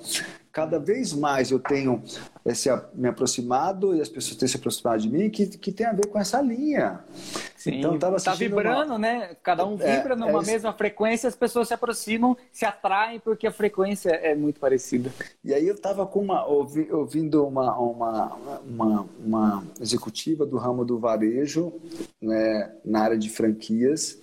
cada 0.50 0.76
vez 0.76 1.12
mais 1.12 1.52
eu 1.52 1.60
tenho 1.60 2.02
esse, 2.44 2.68
me 2.94 3.08
aproximado 3.08 3.94
e 3.94 4.00
as 4.00 4.08
pessoas 4.08 4.36
têm 4.36 4.48
se 4.48 4.56
aproximado 4.56 5.02
de 5.02 5.08
mim 5.08 5.30
que, 5.30 5.46
que 5.46 5.70
tem 5.70 5.86
a 5.86 5.92
ver 5.92 6.06
com 6.06 6.18
essa 6.18 6.40
linha. 6.40 7.00
Sim, 7.56 7.78
então, 7.78 7.96
tava 7.98 8.20
tá 8.20 8.34
vibrando, 8.34 8.94
uma... 8.94 8.98
né? 8.98 9.36
Cada 9.42 9.64
um 9.64 9.76
é, 9.80 9.96
vibra 9.96 10.14
é, 10.14 10.16
numa 10.16 10.42
é 10.42 10.46
mesma 10.46 10.72
frequência, 10.72 11.28
as 11.28 11.36
pessoas 11.36 11.68
se 11.68 11.74
aproximam, 11.74 12.36
se 12.50 12.64
atraem 12.64 13.20
porque 13.20 13.46
a 13.46 13.52
frequência 13.52 14.10
é 14.10 14.34
muito 14.34 14.58
parecida. 14.58 15.12
E 15.44 15.54
aí 15.54 15.68
eu 15.68 15.74
estava 15.74 16.04
com 16.04 16.20
uma 16.20 16.44
ouvi, 16.44 16.90
ouvindo 16.90 17.46
uma, 17.46 17.78
uma, 17.78 18.36
uma, 18.66 19.08
uma, 19.24 19.64
executiva 19.80 20.44
do 20.44 20.56
ramo 20.56 20.84
do 20.84 20.98
varejo, 20.98 21.72
né, 22.20 22.72
na 22.84 23.02
área 23.02 23.18
de 23.18 23.30
franquias, 23.30 24.20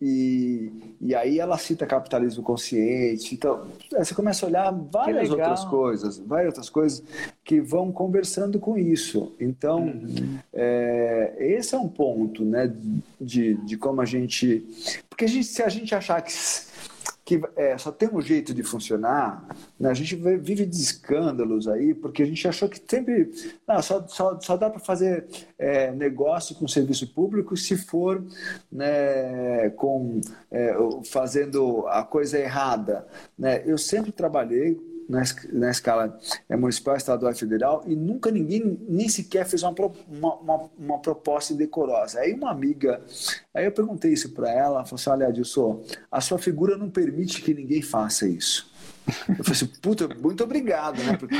e, 0.00 0.96
e 1.00 1.14
aí 1.14 1.38
ela 1.38 1.56
cita 1.56 1.86
capitalismo 1.86 2.42
consciente. 2.42 3.34
Então, 3.34 3.66
você 3.90 4.14
começa 4.14 4.44
a 4.44 4.48
olhar 4.48 4.70
várias 4.70 5.30
outras 5.30 5.64
coisas, 5.64 6.18
várias 6.18 6.48
outras 6.48 6.68
coisas 6.68 7.02
que 7.44 7.60
vão 7.60 7.92
conversando 7.92 8.58
com 8.58 8.78
isso. 8.78 9.34
Então, 9.38 9.84
uhum. 9.84 10.38
é, 10.52 11.36
esse 11.38 11.74
é 11.74 11.78
um 11.78 11.88
ponto, 11.88 12.44
né, 12.44 12.74
de, 13.20 13.54
de 13.66 13.76
como 13.76 14.00
a 14.00 14.04
gente... 14.04 14.66
Porque 15.08 15.26
a 15.26 15.28
gente, 15.28 15.46
se 15.46 15.62
a 15.62 15.68
gente 15.68 15.94
achar 15.94 16.20
que 16.22 16.32
que 17.24 17.40
é, 17.56 17.78
só 17.78 17.90
tem 17.90 18.08
um 18.12 18.20
jeito 18.20 18.52
de 18.52 18.62
funcionar, 18.62 19.48
né? 19.80 19.88
a 19.88 19.94
gente 19.94 20.14
vive 20.14 20.66
de 20.66 20.76
escândalos 20.76 21.66
aí, 21.66 21.94
porque 21.94 22.22
a 22.22 22.26
gente 22.26 22.46
achou 22.46 22.68
que 22.68 22.78
sempre 22.86 23.30
não, 23.66 23.80
só, 23.82 24.06
só, 24.06 24.38
só 24.38 24.56
dá 24.58 24.68
para 24.68 24.78
fazer 24.78 25.26
é, 25.58 25.90
negócio 25.90 26.54
com 26.54 26.68
serviço 26.68 27.06
público 27.14 27.56
se 27.56 27.78
for 27.78 28.22
né, 28.70 29.70
com, 29.70 30.20
é, 30.50 30.74
fazendo 31.06 31.86
a 31.88 32.02
coisa 32.02 32.38
errada. 32.38 33.06
Né? 33.38 33.62
Eu 33.64 33.78
sempre 33.78 34.12
trabalhei 34.12 34.78
na, 35.08 35.22
na 35.52 35.70
escala 35.70 36.18
é, 36.48 36.56
municipal, 36.56 36.96
estadual 36.96 37.32
e 37.32 37.34
federal, 37.34 37.84
e 37.86 37.94
nunca 37.94 38.30
ninguém 38.30 38.78
nem 38.88 39.08
sequer 39.08 39.46
fez 39.46 39.62
uma, 39.62 39.74
uma, 40.08 40.34
uma, 40.36 40.70
uma 40.78 40.98
proposta 40.98 41.54
decorosa. 41.54 42.20
Aí 42.20 42.32
uma 42.32 42.50
amiga, 42.50 43.00
aí 43.52 43.64
eu 43.64 43.72
perguntei 43.72 44.12
isso 44.12 44.32
para 44.32 44.50
ela, 44.50 44.76
ela 44.76 44.84
falou 44.84 45.00
assim, 45.00 45.10
olha, 45.10 45.28
Adilson, 45.28 45.82
a 46.10 46.20
sua 46.20 46.38
figura 46.38 46.76
não 46.76 46.90
permite 46.90 47.42
que 47.42 47.54
ninguém 47.54 47.82
faça 47.82 48.26
isso. 48.26 48.72
Eu 49.28 49.44
falei 49.44 49.52
assim, 49.52 49.66
puta, 49.82 50.08
muito 50.14 50.42
obrigado, 50.42 51.02
né? 51.02 51.16
Porque 51.16 51.36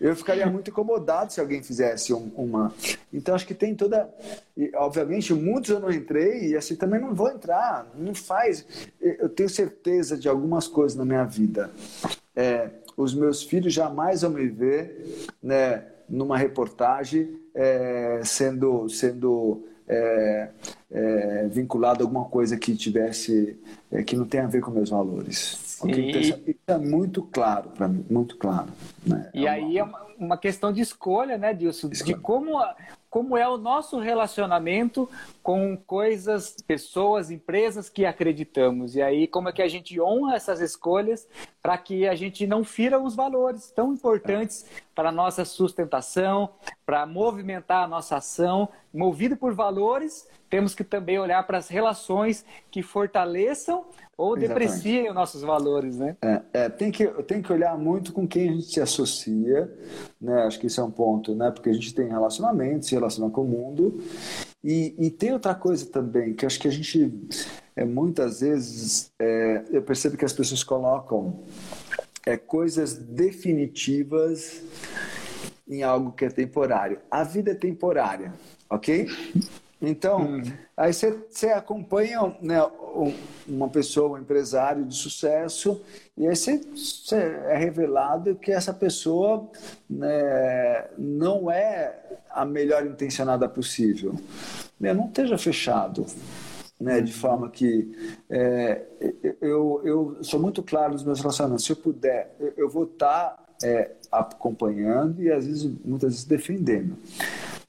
eu 0.00 0.16
ficaria 0.16 0.46
muito 0.46 0.70
incomodado 0.70 1.32
se 1.32 1.40
alguém 1.40 1.62
fizesse 1.62 2.14
um, 2.14 2.32
uma. 2.34 2.72
Então 3.12 3.34
acho 3.34 3.46
que 3.46 3.54
tem 3.54 3.74
toda. 3.74 4.08
E, 4.56 4.70
obviamente, 4.74 5.34
muitos 5.34 5.70
eu 5.70 5.80
não 5.80 5.90
entrei 5.90 6.48
e 6.48 6.56
assim 6.56 6.76
também 6.76 7.00
não 7.00 7.14
vou 7.14 7.28
entrar. 7.28 7.86
Não 7.94 8.14
faz. 8.14 8.66
Eu 9.00 9.28
tenho 9.28 9.50
certeza 9.50 10.16
de 10.16 10.28
algumas 10.28 10.66
coisas 10.66 10.96
na 10.96 11.04
minha 11.04 11.24
vida. 11.24 11.70
É, 12.34 12.70
os 12.96 13.14
meus 13.14 13.42
filhos 13.42 13.72
jamais 13.72 14.22
vão 14.22 14.30
me 14.30 14.48
ver 14.48 15.26
né, 15.42 15.84
numa 16.08 16.36
reportagem 16.36 17.40
é, 17.54 18.20
sendo, 18.24 18.88
sendo 18.88 19.64
é, 19.88 20.48
é, 20.90 21.48
vinculado 21.48 22.02
a 22.02 22.06
alguma 22.06 22.24
coisa 22.24 22.56
que 22.56 22.74
tivesse 22.74 23.58
é, 23.90 24.02
que 24.02 24.16
não 24.16 24.26
tem 24.26 24.40
a 24.40 24.46
ver 24.46 24.60
com 24.60 24.70
meus 24.70 24.90
valores. 24.90 25.78
Okay? 25.82 26.10
Então, 26.10 26.20
isso 26.20 26.58
é 26.66 26.78
muito 26.78 27.22
claro 27.22 27.70
para 27.70 27.88
mim, 27.88 28.04
muito 28.08 28.36
claro. 28.36 28.68
Né? 29.06 29.30
E 29.34 29.46
é 29.46 29.50
aí 29.50 29.78
é 29.78 29.84
uma, 29.84 30.06
uma 30.18 30.38
questão 30.38 30.72
de 30.72 30.80
escolha, 30.80 31.36
né, 31.36 31.52
Dilson? 31.52 31.88
De 31.88 32.14
como 32.14 32.58
como 33.14 33.36
é 33.36 33.48
o 33.48 33.56
nosso 33.56 34.00
relacionamento 34.00 35.08
com 35.40 35.76
coisas, 35.76 36.56
pessoas, 36.66 37.30
empresas 37.30 37.88
que 37.88 38.04
acreditamos. 38.04 38.96
E 38.96 39.02
aí, 39.02 39.28
como 39.28 39.48
é 39.48 39.52
que 39.52 39.62
a 39.62 39.68
gente 39.68 40.00
honra 40.00 40.34
essas 40.34 40.60
escolhas 40.60 41.24
para 41.62 41.78
que 41.78 42.08
a 42.08 42.16
gente 42.16 42.44
não 42.44 42.64
fira 42.64 43.00
os 43.00 43.14
valores 43.14 43.70
tão 43.70 43.92
importantes 43.92 44.66
para 44.94 45.10
a 45.10 45.12
nossa 45.12 45.44
sustentação, 45.44 46.50
para 46.84 47.06
movimentar 47.06 47.84
a 47.84 47.88
nossa 47.88 48.16
ação. 48.16 48.68
Movido 48.92 49.36
por 49.36 49.54
valores, 49.54 50.28
temos 50.50 50.74
que 50.74 50.84
também 50.84 51.18
olhar 51.18 51.44
para 51.46 51.58
as 51.58 51.68
relações 51.68 52.44
que 52.70 52.82
fortaleçam 52.82 53.84
ou 54.16 54.36
depreciem 54.36 55.08
os 55.08 55.14
nossos 55.14 55.42
valores, 55.42 55.96
né? 55.96 56.16
É, 56.22 56.42
é, 56.52 56.68
tem, 56.68 56.92
que, 56.92 57.06
tem 57.24 57.42
que 57.42 57.52
olhar 57.52 57.76
muito 57.76 58.12
com 58.12 58.28
quem 58.28 58.48
a 58.48 58.52
gente 58.52 58.66
se 58.66 58.80
associa, 58.80 59.72
né? 60.20 60.42
Acho 60.44 60.60
que 60.60 60.68
esse 60.68 60.78
é 60.78 60.82
um 60.82 60.90
ponto, 60.90 61.34
né? 61.34 61.50
Porque 61.50 61.70
a 61.70 61.72
gente 61.72 61.92
tem 61.92 62.08
relacionamentos, 62.08 62.88
se 63.10 63.18
relaciona 63.18 63.30
com 63.30 63.42
o 63.42 63.48
mundo. 63.48 64.00
E, 64.62 64.94
e 64.98 65.10
tem 65.10 65.32
outra 65.32 65.54
coisa 65.54 65.86
também, 65.86 66.34
que 66.34 66.46
acho 66.46 66.58
que 66.58 66.68
a 66.68 66.70
gente, 66.70 67.12
é, 67.76 67.84
muitas 67.84 68.40
vezes, 68.40 69.12
é, 69.20 69.64
eu 69.70 69.82
percebo 69.82 70.16
que 70.16 70.24
as 70.24 70.32
pessoas 70.32 70.64
colocam 70.64 71.40
é, 72.26 72.36
coisas 72.36 72.94
definitivas 72.94 74.62
em 75.68 75.82
algo 75.82 76.12
que 76.12 76.24
é 76.24 76.28
temporário. 76.28 76.98
A 77.10 77.24
vida 77.24 77.50
é 77.50 77.54
temporária, 77.54 78.32
ok? 78.70 79.08
Então, 79.88 80.20
hum. 80.20 80.42
aí 80.76 80.92
você 80.92 81.48
acompanha 81.48 82.34
né, 82.40 82.58
uma 83.46 83.68
pessoa, 83.68 84.16
um 84.16 84.20
empresário 84.20 84.84
de 84.84 84.94
sucesso, 84.94 85.80
e 86.16 86.26
aí 86.26 86.36
você 86.36 87.16
é 87.48 87.56
revelado 87.56 88.34
que 88.36 88.52
essa 88.52 88.72
pessoa 88.72 89.48
né, 89.88 90.86
não 90.96 91.50
é 91.50 92.00
a 92.30 92.44
melhor 92.44 92.86
intencionada 92.86 93.48
possível. 93.48 94.14
Né, 94.78 94.92
não 94.92 95.06
esteja 95.06 95.38
fechado. 95.38 96.06
Né, 96.80 97.00
de 97.00 97.12
forma 97.12 97.48
que 97.48 98.20
é, 98.28 98.82
eu, 99.40 99.80
eu 99.84 100.18
sou 100.22 100.40
muito 100.40 100.60
claro 100.60 100.92
nos 100.92 101.04
meus 101.04 101.20
relacionamentos. 101.20 101.64
Se 101.64 101.72
eu 101.72 101.76
puder, 101.76 102.34
eu, 102.56 102.68
vou 102.68 102.82
estar 102.84 103.30
tá, 103.30 103.44
é, 103.62 103.92
acompanhando 104.10 105.22
e 105.22 105.30
às 105.30 105.46
vezes, 105.46 105.70
muitas 105.84 106.10
vezes 106.10 106.24
defendendo. 106.24 106.98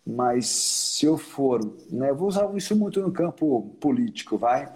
Mas 0.06 0.46
se 0.46 1.06
eu 1.06 1.18
for, 1.18 1.60
né, 1.90 2.12
eu 2.12 2.16
vou 2.16 2.28
usar 2.28 2.48
isso 2.56 2.76
muito 2.76 3.02
no 3.02 3.12
campo 3.12 3.76
político, 3.80 4.38
vai? 4.38 4.72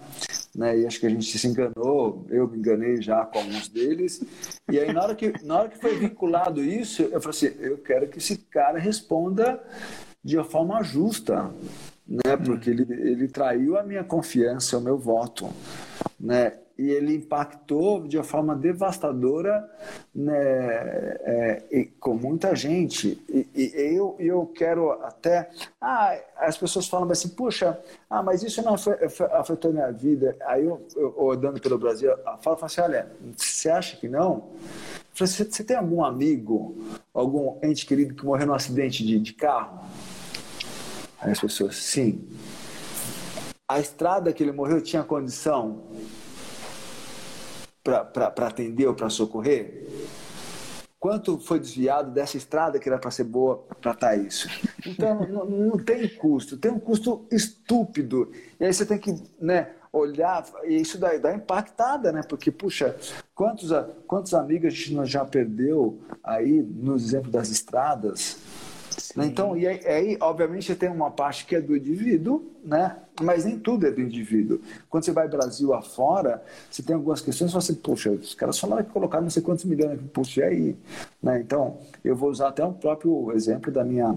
Né, 0.56 0.80
e 0.80 0.88
acho 0.88 1.00
que 1.00 1.06
a 1.06 1.10
gente 1.10 1.38
se 1.38 1.48
enganou, 1.48 2.26
eu 2.30 2.48
me 2.48 2.58
enganei 2.58 3.00
já 3.00 3.24
com 3.26 3.38
alguns 3.38 3.68
deles. 3.68 4.24
E 4.72 4.80
aí, 4.80 4.92
na 4.92 5.04
hora 5.04 5.16
que, 5.16 5.32
na 5.44 5.60
hora 5.60 5.70
que 5.70 5.78
foi 5.78 6.00
vinculado 6.00 6.64
isso, 6.64 7.04
eu 7.04 7.22
falei 7.22 7.38
assim: 7.38 7.58
eu 7.60 7.78
quero 7.78 8.08
que 8.08 8.18
esse 8.18 8.38
cara 8.38 8.80
responda 8.80 9.62
de 10.24 10.36
uma 10.36 10.44
forma 10.44 10.82
justa, 10.82 11.52
né, 12.08 12.36
porque 12.44 12.72
ele, 12.72 12.88
ele 12.90 13.28
traiu 13.28 13.78
a 13.78 13.84
minha 13.84 14.04
confiança, 14.04 14.80
o 14.80 14.82
meu 14.82 14.98
voto. 14.98 15.48
Né? 16.20 16.54
E 16.80 16.92
ele 16.92 17.16
impactou 17.16 18.08
de 18.08 18.16
uma 18.16 18.24
forma 18.24 18.56
devastadora 18.56 19.70
né, 20.16 20.34
é, 20.34 21.88
com 22.00 22.14
muita 22.14 22.56
gente. 22.56 23.22
E, 23.28 23.46
e, 23.54 23.96
eu, 23.98 24.16
eu 24.18 24.46
quero 24.56 24.94
até. 25.04 25.50
Ah, 25.82 26.18
as 26.38 26.58
pessoas 26.58 26.88
falam 26.88 27.12
assim, 27.12 27.28
puxa, 27.28 27.78
ah, 28.10 28.24
mas 28.24 28.44
isso 28.44 28.62
não 28.62 28.76
afetou 29.34 29.74
minha 29.74 29.92
vida. 29.92 30.38
Aí 30.46 30.64
eu, 30.64 30.82
eu 30.96 31.32
andando 31.32 31.60
pelo 31.60 31.78
Brasil, 31.78 32.14
falo 32.42 32.58
assim: 32.62 32.80
olha, 32.80 33.12
você 33.36 33.70
acha 33.70 33.98
que 33.98 34.08
não? 34.08 34.48
Você, 35.14 35.44
você 35.44 35.66
tem 35.66 35.76
algum 35.76 36.02
amigo, 36.02 36.78
algum 37.14 37.58
ente 37.62 37.86
querido 37.86 38.16
que 38.16 38.26
morreu 38.26 38.48
num 38.48 38.54
acidente 38.54 39.06
de, 39.06 39.20
de 39.20 39.34
carro? 39.34 39.82
Aí 41.20 41.30
as 41.30 41.42
pessoas, 41.42 41.76
sim. 41.76 42.26
A 43.68 43.82
estrada 43.82 44.32
que 44.32 44.42
ele 44.42 44.54
morreu 44.54 44.82
tinha 44.82 45.04
condição 45.04 45.84
para 48.06 48.48
atender 48.48 48.88
ou 48.88 48.94
para 48.94 49.10
socorrer? 49.10 49.88
Quanto 51.00 51.40
foi 51.40 51.60
desviado 51.60 52.12
dessa 52.12 52.36
estrada 52.36 52.78
que 52.78 52.90
era 52.90 53.00
para 53.00 53.10
ser 53.10 53.24
boa 53.24 53.64
para 53.80 53.92
estar 53.92 54.16
isso? 54.18 54.50
Então, 54.86 55.22
não, 55.32 55.46
não, 55.46 55.78
tem 55.78 56.10
custo, 56.10 56.58
tem 56.58 56.72
um 56.72 56.80
custo 56.80 57.26
estúpido. 57.32 58.32
E 58.60 58.66
aí 58.66 58.74
você 58.74 58.86
tem 58.86 58.98
que 58.98 59.16
né, 59.40 59.72
olhar, 59.94 60.46
e 60.66 60.76
isso 60.76 60.98
dá, 60.98 61.16
dá 61.18 61.34
impactada, 61.34 62.12
né? 62.12 62.22
Porque, 62.28 62.52
puxa, 62.52 62.98
quantos, 63.34 63.70
quantos 64.06 64.34
amigos 64.34 64.68
a 64.68 64.76
gente 64.76 65.06
já 65.06 65.24
perdeu 65.24 66.02
aí 66.22 66.62
no 66.62 66.96
exemplo 66.96 67.32
das 67.32 67.50
estradas? 67.50 68.38
Né? 69.16 69.26
Então, 69.26 69.58
e 69.58 69.68
aí, 69.68 69.80
aí, 69.88 70.18
obviamente, 70.20 70.76
tem 70.76 70.90
uma 70.90 71.12
parte 71.12 71.46
que 71.46 71.56
é 71.56 71.62
do 71.62 71.78
indivíduo, 71.78 72.52
né? 72.64 72.98
Mas 73.22 73.46
nem 73.46 73.58
tudo 73.58 73.88
é 73.88 73.92
do 73.92 74.02
indivíduo. 74.02 74.60
Quando 74.90 75.04
você 75.04 75.12
vai 75.12 75.28
Brasil 75.28 75.74
afora, 75.74 76.44
você 76.70 76.82
tem 76.82 76.96
algumas 76.96 77.22
questões, 77.22 77.52
você 77.52 77.54
fala 77.54 77.64
assim, 77.64 77.76
poxa, 77.76 78.12
os 78.12 78.34
caras 78.34 78.60
falaram 78.60 78.84
que 78.84 78.92
colocaram 78.92 79.24
não 79.24 79.30
sei 79.30 79.42
quantos 79.42 79.66
milhões 79.66 79.94
aqui, 79.94 80.04
poxa, 80.06 80.42
e 80.42 80.44
aí? 80.44 80.76
Né? 81.22 81.40
Então, 81.40 81.78
eu 82.04 82.16
vou 82.16 82.30
usar 82.30 82.50
até 82.50 82.64
o 82.64 82.74
próprio 82.74 83.32
exemplo 83.32 83.72
da 83.72 83.84
minha 83.84 84.16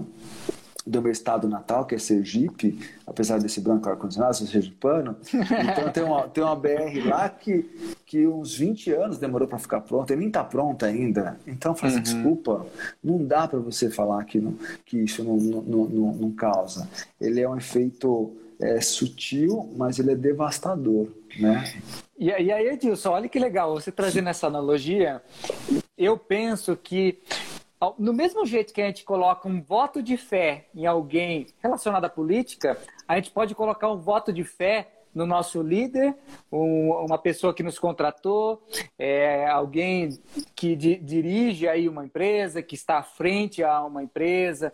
do 0.85 1.01
meu 1.01 1.11
estado 1.11 1.47
natal, 1.47 1.85
que 1.85 1.95
é 1.95 1.97
Sergipe, 1.97 2.77
apesar 3.07 3.39
desse 3.39 3.61
branco 3.61 3.89
ar-condicionado, 3.89 4.35
ser 4.35 4.47
sergipano. 4.47 5.15
Então 5.33 5.91
tem 5.91 6.03
uma, 6.03 6.27
tem 6.27 6.43
uma 6.43 6.55
BR 6.55 7.07
lá 7.07 7.29
que, 7.29 7.63
que 8.05 8.27
uns 8.27 8.55
20 8.57 8.91
anos 8.91 9.17
demorou 9.17 9.47
para 9.47 9.57
ficar 9.57 9.81
pronta, 9.81 10.13
e 10.13 10.17
nem 10.17 10.27
está 10.27 10.43
pronta 10.43 10.85
ainda. 10.85 11.37
Então, 11.47 11.73
faz 11.73 11.95
assim, 11.95 11.99
uhum. 11.99 12.21
desculpa, 12.21 12.65
não 13.03 13.23
dá 13.23 13.47
para 13.47 13.59
você 13.59 13.89
falar 13.89 14.23
que, 14.25 14.39
não, 14.39 14.55
que 14.85 14.97
isso 14.97 15.23
não, 15.23 15.37
não, 15.37 15.85
não, 15.85 16.13
não 16.13 16.31
causa. 16.31 16.87
Ele 17.19 17.39
é 17.39 17.49
um 17.49 17.55
efeito 17.55 18.35
é, 18.61 18.81
sutil, 18.81 19.73
mas 19.75 19.99
ele 19.99 20.11
é 20.11 20.15
devastador. 20.15 21.07
Né? 21.39 21.81
E, 22.17 22.31
aí, 22.31 22.67
Edilson, 22.67 23.11
olha 23.11 23.29
que 23.29 23.39
legal, 23.39 23.73
você 23.73 23.91
trazendo 23.91 24.29
essa 24.29 24.47
analogia, 24.47 25.21
eu 25.97 26.17
penso 26.17 26.75
que 26.75 27.21
no 27.97 28.13
mesmo 28.13 28.45
jeito 28.45 28.73
que 28.73 28.81
a 28.81 28.85
gente 28.85 29.03
coloca 29.03 29.47
um 29.47 29.61
voto 29.61 30.01
de 30.01 30.15
fé 30.15 30.67
em 30.73 30.85
alguém 30.85 31.47
relacionado 31.61 32.05
à 32.05 32.09
política, 32.09 32.77
a 33.07 33.15
gente 33.15 33.31
pode 33.31 33.53
colocar 33.53 33.91
um 33.91 33.97
voto 33.97 34.31
de 34.31 34.43
fé 34.43 34.87
no 35.13 35.25
nosso 35.25 35.61
líder, 35.61 36.15
um, 36.51 36.91
uma 36.91 37.17
pessoa 37.17 37.53
que 37.53 37.63
nos 37.63 37.77
contratou, 37.77 38.63
é, 38.97 39.47
alguém 39.47 40.09
que 40.55 40.75
di, 40.75 40.95
dirige 40.95 41.67
aí 41.67 41.87
uma 41.87 42.05
empresa, 42.05 42.61
que 42.61 42.75
está 42.75 42.97
à 42.97 43.03
frente 43.03 43.63
a 43.63 43.83
uma 43.83 44.03
empresa, 44.03 44.73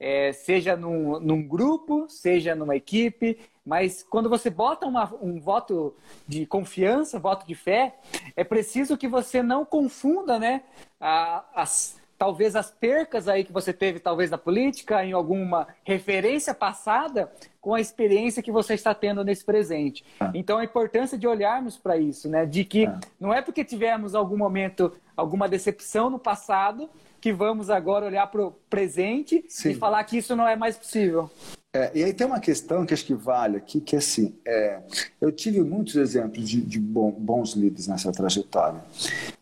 é, 0.00 0.32
seja 0.32 0.76
num, 0.76 1.20
num, 1.20 1.46
grupo, 1.46 2.06
seja 2.08 2.54
numa 2.54 2.76
equipe, 2.76 3.38
mas 3.64 4.02
quando 4.02 4.28
você 4.28 4.50
bota 4.50 4.86
uma, 4.86 5.12
um 5.20 5.38
voto 5.40 5.94
de 6.26 6.46
confiança, 6.46 7.18
voto 7.18 7.46
de 7.46 7.54
fé, 7.54 7.96
é 8.34 8.42
preciso 8.42 8.96
que 8.96 9.06
você 9.06 9.42
não 9.42 9.64
confunda 9.64 10.38
né, 10.38 10.62
a, 11.00 11.44
as 11.54 11.98
talvez 12.18 12.56
as 12.56 12.70
percas 12.70 13.28
aí 13.28 13.44
que 13.44 13.52
você 13.52 13.72
teve, 13.72 14.00
talvez 14.00 14.30
na 14.30 14.36
política, 14.36 15.04
em 15.04 15.12
alguma 15.12 15.68
referência 15.84 16.52
passada, 16.52 17.30
com 17.60 17.74
a 17.74 17.80
experiência 17.80 18.42
que 18.42 18.50
você 18.50 18.74
está 18.74 18.92
tendo 18.92 19.22
nesse 19.22 19.44
presente. 19.44 20.04
Ah. 20.18 20.32
Então, 20.34 20.58
a 20.58 20.64
importância 20.64 21.16
de 21.16 21.28
olharmos 21.28 21.78
para 21.78 21.96
isso, 21.96 22.28
né? 22.28 22.44
De 22.44 22.64
que 22.64 22.86
ah. 22.86 22.98
não 23.20 23.32
é 23.32 23.40
porque 23.40 23.64
tivemos 23.64 24.14
algum 24.14 24.36
momento, 24.36 24.92
alguma 25.16 25.48
decepção 25.48 26.10
no 26.10 26.18
passado, 26.18 26.90
que 27.20 27.32
vamos 27.32 27.70
agora 27.70 28.06
olhar 28.06 28.26
para 28.26 28.46
o 28.46 28.52
presente 28.68 29.44
Sim. 29.48 29.70
e 29.70 29.74
falar 29.74 30.02
que 30.04 30.18
isso 30.18 30.34
não 30.34 30.46
é 30.46 30.56
mais 30.56 30.76
possível. 30.76 31.30
É, 31.74 31.90
e 31.94 32.02
aí 32.02 32.14
tem 32.14 32.26
uma 32.26 32.40
questão 32.40 32.86
que 32.86 32.94
acho 32.94 33.04
que 33.04 33.14
vale 33.14 33.58
aqui, 33.58 33.78
que 33.78 33.94
é 33.94 33.98
assim, 33.98 34.34
é, 34.46 34.80
eu 35.20 35.30
tive 35.30 35.60
muitos 35.60 35.96
exemplos 35.96 36.48
de, 36.48 36.62
de 36.62 36.78
bom, 36.80 37.10
bons 37.10 37.52
líderes 37.52 37.86
nessa 37.86 38.10
trajetória, 38.10 38.82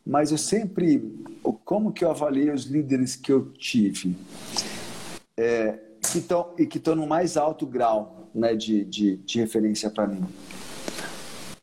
mas 0.05 0.33
eu 0.33 0.39
sempre, 0.39 1.15
como 1.65 1.93
que 1.93 2.05
eu 2.05 2.11
avaliei 2.11 2.51
os 2.51 2.65
líderes 2.65 3.15
que 3.15 3.31
eu 3.31 3.53
tive, 3.53 4.17
é, 5.37 5.79
que 6.01 6.21
tão, 6.21 6.53
e 6.59 6.67
que 6.67 6.79
estão 6.79 6.97
no 6.97 7.07
mais 7.07 7.37
alto 7.37 7.65
grau 7.65 8.29
né, 8.35 8.57
de, 8.57 8.85
de, 8.85 9.19
de 9.19 9.39
referência 9.39 9.89
para 9.89 10.09
mim? 10.09 10.25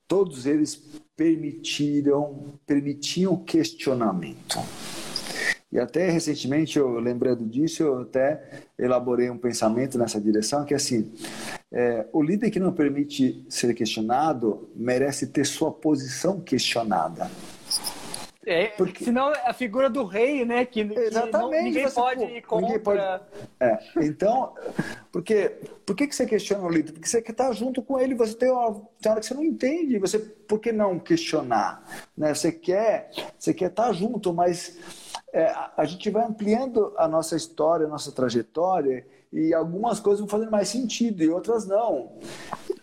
Todos 0.07 0.45
eles 0.45 0.81
permitiram, 1.15 2.53
permitiam 2.65 3.35
questionamento. 3.35 4.59
E 5.73 5.79
até 5.79 6.07
recentemente, 6.07 6.77
eu 6.77 6.99
lembrando 6.99 7.43
disso, 7.47 7.81
eu 7.81 8.01
até 8.01 8.61
elaborei 8.77 9.31
um 9.31 9.37
pensamento 9.39 9.97
nessa 9.97 10.21
direção, 10.21 10.63
que 10.63 10.75
é 10.75 10.77
assim, 10.77 11.11
é, 11.71 12.05
o 12.13 12.21
líder 12.21 12.51
que 12.51 12.59
não 12.59 12.71
permite 12.71 13.43
ser 13.49 13.73
questionado 13.73 14.69
merece 14.75 15.25
ter 15.25 15.43
sua 15.43 15.71
posição 15.71 16.39
questionada. 16.39 17.27
É, 18.45 18.67
porque 18.67 19.05
senão 19.05 19.33
a 19.45 19.53
figura 19.53 19.89
do 19.89 20.03
rei, 20.03 20.45
né? 20.45 20.63
Que, 20.63 20.81
Exatamente. 20.81 21.31
Que 21.31 21.37
não, 21.37 21.63
ninguém 21.63 21.89
pode 21.89 22.23
ir 22.23 22.41
contra. 22.43 22.67
Ninguém 22.67 22.83
pode, 22.83 23.01
é, 23.59 23.79
então, 24.01 24.53
porque, 25.11 25.53
por 25.85 25.95
que, 25.95 26.11
você 26.11 26.27
questiona 26.27 26.65
o 26.65 26.69
líder? 26.69 26.91
Porque 26.91 27.07
você 27.07 27.19
quer 27.19 27.31
estar 27.31 27.51
junto 27.51 27.81
com 27.81 27.99
ele, 27.99 28.13
você 28.13 28.35
tem 28.35 28.51
uma, 28.51 28.79
tem 29.01 29.11
hora 29.11 29.21
que 29.21 29.25
você 29.25 29.33
não 29.33 29.43
entende, 29.43 29.97
você, 29.97 30.19
por 30.19 30.59
que 30.59 30.71
não 30.71 30.99
questionar? 30.99 31.83
Né? 32.15 32.31
Você, 32.31 32.51
quer, 32.51 33.09
você 33.39 33.55
quer 33.55 33.71
estar 33.71 33.91
junto, 33.93 34.31
mas 34.33 34.77
é, 35.33 35.51
a 35.75 35.83
gente 35.83 36.09
vai 36.11 36.23
ampliando 36.23 36.93
a 36.95 37.07
nossa 37.07 37.35
história, 37.35 37.87
a 37.87 37.89
nossa 37.89 38.11
trajetória, 38.11 39.05
e 39.31 39.51
algumas 39.51 39.99
coisas 39.99 40.19
vão 40.19 40.29
fazendo 40.29 40.51
mais 40.51 40.69
sentido 40.69 41.23
e 41.23 41.29
outras 41.29 41.65
não. 41.65 42.19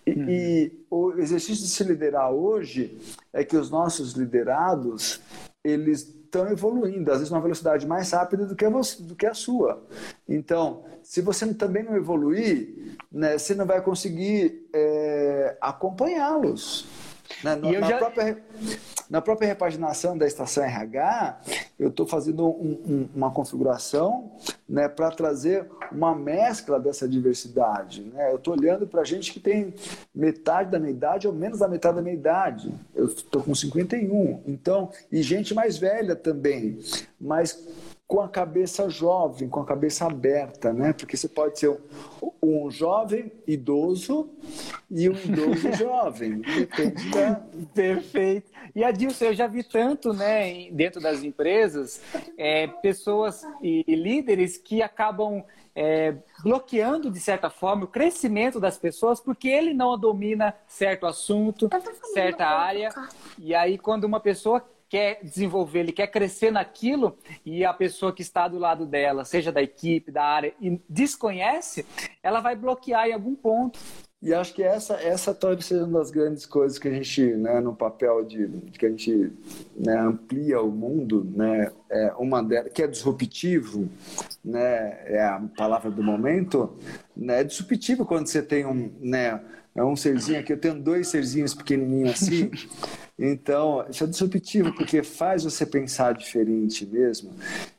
E, 0.04 0.10
uhum. 0.10 0.28
e 0.28 0.84
o 0.90 1.12
exercício 1.12 1.62
de 1.64 1.70
se 1.70 1.84
liderar 1.84 2.32
hoje 2.32 2.98
é 3.32 3.44
que 3.44 3.56
os 3.56 3.70
nossos 3.70 4.14
liderados, 4.14 5.20
eles 5.62 6.00
estão 6.00 6.48
evoluindo, 6.48 7.10
às 7.10 7.18
vezes 7.18 7.30
numa 7.30 7.40
velocidade 7.40 7.86
mais 7.86 8.10
rápida 8.10 8.46
do 8.46 8.56
que 8.56 8.64
a, 8.64 8.70
você, 8.70 9.00
do 9.00 9.14
que 9.14 9.26
a 9.26 9.34
sua. 9.34 9.84
Então, 10.28 10.84
se 11.04 11.20
você 11.20 11.54
também 11.54 11.84
não 11.84 11.96
evoluir, 11.96 12.96
né, 13.12 13.38
você 13.38 13.54
não 13.54 13.66
vai 13.66 13.80
conseguir 13.80 14.68
é, 14.72 15.56
acompanhá-los. 15.60 16.86
Na, 17.44 17.54
na, 17.54 17.72
já... 17.72 17.98
própria, 17.98 18.42
na, 19.10 19.20
própria, 19.20 19.48
repaginação 19.48 20.16
da 20.16 20.26
estação 20.26 20.62
RH, 20.62 21.40
eu 21.78 21.88
estou 21.88 22.06
fazendo 22.06 22.46
um, 22.46 22.80
um, 22.86 23.08
uma 23.14 23.30
configuração 23.30 24.30
né, 24.68 24.88
para 24.88 25.10
trazer 25.10 25.68
uma 25.90 26.14
mescla 26.14 26.78
dessa 26.78 27.08
diversidade. 27.08 28.02
Né? 28.02 28.30
Eu 28.30 28.36
estou 28.36 28.54
olhando 28.54 28.86
para 28.86 29.02
gente 29.02 29.32
que 29.32 29.40
tem 29.40 29.74
metade 30.14 30.70
da 30.70 30.78
minha 30.78 30.92
idade 30.92 31.26
ou 31.26 31.34
menos 31.34 31.58
da 31.58 31.66
metade 31.66 31.96
da 31.96 32.02
minha 32.02 32.14
idade. 32.14 32.72
Eu 32.94 33.06
estou 33.06 33.42
com 33.42 33.54
51. 33.54 34.42
Então, 34.46 34.90
e 35.10 35.22
gente 35.22 35.52
mais 35.54 35.76
velha 35.76 36.14
também. 36.14 36.78
Mas 37.20 37.68
com 38.10 38.20
a 38.20 38.28
cabeça 38.28 38.90
jovem, 38.90 39.48
com 39.48 39.60
a 39.60 39.64
cabeça 39.64 40.04
aberta, 40.04 40.72
né? 40.72 40.92
Porque 40.92 41.16
você 41.16 41.28
pode 41.28 41.60
ser 41.60 41.68
um, 42.20 42.32
um 42.42 42.68
jovem 42.68 43.30
idoso 43.46 44.28
e 44.90 45.08
um 45.08 45.12
idoso 45.12 45.72
jovem. 45.78 46.40
Depende 46.40 47.08
da... 47.08 47.40
Perfeito. 47.72 48.50
E 48.74 48.82
Adilson, 48.82 49.26
eu 49.26 49.34
já 49.34 49.46
vi 49.46 49.62
tanto, 49.62 50.12
né, 50.12 50.68
dentro 50.72 51.00
das 51.00 51.22
empresas, 51.22 52.02
é, 52.36 52.66
pessoas 52.66 53.46
e, 53.62 53.84
e 53.86 53.94
líderes 53.94 54.58
que 54.58 54.82
acabam 54.82 55.44
é, 55.72 56.16
bloqueando, 56.42 57.12
de 57.12 57.20
certa 57.20 57.48
forma, 57.48 57.84
o 57.84 57.88
crescimento 57.88 58.58
das 58.58 58.76
pessoas 58.76 59.20
porque 59.20 59.46
ele 59.46 59.72
não 59.72 59.96
domina 59.96 60.52
certo 60.66 61.06
assunto, 61.06 61.70
certa 62.12 62.44
área. 62.44 62.90
E 63.38 63.54
aí, 63.54 63.78
quando 63.78 64.02
uma 64.02 64.18
pessoa 64.18 64.64
quer 64.90 65.20
desenvolver, 65.22 65.78
ele 65.78 65.92
quer 65.92 66.08
crescer 66.08 66.50
naquilo 66.50 67.16
e 67.46 67.64
a 67.64 67.72
pessoa 67.72 68.12
que 68.12 68.22
está 68.22 68.48
do 68.48 68.58
lado 68.58 68.84
dela, 68.84 69.24
seja 69.24 69.52
da 69.52 69.62
equipe, 69.62 70.10
da 70.10 70.24
área, 70.24 70.52
e 70.60 70.80
desconhece, 70.88 71.86
ela 72.20 72.40
vai 72.40 72.56
bloquear 72.56 73.06
em 73.06 73.12
algum 73.12 73.36
ponto. 73.36 73.78
E 74.20 74.34
acho 74.34 74.52
que 74.52 74.62
essa, 74.62 74.94
essa 74.94 75.32
talvez 75.32 75.64
seja 75.64 75.84
uma 75.84 76.00
das 76.00 76.10
grandes 76.10 76.44
coisas 76.44 76.78
que 76.78 76.88
a 76.88 76.92
gente, 76.92 77.22
né, 77.36 77.60
no 77.60 77.74
papel 77.74 78.22
de, 78.24 78.46
de 78.48 78.78
que 78.78 78.84
a 78.84 78.90
gente 78.90 79.32
né, 79.74 79.96
amplia 79.96 80.60
o 80.60 80.70
mundo, 80.70 81.24
né, 81.34 81.72
é 81.90 82.12
uma 82.16 82.42
delas, 82.42 82.72
que 82.72 82.82
é 82.82 82.86
disruptivo, 82.86 83.88
né, 84.44 84.98
é 85.06 85.22
a 85.22 85.40
palavra 85.56 85.90
do 85.90 86.02
momento, 86.02 86.76
né, 87.16 87.40
é 87.40 87.44
disruptivo 87.44 88.06
quando 88.06 88.26
você 88.28 88.40
tem 88.40 88.64
um, 88.64 88.90
né, 89.00 89.40
é 89.74 89.84
um 89.84 89.96
serzinho 89.96 90.40
aqui, 90.40 90.52
eu 90.52 90.58
tenho 90.58 90.80
dois 90.80 91.08
serzinhos 91.08 91.54
pequenininhos 91.54 92.22
assim, 92.22 92.50
Então, 93.22 93.84
isso 93.90 94.02
é 94.02 94.06
disruptivo, 94.06 94.72
porque 94.72 95.02
faz 95.02 95.44
você 95.44 95.66
pensar 95.66 96.14
diferente 96.14 96.86
mesmo. 96.86 97.34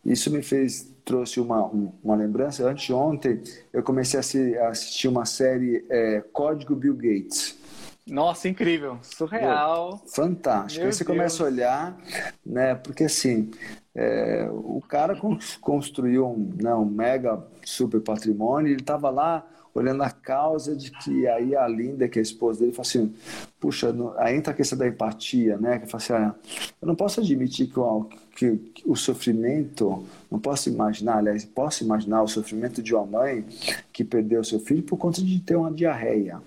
Isso 0.06 0.30
me 0.30 0.44
fez, 0.44 0.94
trouxe 1.04 1.40
uma, 1.40 1.66
uma 2.04 2.16
lembrança. 2.16 2.70
Anteontem, 2.70 3.42
eu 3.74 3.82
comecei 3.82 4.20
a 4.60 4.70
assistir 4.70 5.08
uma 5.08 5.26
série 5.26 5.84
é, 5.90 6.24
Código 6.32 6.76
Bill 6.76 6.94
Gates. 6.94 7.60
Nossa, 8.06 8.50
incrível, 8.50 9.00
surreal. 9.02 9.98
Pô, 9.98 10.08
fantástico. 10.10 10.86
Aí 10.86 10.94
você 10.94 11.04
Deus. 11.04 11.08
começa 11.08 11.44
a 11.44 11.46
olhar, 11.48 11.98
né? 12.46 12.76
Porque 12.76 13.06
assim, 13.06 13.50
é, 13.96 14.48
o 14.52 14.82
cara 14.88 15.20
construiu 15.60 16.28
um, 16.28 16.50
né, 16.62 16.74
um 16.74 16.86
mega 16.86 17.44
super 17.66 18.00
patrimônio, 18.02 18.72
ele 18.72 18.82
estava 18.82 19.10
lá 19.10 19.46
olhando 19.74 20.04
a 20.04 20.10
causa 20.10 20.76
de 20.76 20.92
que 20.92 21.28
aí 21.28 21.56
a 21.56 21.68
Linda, 21.68 22.08
que 22.08 22.20
é 22.20 22.22
a 22.22 22.24
esposa 22.24 22.60
dele, 22.60 22.74
fala 22.74 22.88
assim, 22.88 23.14
puxa, 23.60 23.94
aí 24.18 24.36
entra 24.36 24.52
a 24.52 24.56
questão 24.56 24.78
da 24.78 24.88
empatia, 24.88 25.58
né? 25.58 25.80
Que 25.80 25.88
fala 25.88 26.04
assim, 26.04 26.14
ah, 26.14 26.36
eu 26.82 26.88
não 26.88 26.96
posso 26.96 27.22
admitir 27.22 27.68
que 27.68 27.80
o, 27.80 28.04
que, 28.36 28.58
que 28.58 28.84
o 28.86 28.96
sofrimento, 28.96 30.06
não 30.30 30.40
posso 30.40 30.70
imaginar, 30.70 31.18
aliás, 31.20 31.46
posso 31.46 31.84
imaginar 31.84 32.22
o 32.22 32.28
sofrimento 32.28 32.84
de 32.84 32.94
uma 32.94 33.06
mãe 33.06 33.46
que 33.94 34.04
perdeu 34.04 34.44
seu 34.44 34.60
filho 34.60 34.84
por 34.84 34.98
conta 34.98 35.22
de 35.22 35.40
ter 35.40 35.56
uma 35.56 35.72
diarreia. 35.72 36.42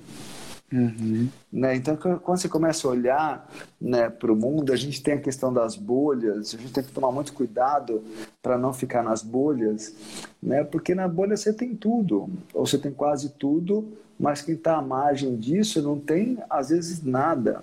Uhum. 0.75 1.29
Né? 1.53 1.77
Então, 1.77 1.97
quando 1.97 2.39
você 2.39 2.49
começa 2.49 2.89
a 2.89 2.91
olhar 2.91 3.49
né, 3.81 4.11
para 4.11 4.33
o 4.33 4.35
mundo, 4.35 4.72
a 4.72 4.77
gente 4.77 5.01
tem 5.01 5.14
a 5.14 5.20
questão 5.20 5.53
das 5.53 5.77
bolhas, 5.77 6.53
a 6.53 6.59
gente 6.59 6.72
tem 6.72 6.83
que 6.83 6.91
tomar 6.91 7.12
muito 7.12 7.33
cuidado 7.33 8.03
para 8.43 8.59
não 8.59 8.72
ficar 8.72 9.05
nas 9.05 9.22
bolhas, 9.22 9.95
né? 10.43 10.64
porque 10.64 10.93
na 10.93 11.07
bolha 11.07 11.37
você 11.37 11.53
tem 11.53 11.77
tudo, 11.77 12.29
ou 12.53 12.66
você 12.66 12.77
tem 12.77 12.91
quase 12.91 13.31
tudo, 13.31 13.87
mas 14.18 14.43
quem 14.43 14.55
está 14.57 14.77
à 14.77 14.83
margem 14.83 15.37
disso 15.37 15.81
não 15.81 15.99
tem, 15.99 16.39
às 16.51 16.70
vezes, 16.70 17.05
nada. 17.05 17.62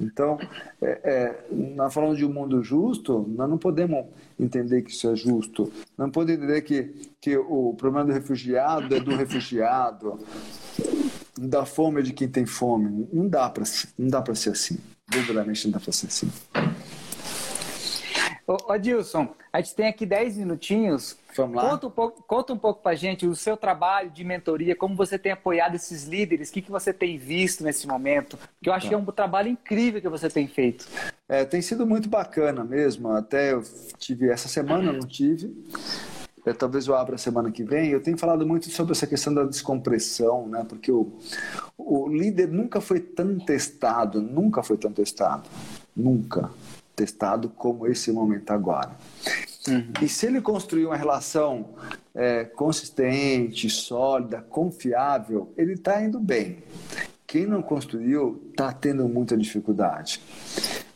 Então, 0.00 0.38
é, 0.80 1.00
é, 1.02 2.14
de 2.14 2.24
um 2.24 2.32
mundo 2.32 2.62
justo, 2.62 3.24
nós 3.36 3.50
não 3.50 3.58
podemos 3.58 4.06
entender 4.38 4.82
que 4.82 4.90
isso 4.90 5.08
é 5.08 5.16
justo. 5.16 5.72
Não 5.98 6.10
podemos 6.10 6.42
entender 6.42 6.62
que, 6.62 7.10
que 7.20 7.36
o 7.36 7.74
problema 7.74 8.04
do 8.06 8.12
refugiado 8.12 8.94
é 8.94 9.00
do 9.00 9.14
refugiado, 9.14 10.18
da 11.38 11.64
fome 11.64 12.02
de 12.02 12.12
quem 12.12 12.28
tem 12.28 12.46
fome. 12.46 13.08
Não 13.12 13.28
dá 13.28 13.48
para 13.48 13.64
não 13.98 14.08
dá 14.08 14.22
para 14.22 14.34
ser 14.34 14.50
assim. 14.50 14.78
Verdadeiramente 15.08 15.66
não 15.66 15.72
dá 15.72 15.80
para 15.80 15.92
ser 15.92 16.06
assim. 16.06 16.30
Ô, 18.46 18.70
Adilson, 18.70 19.34
a 19.50 19.60
gente 19.60 19.74
tem 19.74 19.86
aqui 19.86 20.04
10 20.04 20.36
minutinhos. 20.36 21.16
Vamos 21.34 21.56
lá. 21.56 21.70
Conta 21.70 21.86
um 21.86 21.90
pouco, 21.90 22.22
conta 22.22 22.52
um 22.52 22.58
pouco 22.58 22.82
para 22.82 22.94
gente 22.94 23.26
o 23.26 23.34
seu 23.34 23.56
trabalho 23.56 24.10
de 24.10 24.22
mentoria, 24.22 24.76
como 24.76 24.94
você 24.94 25.18
tem 25.18 25.32
apoiado 25.32 25.74
esses 25.74 26.04
líderes, 26.04 26.50
o 26.50 26.52
que, 26.52 26.62
que 26.62 26.70
você 26.70 26.92
tem 26.92 27.16
visto 27.16 27.64
nesse 27.64 27.86
momento, 27.86 28.38
que 28.62 28.68
eu 28.68 28.74
acho 28.74 28.86
tá. 28.86 28.88
que 28.90 28.94
é 28.94 28.98
um 28.98 29.04
trabalho 29.06 29.48
incrível 29.48 30.00
que 30.00 30.08
você 30.08 30.28
tem 30.28 30.46
feito. 30.46 30.86
É, 31.26 31.44
tem 31.44 31.62
sido 31.62 31.86
muito 31.86 32.08
bacana 32.08 32.62
mesmo. 32.62 33.10
Até 33.10 33.52
eu 33.52 33.62
tive 33.98 34.28
essa 34.28 34.46
semana, 34.46 34.92
não 34.92 35.08
tive. 35.08 35.52
É, 36.46 36.52
talvez 36.52 36.86
eu 36.86 36.94
abra 36.94 37.16
semana 37.16 37.50
que 37.50 37.62
vem. 37.62 37.90
Eu 37.90 38.02
tenho 38.02 38.18
falado 38.18 38.46
muito 38.46 38.68
sobre 38.70 38.92
essa 38.92 39.06
questão 39.06 39.32
da 39.32 39.44
descompressão, 39.44 40.46
né? 40.46 40.64
Porque 40.68 40.92
o, 40.92 41.10
o 41.76 42.08
líder 42.08 42.48
nunca 42.48 42.80
foi 42.80 43.00
tão 43.00 43.38
testado, 43.38 44.20
nunca 44.20 44.62
foi 44.62 44.76
tão 44.76 44.92
testado, 44.92 45.48
nunca 45.96 46.50
testado 46.94 47.48
como 47.48 47.86
esse 47.86 48.12
momento 48.12 48.50
agora. 48.50 48.90
Uhum. 49.66 49.92
E 50.02 50.08
se 50.08 50.26
ele 50.26 50.40
construir 50.40 50.86
uma 50.86 50.96
relação 50.96 51.70
é, 52.14 52.44
consistente, 52.44 53.68
sólida, 53.70 54.42
confiável, 54.42 55.52
ele 55.56 55.72
está 55.72 56.02
indo 56.02 56.20
bem. 56.20 56.58
Quem 57.26 57.46
não 57.46 57.62
construiu 57.62 58.42
está 58.50 58.72
tendo 58.72 59.08
muita 59.08 59.36
dificuldade. 59.36 60.20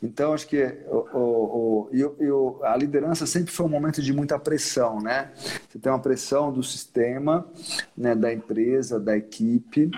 Então, 0.02 0.32
acho 0.32 0.46
que 0.46 0.62
o, 0.86 1.88
o, 1.90 1.90
o, 1.90 2.64
a 2.64 2.76
liderança 2.76 3.26
sempre 3.26 3.52
foi 3.52 3.66
um 3.66 3.68
momento 3.68 4.00
de 4.00 4.12
muita 4.12 4.38
pressão, 4.38 5.00
né? 5.00 5.32
Você 5.68 5.78
tem 5.78 5.90
uma 5.90 5.98
pressão 5.98 6.52
do 6.52 6.62
sistema, 6.62 7.46
né, 7.96 8.14
da 8.14 8.32
empresa, 8.32 9.00
da 9.00 9.16
equipe. 9.16 9.90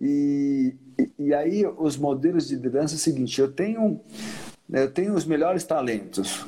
E, 0.00 0.74
e, 1.18 1.32
aí, 1.32 1.66
os 1.66 1.96
modelos 1.96 2.46
de 2.46 2.56
liderança 2.56 2.94
é 2.94 2.96
o 2.96 3.00
seguinte: 3.00 3.40
eu 3.40 3.50
tenho 3.50 4.00
eu 4.70 4.90
tenho 4.90 5.14
os 5.14 5.24
melhores 5.24 5.64
talentos. 5.64 6.46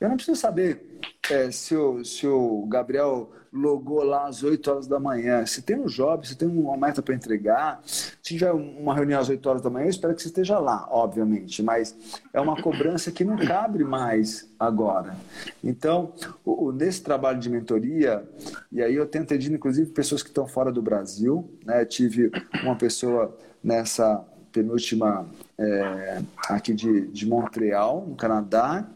Eu 0.00 0.08
não 0.08 0.16
preciso 0.16 0.40
saber 0.40 0.89
é, 1.30 1.50
se, 1.50 1.76
o, 1.76 2.04
se 2.04 2.26
o 2.26 2.66
Gabriel 2.66 3.30
logou 3.52 4.02
lá 4.04 4.28
às 4.28 4.42
8 4.42 4.70
horas 4.70 4.86
da 4.86 5.00
manhã. 5.00 5.44
Se 5.44 5.62
tem 5.62 5.76
um 5.76 5.86
job, 5.86 6.26
se 6.26 6.36
tem 6.36 6.48
uma 6.48 6.76
meta 6.76 7.02
para 7.02 7.14
entregar, 7.14 7.80
se 7.84 8.16
tiver 8.22 8.52
uma 8.52 8.94
reunião 8.94 9.20
às 9.20 9.28
8 9.28 9.48
horas 9.48 9.62
da 9.62 9.70
manhã, 9.70 9.86
eu 9.86 9.90
espero 9.90 10.14
que 10.14 10.22
você 10.22 10.28
esteja 10.28 10.58
lá, 10.58 10.86
obviamente. 10.90 11.62
Mas 11.62 11.96
é 12.32 12.40
uma 12.40 12.60
cobrança 12.60 13.10
que 13.10 13.24
não 13.24 13.36
cabe 13.36 13.82
mais 13.82 14.48
agora. 14.58 15.16
Então, 15.62 16.12
o, 16.44 16.66
o, 16.66 16.72
nesse 16.72 17.02
trabalho 17.02 17.38
de 17.38 17.50
mentoria, 17.50 18.24
e 18.70 18.82
aí 18.82 18.94
eu 18.94 19.06
tenho 19.06 19.24
atendido 19.24 19.54
inclusive 19.54 19.90
pessoas 19.90 20.22
que 20.22 20.28
estão 20.28 20.46
fora 20.46 20.70
do 20.70 20.82
Brasil, 20.82 21.50
né? 21.64 21.84
tive 21.84 22.30
uma 22.62 22.76
pessoa 22.76 23.36
nessa 23.62 24.24
penúltima 24.52 25.26
é, 25.58 26.22
aqui 26.48 26.72
de, 26.72 27.06
de 27.08 27.26
Montreal, 27.26 28.06
no 28.06 28.16
Canadá, 28.16 28.86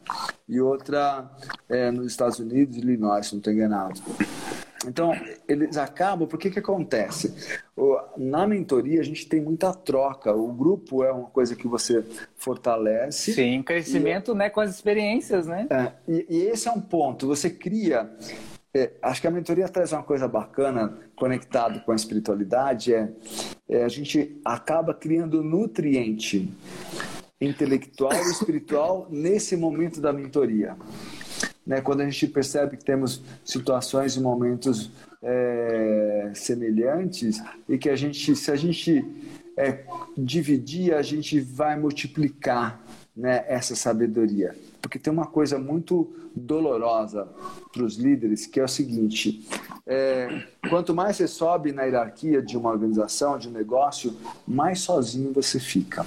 e 0.48 0.60
outra 0.60 1.30
é, 1.68 1.90
nos 1.90 2.06
Estados 2.06 2.38
Unidos, 2.38 2.76
Illinois, 2.76 3.26
se 3.26 3.32
não 3.32 3.38
estou 3.38 3.52
enganado. 3.52 4.00
Então, 4.86 5.12
eles 5.48 5.76
acabam, 5.76 6.28
porque 6.28 6.50
que 6.50 6.58
acontece? 6.58 7.34
Na 8.16 8.46
mentoria, 8.46 9.00
a 9.00 9.04
gente 9.04 9.26
tem 9.26 9.40
muita 9.40 9.72
troca. 9.72 10.32
O 10.34 10.52
grupo 10.52 11.02
é 11.02 11.10
uma 11.10 11.28
coisa 11.28 11.56
que 11.56 11.66
você 11.66 12.04
fortalece. 12.36 13.32
Sim, 13.32 13.62
crescimento 13.62 14.32
e, 14.32 14.34
né, 14.34 14.50
com 14.50 14.60
as 14.60 14.70
experiências, 14.70 15.46
né? 15.46 15.66
É, 15.70 15.92
e, 16.06 16.26
e 16.28 16.42
esse 16.42 16.68
é 16.68 16.70
um 16.70 16.80
ponto. 16.80 17.26
Você 17.26 17.48
cria 17.48 18.10
é, 18.74 18.90
acho 19.00 19.20
que 19.20 19.26
a 19.28 19.30
mentoria 19.30 19.68
traz 19.68 19.92
uma 19.92 20.02
coisa 20.02 20.26
bacana 20.26 20.98
conectado 21.14 21.80
com 21.84 21.92
a 21.92 21.94
espiritualidade 21.94 22.92
é, 22.92 23.08
é, 23.68 23.84
a 23.84 23.88
gente 23.88 24.40
acaba 24.44 24.92
criando 24.92 25.44
nutriente 25.44 26.52
intelectual 27.40 28.12
e 28.12 28.30
espiritual 28.30 29.06
nesse 29.12 29.56
momento 29.56 30.00
da 30.00 30.12
mentoria. 30.12 30.76
Né, 31.64 31.80
quando 31.80 32.02
a 32.02 32.04
gente 32.04 32.26
percebe 32.26 32.76
que 32.76 32.84
temos 32.84 33.22
situações 33.42 34.16
e 34.16 34.20
momentos 34.20 34.90
é, 35.22 36.30
semelhantes 36.34 37.42
e 37.66 37.78
que 37.78 37.88
a 37.88 37.96
gente, 37.96 38.36
se 38.36 38.50
a 38.50 38.56
gente 38.56 39.02
é, 39.56 39.84
dividir, 40.18 40.92
a 40.92 41.00
gente 41.00 41.40
vai 41.40 41.78
multiplicar 41.78 42.84
né, 43.16 43.44
essa 43.48 43.74
sabedoria. 43.74 44.54
Porque 44.84 44.98
tem 44.98 45.10
uma 45.10 45.26
coisa 45.26 45.58
muito 45.58 46.14
dolorosa 46.36 47.26
para 47.72 47.82
os 47.82 47.96
líderes, 47.96 48.46
que 48.46 48.60
é 48.60 48.64
o 48.64 48.68
seguinte: 48.68 49.48
é, 49.86 50.42
quanto 50.68 50.94
mais 50.94 51.16
você 51.16 51.26
sobe 51.26 51.72
na 51.72 51.84
hierarquia 51.84 52.42
de 52.42 52.54
uma 52.56 52.70
organização, 52.70 53.38
de 53.38 53.48
um 53.48 53.52
negócio, 53.52 54.14
mais 54.46 54.80
sozinho 54.80 55.32
você 55.32 55.58
fica. 55.58 56.04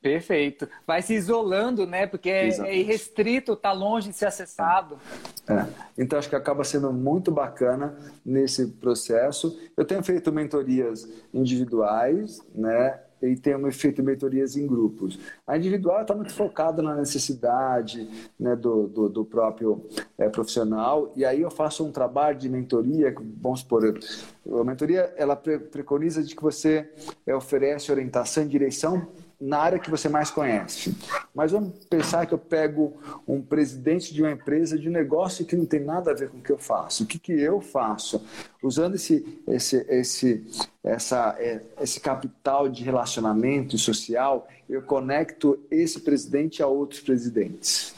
Perfeito. 0.00 0.66
Vai 0.86 1.02
se 1.02 1.14
isolando, 1.14 1.86
né? 1.86 2.06
Porque 2.06 2.30
é, 2.30 2.48
é 2.48 2.76
irrestrito, 2.76 3.52
está 3.52 3.72
longe 3.72 4.08
de 4.08 4.14
ser 4.14 4.26
acessado. 4.26 4.98
É. 5.46 5.66
Então, 5.96 6.18
acho 6.18 6.28
que 6.28 6.36
acaba 6.36 6.64
sendo 6.64 6.90
muito 6.90 7.30
bacana 7.30 7.96
nesse 8.24 8.66
processo. 8.66 9.58
Eu 9.76 9.84
tenho 9.84 10.02
feito 10.02 10.32
mentorias 10.32 11.08
individuais, 11.32 12.42
né? 12.54 12.98
E 13.28 13.36
tem 13.36 13.54
feito 13.70 14.02
mentorias 14.02 14.56
em 14.56 14.66
grupos. 14.66 15.18
A 15.46 15.56
individual 15.56 16.02
está 16.02 16.14
muito 16.14 16.32
focada 16.32 16.82
na 16.82 16.94
necessidade 16.94 18.08
né, 18.38 18.54
do, 18.54 18.86
do, 18.88 19.08
do 19.08 19.24
próprio 19.24 19.84
é, 20.18 20.28
profissional, 20.28 21.12
e 21.16 21.24
aí 21.24 21.40
eu 21.40 21.50
faço 21.50 21.84
um 21.84 21.92
trabalho 21.92 22.38
de 22.38 22.48
mentoria, 22.48 23.14
vamos 23.40 23.60
supor, 23.60 23.98
a 24.46 24.64
mentoria 24.64 25.12
ela 25.16 25.36
preconiza 25.36 26.22
de 26.22 26.34
que 26.34 26.42
você 26.42 26.90
é, 27.26 27.34
oferece 27.34 27.90
orientação 27.90 28.44
e 28.44 28.48
direção 28.48 29.08
na 29.40 29.58
área 29.58 29.78
que 29.78 29.90
você 29.90 30.08
mais 30.08 30.30
conhece. 30.30 30.96
Mas 31.34 31.52
vamos 31.52 31.84
pensar 31.86 32.26
que 32.26 32.34
eu 32.34 32.38
pego 32.38 32.96
um 33.26 33.40
presidente 33.42 34.14
de 34.14 34.22
uma 34.22 34.30
empresa 34.30 34.78
de 34.78 34.88
negócio 34.88 35.44
que 35.44 35.56
não 35.56 35.66
tem 35.66 35.80
nada 35.80 36.10
a 36.10 36.14
ver 36.14 36.30
com 36.30 36.38
o 36.38 36.42
que 36.42 36.52
eu 36.52 36.58
faço. 36.58 37.04
O 37.04 37.06
que, 37.06 37.18
que 37.18 37.32
eu 37.32 37.60
faço? 37.60 38.24
Usando 38.62 38.94
esse, 38.94 39.42
esse, 39.46 39.84
esse, 39.88 40.46
essa, 40.82 41.36
é, 41.38 41.60
esse 41.80 42.00
capital 42.00 42.68
de 42.68 42.82
relacionamento 42.84 43.76
social, 43.76 44.48
eu 44.68 44.82
conecto 44.82 45.58
esse 45.70 46.00
presidente 46.00 46.62
a 46.62 46.66
outros 46.66 47.00
presidentes. 47.00 47.94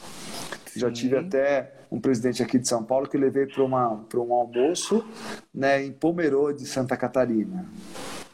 Sim. 0.67 0.81
Já 0.81 0.91
tive 0.91 1.17
até 1.17 1.73
um 1.91 2.01
presidente 2.01 2.43
aqui 2.43 2.59
de 2.59 2.67
São 2.67 2.83
Paulo 2.83 3.09
que 3.09 3.17
levei 3.17 3.47
para 3.47 3.63
um 3.63 4.35
almoço 4.35 5.05
né, 5.55 5.85
em 5.85 5.93
Pomerode, 5.93 6.67
Santa 6.67 6.97
Catarina 6.97 7.67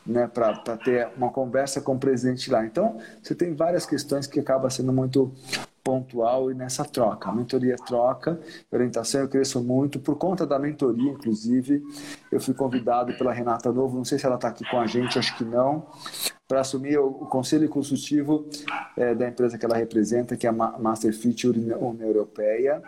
né, 0.06 0.26
para 0.26 0.76
ter 0.76 1.08
uma 1.16 1.30
conversa 1.30 1.80
com 1.80 1.94
o 1.94 1.98
presidente 1.98 2.50
lá. 2.50 2.64
Então, 2.64 2.98
você 3.22 3.34
tem 3.34 3.54
várias 3.54 3.86
questões 3.86 4.26
que 4.26 4.40
acaba 4.40 4.68
sendo 4.70 4.92
muito 4.92 5.32
pontual 5.82 6.50
e 6.50 6.54
nessa 6.54 6.84
troca. 6.84 7.28
A 7.28 7.32
mentoria 7.32 7.76
troca, 7.76 8.40
orientação 8.70 9.20
eu 9.20 9.28
cresço 9.28 9.60
muito. 9.62 9.98
Por 9.98 10.16
conta 10.16 10.46
da 10.46 10.58
mentoria, 10.58 11.10
inclusive, 11.10 11.82
eu 12.30 12.40
fui 12.40 12.54
convidado 12.54 13.12
pela 13.18 13.32
Renata 13.32 13.72
Novo, 13.72 13.96
não 13.96 14.04
sei 14.04 14.18
se 14.18 14.26
ela 14.26 14.36
está 14.36 14.48
aqui 14.48 14.68
com 14.70 14.78
a 14.78 14.86
gente, 14.86 15.18
acho 15.18 15.36
que 15.36 15.44
não, 15.44 15.86
para 16.52 16.60
assumir 16.60 16.98
o, 16.98 17.10
conselho 17.12 17.66
consultivo 17.66 18.46
é, 18.94 19.14
da 19.14 19.26
empresa 19.26 19.56
que 19.56 19.64
ela 19.64 19.74
representa, 19.74 20.36
que 20.36 20.46
é 20.46 20.50
a 20.50 20.52
Masterfit 20.52 21.48
União 21.48 21.96
Europeia. 21.98 22.82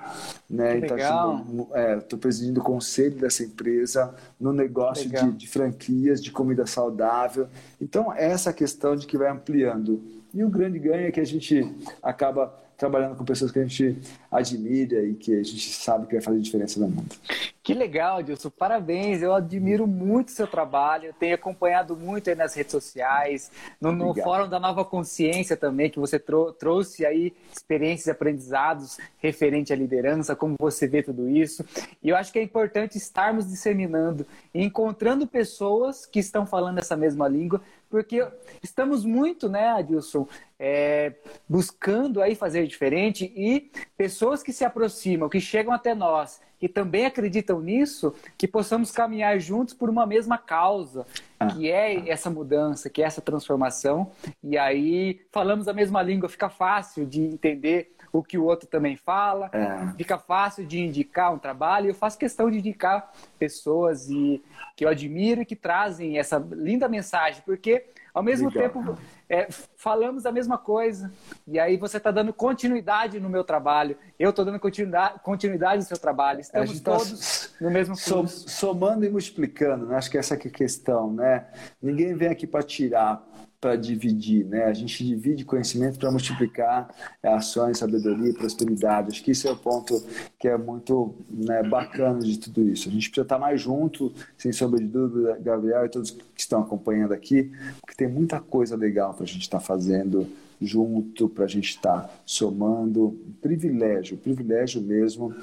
Né? 0.50 0.82
Que 0.82 0.92
então, 0.92 1.66
estou 1.96 2.18
é, 2.18 2.20
presidindo 2.20 2.60
o 2.60 2.62
conselho 2.62 3.18
dessa 3.18 3.42
empresa 3.42 4.14
no 4.38 4.52
negócio 4.52 5.08
de, 5.08 5.32
de 5.32 5.48
franquias, 5.48 6.22
de 6.22 6.30
comida 6.30 6.66
saudável. 6.66 7.48
Então, 7.80 8.12
é 8.12 8.26
essa 8.26 8.52
questão 8.52 8.94
de 8.94 9.06
que 9.06 9.16
vai 9.16 9.30
ampliando. 9.30 10.02
E 10.34 10.44
o 10.44 10.50
grande 10.50 10.78
ganho 10.78 11.06
é 11.06 11.10
que 11.10 11.20
a 11.20 11.24
gente 11.24 11.66
acaba 12.02 12.54
trabalhando 12.76 13.16
com 13.16 13.24
pessoas 13.24 13.50
que 13.50 13.58
a 13.58 13.62
gente 13.62 13.98
admira 14.30 15.02
e 15.02 15.14
que 15.14 15.32
a 15.32 15.42
gente 15.42 15.72
sabe 15.72 16.06
que 16.06 16.14
vai 16.14 16.22
fazer 16.22 16.40
diferença 16.40 16.80
no 16.80 16.88
mundo. 16.88 17.14
Que 17.62 17.72
legal, 17.72 18.22
Dilson. 18.22 18.50
Parabéns. 18.50 19.22
Eu 19.22 19.34
admiro 19.34 19.86
muito 19.86 20.28
o 20.28 20.32
seu 20.32 20.46
trabalho. 20.46 21.06
Eu 21.06 21.12
tenho 21.14 21.34
acompanhado 21.34 21.96
muito 21.96 22.28
aí 22.28 22.36
nas 22.36 22.52
redes 22.54 22.72
sociais, 22.72 23.50
no, 23.80 23.90
no 23.90 24.14
Fórum 24.14 24.48
da 24.48 24.60
Nova 24.60 24.84
Consciência 24.84 25.56
também, 25.56 25.88
que 25.88 25.98
você 25.98 26.18
trou 26.18 26.52
trouxe 26.52 27.06
aí 27.06 27.32
experiências 27.50 28.06
e 28.06 28.10
aprendizados 28.10 28.98
referente 29.18 29.72
à 29.72 29.76
liderança, 29.76 30.36
como 30.36 30.56
você 30.58 30.86
vê 30.86 31.02
tudo 31.02 31.28
isso. 31.28 31.64
E 32.02 32.10
eu 32.10 32.16
acho 32.16 32.30
que 32.30 32.38
é 32.38 32.42
importante 32.42 32.98
estarmos 32.98 33.48
disseminando 33.48 34.26
e 34.52 34.62
encontrando 34.62 35.26
pessoas 35.26 36.04
que 36.04 36.18
estão 36.18 36.44
falando 36.44 36.78
essa 36.78 36.96
mesma 36.96 37.26
língua 37.28 37.62
porque 37.94 38.26
estamos 38.60 39.04
muito, 39.04 39.48
né, 39.48 39.68
Adilson, 39.68 40.26
é, 40.58 41.12
buscando 41.48 42.20
aí 42.20 42.34
fazer 42.34 42.66
diferente 42.66 43.32
e 43.36 43.70
pessoas 43.96 44.42
que 44.42 44.52
se 44.52 44.64
aproximam, 44.64 45.28
que 45.28 45.40
chegam 45.40 45.72
até 45.72 45.94
nós, 45.94 46.40
que 46.58 46.68
também 46.68 47.06
acreditam 47.06 47.60
nisso, 47.60 48.12
que 48.36 48.48
possamos 48.48 48.90
caminhar 48.90 49.38
juntos 49.38 49.74
por 49.74 49.88
uma 49.88 50.04
mesma 50.06 50.36
causa, 50.36 51.06
que 51.54 51.70
é 51.70 52.08
essa 52.10 52.28
mudança, 52.28 52.90
que 52.90 53.00
é 53.00 53.06
essa 53.06 53.20
transformação. 53.20 54.10
E 54.42 54.58
aí 54.58 55.20
falamos 55.30 55.68
a 55.68 55.72
mesma 55.72 56.02
língua, 56.02 56.28
fica 56.28 56.48
fácil 56.48 57.06
de 57.06 57.22
entender 57.22 57.93
o 58.14 58.22
que 58.22 58.38
o 58.38 58.44
outro 58.44 58.68
também 58.68 58.96
fala, 58.96 59.50
é. 59.52 59.92
fica 59.96 60.16
fácil 60.16 60.64
de 60.64 60.78
indicar 60.78 61.34
um 61.34 61.38
trabalho. 61.38 61.88
Eu 61.88 61.94
faço 61.94 62.16
questão 62.16 62.48
de 62.48 62.58
indicar 62.58 63.10
pessoas 63.40 64.08
e 64.08 64.40
que 64.76 64.84
eu 64.84 64.88
admiro 64.88 65.42
e 65.42 65.44
que 65.44 65.56
trazem 65.56 66.16
essa 66.16 66.38
linda 66.52 66.88
mensagem, 66.88 67.42
porque 67.44 67.86
ao 68.14 68.22
mesmo 68.22 68.48
Legal. 68.50 68.62
tempo 68.62 68.98
é, 69.28 69.48
falamos 69.76 70.26
a 70.26 70.30
mesma 70.30 70.56
coisa. 70.56 71.12
E 71.44 71.58
aí 71.58 71.76
você 71.76 71.96
está 71.96 72.12
dando 72.12 72.32
continuidade 72.32 73.18
no 73.18 73.28
meu 73.28 73.42
trabalho, 73.42 73.96
eu 74.16 74.30
estou 74.30 74.44
dando 74.44 74.60
continuidade, 74.60 75.18
continuidade 75.20 75.78
no 75.78 75.88
seu 75.88 75.98
trabalho. 75.98 76.40
Estamos 76.40 76.80
tá 76.80 76.92
todos 76.92 77.48
tá 77.48 77.64
no 77.64 77.70
mesmo 77.72 77.96
fluxo. 77.96 78.48
Somando 78.48 79.04
e 79.04 79.10
multiplicando, 79.10 79.86
né? 79.86 79.96
acho 79.96 80.08
que 80.08 80.18
essa 80.18 80.34
é 80.34 80.36
a 80.36 80.40
questão. 80.40 81.12
Né? 81.12 81.46
Ninguém 81.82 82.14
vem 82.14 82.28
aqui 82.28 82.46
para 82.46 82.62
tirar 82.62 83.26
para 83.64 83.76
dividir, 83.76 84.44
né? 84.44 84.64
A 84.64 84.74
gente 84.74 85.02
divide 85.02 85.42
conhecimento 85.42 85.98
para 85.98 86.10
multiplicar 86.10 86.94
ações, 87.22 87.78
sabedoria 87.78 88.28
e 88.28 88.34
prosperidade. 88.34 89.08
Acho 89.08 89.24
que 89.24 89.30
isso 89.30 89.48
é 89.48 89.52
o 89.52 89.56
ponto 89.56 90.04
que 90.38 90.46
é 90.46 90.58
muito 90.58 91.14
né, 91.30 91.62
bacana 91.62 92.18
de 92.18 92.38
tudo 92.38 92.60
isso. 92.68 92.90
A 92.90 92.92
gente 92.92 93.08
precisa 93.08 93.24
estar 93.24 93.38
mais 93.38 93.62
junto, 93.62 94.12
sem 94.36 94.52
sombra 94.52 94.78
de 94.78 94.86
dúvida, 94.86 95.38
Gabriel 95.40 95.86
e 95.86 95.88
todos 95.88 96.10
que 96.10 96.20
estão 96.36 96.60
acompanhando 96.60 97.14
aqui, 97.14 97.50
porque 97.80 97.94
tem 97.96 98.06
muita 98.06 98.38
coisa 98.38 98.76
legal 98.76 99.14
para 99.14 99.24
a 99.24 99.26
gente 99.26 99.40
estar 99.40 99.60
fazendo 99.60 100.26
junto, 100.60 101.28
para 101.28 101.44
a 101.44 101.48
gente 101.48 101.70
estar 101.70 102.10
somando. 102.24 103.18
Privilégio, 103.40 104.16
privilégio 104.16 104.80
mesmo 104.80 105.34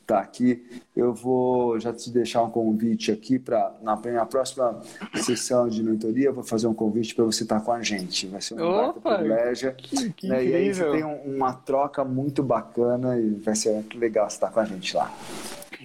estar 0.00 0.20
aqui. 0.20 0.64
Eu 0.96 1.14
vou 1.14 1.78
já 1.78 1.92
te 1.92 2.10
deixar 2.10 2.42
um 2.42 2.50
convite 2.50 3.12
aqui 3.12 3.38
para 3.38 3.74
na, 3.82 3.96
na 3.96 4.26
próxima 4.26 4.80
sessão 5.14 5.68
de 5.68 5.82
mentoria, 5.82 6.26
eu 6.26 6.34
vou 6.34 6.44
fazer 6.44 6.66
um 6.66 6.74
convite 6.74 7.14
para 7.14 7.24
você 7.24 7.44
estar 7.44 7.60
com 7.60 7.72
a 7.72 7.82
gente. 7.82 8.26
Vai 8.26 8.40
ser 8.40 8.60
um 8.60 8.92
privilégio. 8.92 9.72
Que, 9.74 10.12
que 10.12 10.28
né? 10.28 10.44
E 10.44 10.54
aí 10.54 10.74
você 10.74 10.90
tem 10.90 11.04
um, 11.04 11.36
uma 11.36 11.52
troca 11.52 12.04
muito 12.04 12.42
bacana 12.42 13.18
e 13.18 13.30
vai 13.30 13.54
ser 13.54 13.72
muito 13.72 13.98
legal 13.98 14.28
você 14.28 14.36
estar 14.36 14.50
com 14.50 14.60
a 14.60 14.64
gente 14.64 14.96
lá. 14.96 15.12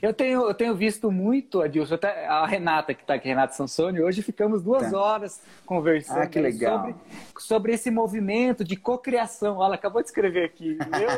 Eu 0.02 0.14
tenho, 0.14 0.48
eu 0.48 0.54
tenho 0.54 0.76
visto 0.76 1.12
muito, 1.12 1.62
Adilson, 1.62 1.96
até 1.96 2.28
a 2.28 2.46
Renata, 2.46 2.93
que 2.93 3.02
está 3.02 3.14
aqui, 3.14 3.28
Renata 3.28 3.54
Sansoni, 3.54 4.02
hoje 4.02 4.22
ficamos 4.22 4.62
duas 4.62 4.91
tá. 4.91 4.98
horas 4.98 5.41
conversando 5.66 6.20
ah. 6.20 6.52
Sobre, 6.56 6.96
sobre 7.38 7.74
esse 7.74 7.89
movimento 7.89 8.64
de 8.64 8.76
cocriação. 8.76 9.64
Ela 9.64 9.76
acabou 9.76 10.02
de 10.02 10.08
escrever 10.08 10.46
aqui. 10.46 10.78
Meu, 10.78 11.10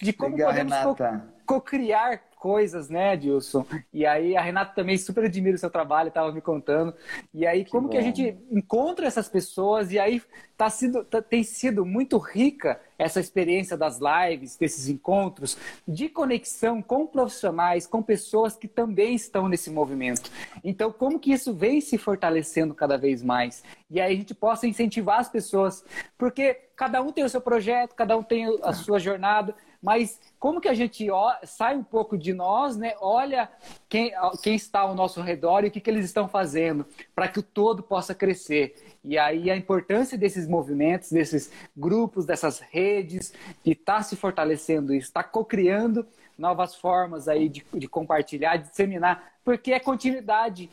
de 0.00 0.12
como 0.12 0.36
legal, 0.36 0.50
podemos 0.50 1.26
cocriar 1.44 2.22
coisas, 2.38 2.88
né, 2.88 3.16
Dilson? 3.16 3.66
E 3.92 4.06
aí 4.06 4.36
a 4.36 4.40
Renata 4.40 4.74
também 4.74 4.96
super 4.96 5.24
admira 5.24 5.56
o 5.56 5.58
seu 5.58 5.70
trabalho, 5.70 6.08
estava 6.08 6.32
me 6.32 6.40
contando. 6.40 6.94
E 7.34 7.46
aí 7.46 7.64
que 7.64 7.70
como 7.70 7.88
bom. 7.88 7.90
que 7.90 7.98
a 7.98 8.02
gente 8.02 8.36
encontra 8.50 9.06
essas 9.06 9.28
pessoas 9.28 9.90
e 9.90 9.98
aí 9.98 10.22
tá 10.56 10.70
sido, 10.70 11.04
tá, 11.04 11.20
tem 11.20 11.42
sido 11.42 11.84
muito 11.84 12.16
rica 12.18 12.80
essa 12.98 13.20
experiência 13.20 13.76
das 13.76 13.98
lives, 14.00 14.56
desses 14.56 14.88
encontros, 14.88 15.56
de 15.86 16.08
conexão 16.08 16.82
com 16.82 17.06
profissionais, 17.06 17.86
com 17.86 18.02
pessoas 18.02 18.56
que 18.56 18.66
também 18.66 19.14
estão 19.14 19.48
nesse 19.48 19.70
movimento. 19.70 20.30
Então, 20.64 20.92
como 20.92 21.18
que 21.18 21.32
isso 21.32 21.54
vem 21.54 21.80
se 21.80 21.96
fortalecendo 21.96 22.74
cada 22.74 22.98
vez 22.98 23.22
mais? 23.22 23.62
E 23.88 24.00
aí 24.00 24.12
a 24.12 24.16
gente 24.16 24.34
possa 24.34 24.66
incentivar 24.66 25.20
as 25.20 25.28
pessoas, 25.28 25.84
porque 26.18 26.54
cada 26.74 27.00
um 27.00 27.12
tem 27.12 27.24
o 27.24 27.28
seu 27.28 27.40
projeto, 27.40 27.94
cada 27.94 28.16
um 28.16 28.22
tem 28.22 28.46
a 28.62 28.72
sua 28.72 28.98
jornada, 28.98 29.54
mas 29.82 30.20
como 30.38 30.60
que 30.60 30.68
a 30.68 30.74
gente 30.74 31.06
sai 31.44 31.76
um 31.76 31.82
pouco 31.82 32.18
de 32.18 32.32
nós, 32.34 32.76
né? 32.76 32.94
olha 33.00 33.48
quem, 33.88 34.12
quem 34.42 34.54
está 34.54 34.80
ao 34.80 34.94
nosso 34.94 35.20
redor 35.20 35.64
e 35.64 35.68
o 35.68 35.70
que, 35.70 35.80
que 35.80 35.90
eles 35.90 36.04
estão 36.04 36.28
fazendo 36.28 36.86
para 37.14 37.28
que 37.28 37.38
o 37.38 37.42
todo 37.42 37.82
possa 37.82 38.14
crescer. 38.14 38.74
E 39.04 39.16
aí 39.16 39.50
a 39.50 39.56
importância 39.56 40.18
desses 40.18 40.48
movimentos, 40.48 41.10
desses 41.10 41.50
grupos, 41.76 42.26
dessas 42.26 42.60
redes, 42.60 43.32
de 43.64 43.72
estar 43.72 43.96
tá 43.96 44.02
se 44.02 44.16
fortalecendo 44.16 44.92
isso, 44.92 45.08
estar 45.08 45.22
tá 45.22 45.28
co-criando 45.28 46.06
novas 46.36 46.74
formas 46.76 47.26
aí 47.26 47.48
de, 47.48 47.64
de 47.74 47.88
compartilhar, 47.88 48.56
de 48.56 48.68
disseminar 48.70 49.37
porque 49.48 49.72
é 49.72 49.80
continuidade. 49.80 50.68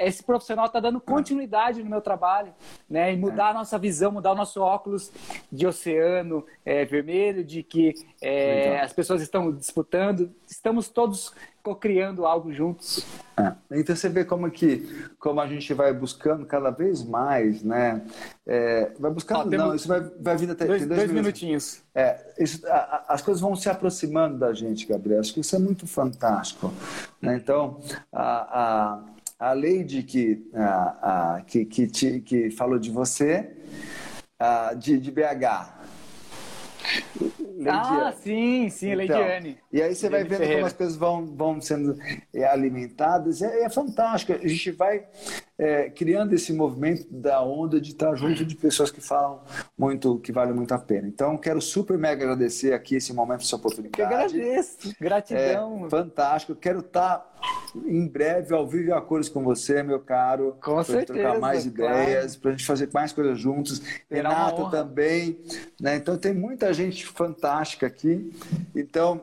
Esse 0.00 0.24
profissional 0.24 0.66
está 0.66 0.80
dando 0.80 1.00
continuidade 1.00 1.84
no 1.84 1.88
meu 1.88 2.00
trabalho, 2.00 2.52
né? 2.90 3.12
E 3.12 3.16
mudar 3.16 3.50
a 3.50 3.54
nossa 3.54 3.78
visão, 3.78 4.10
mudar 4.10 4.32
o 4.32 4.34
nosso 4.34 4.60
óculos 4.60 5.12
de 5.52 5.64
oceano 5.64 6.44
é, 6.66 6.84
vermelho, 6.84 7.44
de 7.44 7.62
que 7.62 7.94
é, 8.20 8.80
as 8.80 8.92
pessoas 8.92 9.22
estão 9.22 9.52
disputando, 9.52 10.34
estamos 10.48 10.88
todos 10.88 11.32
co-criando 11.62 12.24
algo 12.24 12.52
juntos. 12.52 13.04
É. 13.36 13.52
Então 13.72 13.94
você 13.94 14.08
vê 14.08 14.24
como 14.24 14.50
que 14.50 15.10
como 15.18 15.40
a 15.40 15.46
gente 15.46 15.72
vai 15.74 15.92
buscando 15.92 16.44
cada 16.46 16.70
vez 16.70 17.04
mais, 17.04 17.62
né? 17.62 18.02
É, 18.46 18.90
vai 18.98 19.10
buscando, 19.12 19.54
Ó, 19.54 19.56
não, 19.56 19.74
isso 19.74 19.86
vai, 19.86 20.00
vai 20.00 20.36
vindo 20.36 20.52
até 20.52 20.64
dois, 20.64 20.86
dois, 20.86 20.98
dois 21.00 21.12
minutinhos. 21.12 21.82
É, 21.94 22.18
isso, 22.38 22.66
a, 22.66 23.04
as 23.08 23.22
coisas 23.22 23.40
vão 23.40 23.54
se 23.54 23.68
aproximando 23.68 24.38
da 24.38 24.52
gente, 24.52 24.86
Gabriel. 24.86 25.20
Acho 25.20 25.34
que 25.34 25.40
isso 25.40 25.54
é 25.54 25.58
muito 25.58 25.86
fantástico. 25.86 26.72
Né? 27.20 27.36
Então, 27.36 27.80
a, 28.12 29.02
a, 29.38 29.48
a 29.50 29.52
Leide 29.52 30.02
que, 30.02 30.48
a, 30.54 31.36
a, 31.36 31.40
que, 31.42 31.64
que, 31.64 31.86
te, 31.86 32.20
que 32.20 32.50
falou 32.50 32.78
de 32.78 32.90
você, 32.90 33.56
a, 34.38 34.74
de, 34.74 34.98
de 34.98 35.10
BH, 35.10 35.78
Leidiane. 37.58 38.00
Ah, 38.00 38.12
sim, 38.12 38.68
sim, 38.70 38.92
então, 38.92 39.18
Leidiane. 39.18 39.58
E 39.72 39.82
aí 39.82 39.94
você 39.94 40.08
vai 40.08 40.22
vendo 40.22 40.38
Ferreira. 40.38 40.54
como 40.54 40.66
as 40.66 40.72
coisas 40.72 40.96
vão, 40.96 41.26
vão 41.26 41.60
sendo 41.60 41.98
é, 42.32 42.44
alimentadas. 42.44 43.42
É, 43.42 43.64
é 43.64 43.68
fantástico. 43.68 44.32
A 44.32 44.46
gente 44.46 44.70
vai 44.70 45.04
é, 45.58 45.90
criando 45.90 46.32
esse 46.34 46.52
movimento 46.52 47.06
da 47.10 47.42
onda 47.42 47.80
de 47.80 47.90
estar 47.90 48.14
junto 48.14 48.44
de 48.44 48.54
pessoas 48.54 48.90
que 48.90 49.00
falam 49.00 49.42
muito, 49.76 50.18
que 50.20 50.30
vale 50.30 50.52
muito 50.52 50.72
a 50.72 50.78
pena. 50.78 51.08
Então, 51.08 51.36
quero 51.36 51.60
super 51.60 51.98
mega 51.98 52.22
agradecer 52.22 52.72
aqui 52.72 52.94
esse 52.94 53.12
momento, 53.12 53.42
essa 53.42 53.56
oportunidade. 53.56 54.00
Eu 54.00 54.06
agradeço. 54.06 54.94
Gratidão. 55.00 55.86
É, 55.86 55.90
fantástico. 55.90 56.54
Quero 56.54 56.78
estar 56.78 57.37
em 57.86 58.06
breve 58.06 58.54
ao 58.54 58.66
vivo 58.66 58.88
e 58.88 58.92
a 58.92 59.00
cores 59.00 59.28
com 59.28 59.42
você, 59.42 59.82
meu 59.82 60.00
caro. 60.00 60.56
Com 60.62 60.82
certeza. 60.82 61.18
trocar 61.18 61.38
mais 61.38 61.66
ideias, 61.66 62.36
para 62.36 62.50
a 62.50 62.52
gente 62.52 62.66
fazer 62.66 62.88
mais 62.92 63.12
coisas 63.12 63.38
juntos. 63.38 63.80
Renata 64.10 64.70
também. 64.70 65.40
Né? 65.80 65.96
Então, 65.96 66.16
tem 66.16 66.34
muita 66.34 66.72
gente 66.72 67.06
fantástica 67.06 67.86
aqui. 67.86 68.32
Então, 68.74 69.22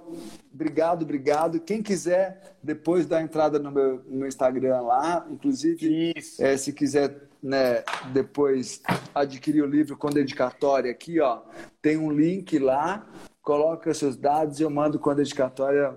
Obrigado, 0.55 1.01
obrigado. 1.01 1.59
Quem 1.59 1.83
quiser, 1.83 2.55
depois 2.63 3.05
da 3.05 3.21
entrada 3.21 3.59
no 3.59 3.69
meu, 3.69 4.01
no 4.07 4.25
Instagram 4.25 4.79
lá, 4.83 5.27
inclusive, 5.29 6.13
é, 6.39 6.55
se 6.55 6.71
quiser 6.71 7.27
né, 7.43 7.83
depois 8.13 8.81
adquirir 9.13 9.61
o 9.61 9.67
livro 9.67 9.97
com 9.97 10.09
dedicatória 10.09 10.89
aqui, 10.89 11.19
ó, 11.19 11.41
tem 11.81 11.97
um 11.97 12.09
link 12.09 12.57
lá, 12.57 13.05
coloca 13.41 13.93
seus 13.93 14.15
dados 14.15 14.61
e 14.61 14.63
eu 14.63 14.69
mando 14.69 14.97
com 14.97 15.09
a 15.09 15.13
dedicatória 15.13 15.93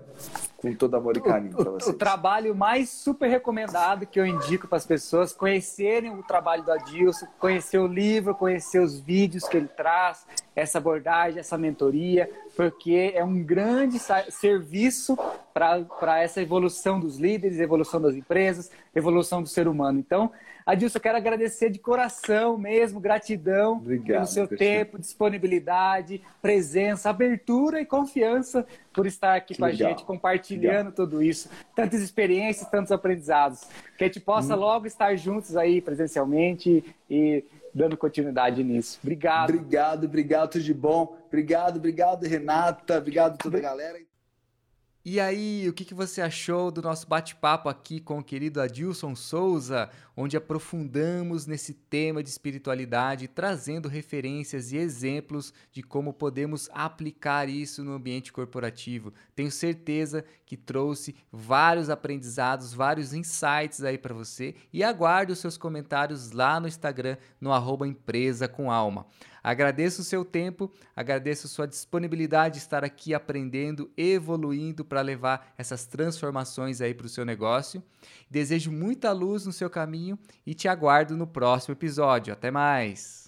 com 0.58 0.74
todo 0.74 0.96
amor 0.96 1.16
e 1.16 1.20
carinho 1.20 1.54
para 1.54 1.70
vocês. 1.70 1.86
O, 1.86 1.90
o, 1.90 1.94
trabalho 1.94 2.54
mais 2.54 2.90
super 2.90 3.28
recomendado 3.28 4.04
que 4.04 4.18
eu 4.18 4.26
indico 4.26 4.66
para 4.66 4.76
as 4.76 4.84
pessoas 4.84 5.32
conhecerem 5.32 6.10
o 6.10 6.22
trabalho 6.22 6.64
do 6.64 6.72
Adilson, 6.72 7.26
conhecer 7.38 7.78
o 7.78 7.86
livro, 7.86 8.34
conhecer 8.34 8.80
os 8.80 8.98
vídeos 8.98 9.46
que 9.46 9.56
ele 9.56 9.68
traz, 9.68 10.26
essa 10.58 10.78
abordagem, 10.78 11.38
essa 11.38 11.56
mentoria, 11.56 12.30
porque 12.56 13.12
é 13.14 13.22
um 13.24 13.42
grande 13.42 13.98
serviço 14.30 15.16
para 15.54 16.20
essa 16.20 16.40
evolução 16.40 16.98
dos 16.98 17.18
líderes, 17.18 17.60
evolução 17.60 18.00
das 18.00 18.14
empresas, 18.14 18.70
evolução 18.94 19.42
do 19.42 19.48
ser 19.48 19.68
humano. 19.68 19.98
Então, 19.98 20.32
Adilson, 20.68 20.98
eu 20.98 21.02
quero 21.02 21.16
agradecer 21.16 21.70
de 21.70 21.78
coração 21.78 22.58
mesmo, 22.58 23.00
gratidão 23.00 23.78
Obrigado, 23.78 24.06
pelo 24.06 24.26
seu 24.26 24.46
tempo, 24.46 24.98
disponibilidade, 24.98 26.20
presença, 26.42 27.08
abertura 27.08 27.80
e 27.80 27.86
confiança 27.86 28.66
por 28.92 29.06
estar 29.06 29.34
aqui 29.34 29.54
que 29.54 29.60
com 29.60 29.64
legal. 29.64 29.86
a 29.86 29.90
gente, 29.92 30.04
compartilhando 30.04 30.90
legal. 30.90 30.92
tudo 30.92 31.22
isso. 31.22 31.48
Tantas 31.74 32.02
experiências, 32.02 32.68
tantos 32.68 32.92
aprendizados. 32.92 33.62
Que 33.96 34.04
a 34.04 34.06
gente 34.08 34.20
possa 34.20 34.54
hum. 34.54 34.58
logo 34.58 34.86
estar 34.86 35.16
juntos 35.16 35.56
aí 35.56 35.80
presencialmente 35.80 36.84
e 37.08 37.42
dando 37.78 37.96
continuidade 37.96 38.62
nisso. 38.62 38.98
Obrigado. 39.02 39.50
Obrigado, 39.50 40.04
obrigado, 40.04 40.50
tudo 40.50 40.64
de 40.64 40.74
bom. 40.74 41.16
Obrigado, 41.26 41.76
obrigado, 41.76 42.24
Renata. 42.24 42.98
Obrigado 42.98 43.34
a 43.34 43.36
toda 43.36 43.58
a 43.58 43.60
galera. 43.60 43.98
E 45.04 45.18
aí, 45.18 45.66
o 45.66 45.72
que, 45.72 45.86
que 45.86 45.94
você 45.94 46.20
achou 46.20 46.70
do 46.70 46.82
nosso 46.82 47.08
bate-papo 47.08 47.68
aqui 47.68 47.98
com 47.98 48.18
o 48.18 48.22
querido 48.22 48.60
Adilson 48.60 49.14
Souza, 49.14 49.88
onde 50.20 50.36
aprofundamos 50.36 51.46
nesse 51.46 51.72
tema 51.72 52.24
de 52.24 52.28
espiritualidade, 52.28 53.28
trazendo 53.28 53.88
referências 53.88 54.72
e 54.72 54.76
exemplos 54.76 55.54
de 55.70 55.80
como 55.80 56.12
podemos 56.12 56.68
aplicar 56.72 57.48
isso 57.48 57.84
no 57.84 57.92
ambiente 57.92 58.32
corporativo? 58.32 59.14
Tenho 59.36 59.52
certeza 59.52 60.24
que 60.44 60.56
trouxe 60.56 61.14
vários 61.30 61.88
aprendizados, 61.88 62.74
vários 62.74 63.14
insights 63.14 63.84
aí 63.84 63.96
para 63.96 64.12
você 64.12 64.56
e 64.72 64.82
aguardo 64.82 65.32
os 65.32 65.38
seus 65.38 65.56
comentários 65.56 66.32
lá 66.32 66.58
no 66.58 66.66
Instagram, 66.66 67.16
no 67.40 67.52
arroba 67.52 67.86
empresa 67.86 68.48
com 68.48 68.72
alma. 68.72 69.06
Agradeço 69.42 70.02
o 70.02 70.04
seu 70.04 70.24
tempo, 70.24 70.70
agradeço 70.94 71.48
sua 71.48 71.66
disponibilidade 71.66 72.54
de 72.54 72.60
estar 72.60 72.84
aqui 72.84 73.14
aprendendo, 73.14 73.90
evoluindo 73.96 74.84
para 74.84 75.00
levar 75.00 75.54
essas 75.56 75.86
transformações 75.86 76.80
aí 76.80 76.92
para 76.92 77.06
o 77.06 77.08
seu 77.08 77.24
negócio. 77.24 77.82
Desejo 78.30 78.70
muita 78.72 79.12
luz 79.12 79.46
no 79.46 79.52
seu 79.52 79.70
caminho 79.70 80.07
e 80.46 80.54
te 80.54 80.68
aguardo 80.68 81.16
no 81.16 81.26
próximo 81.26 81.74
episódio. 81.74 82.32
Até 82.32 82.50
mais! 82.50 83.27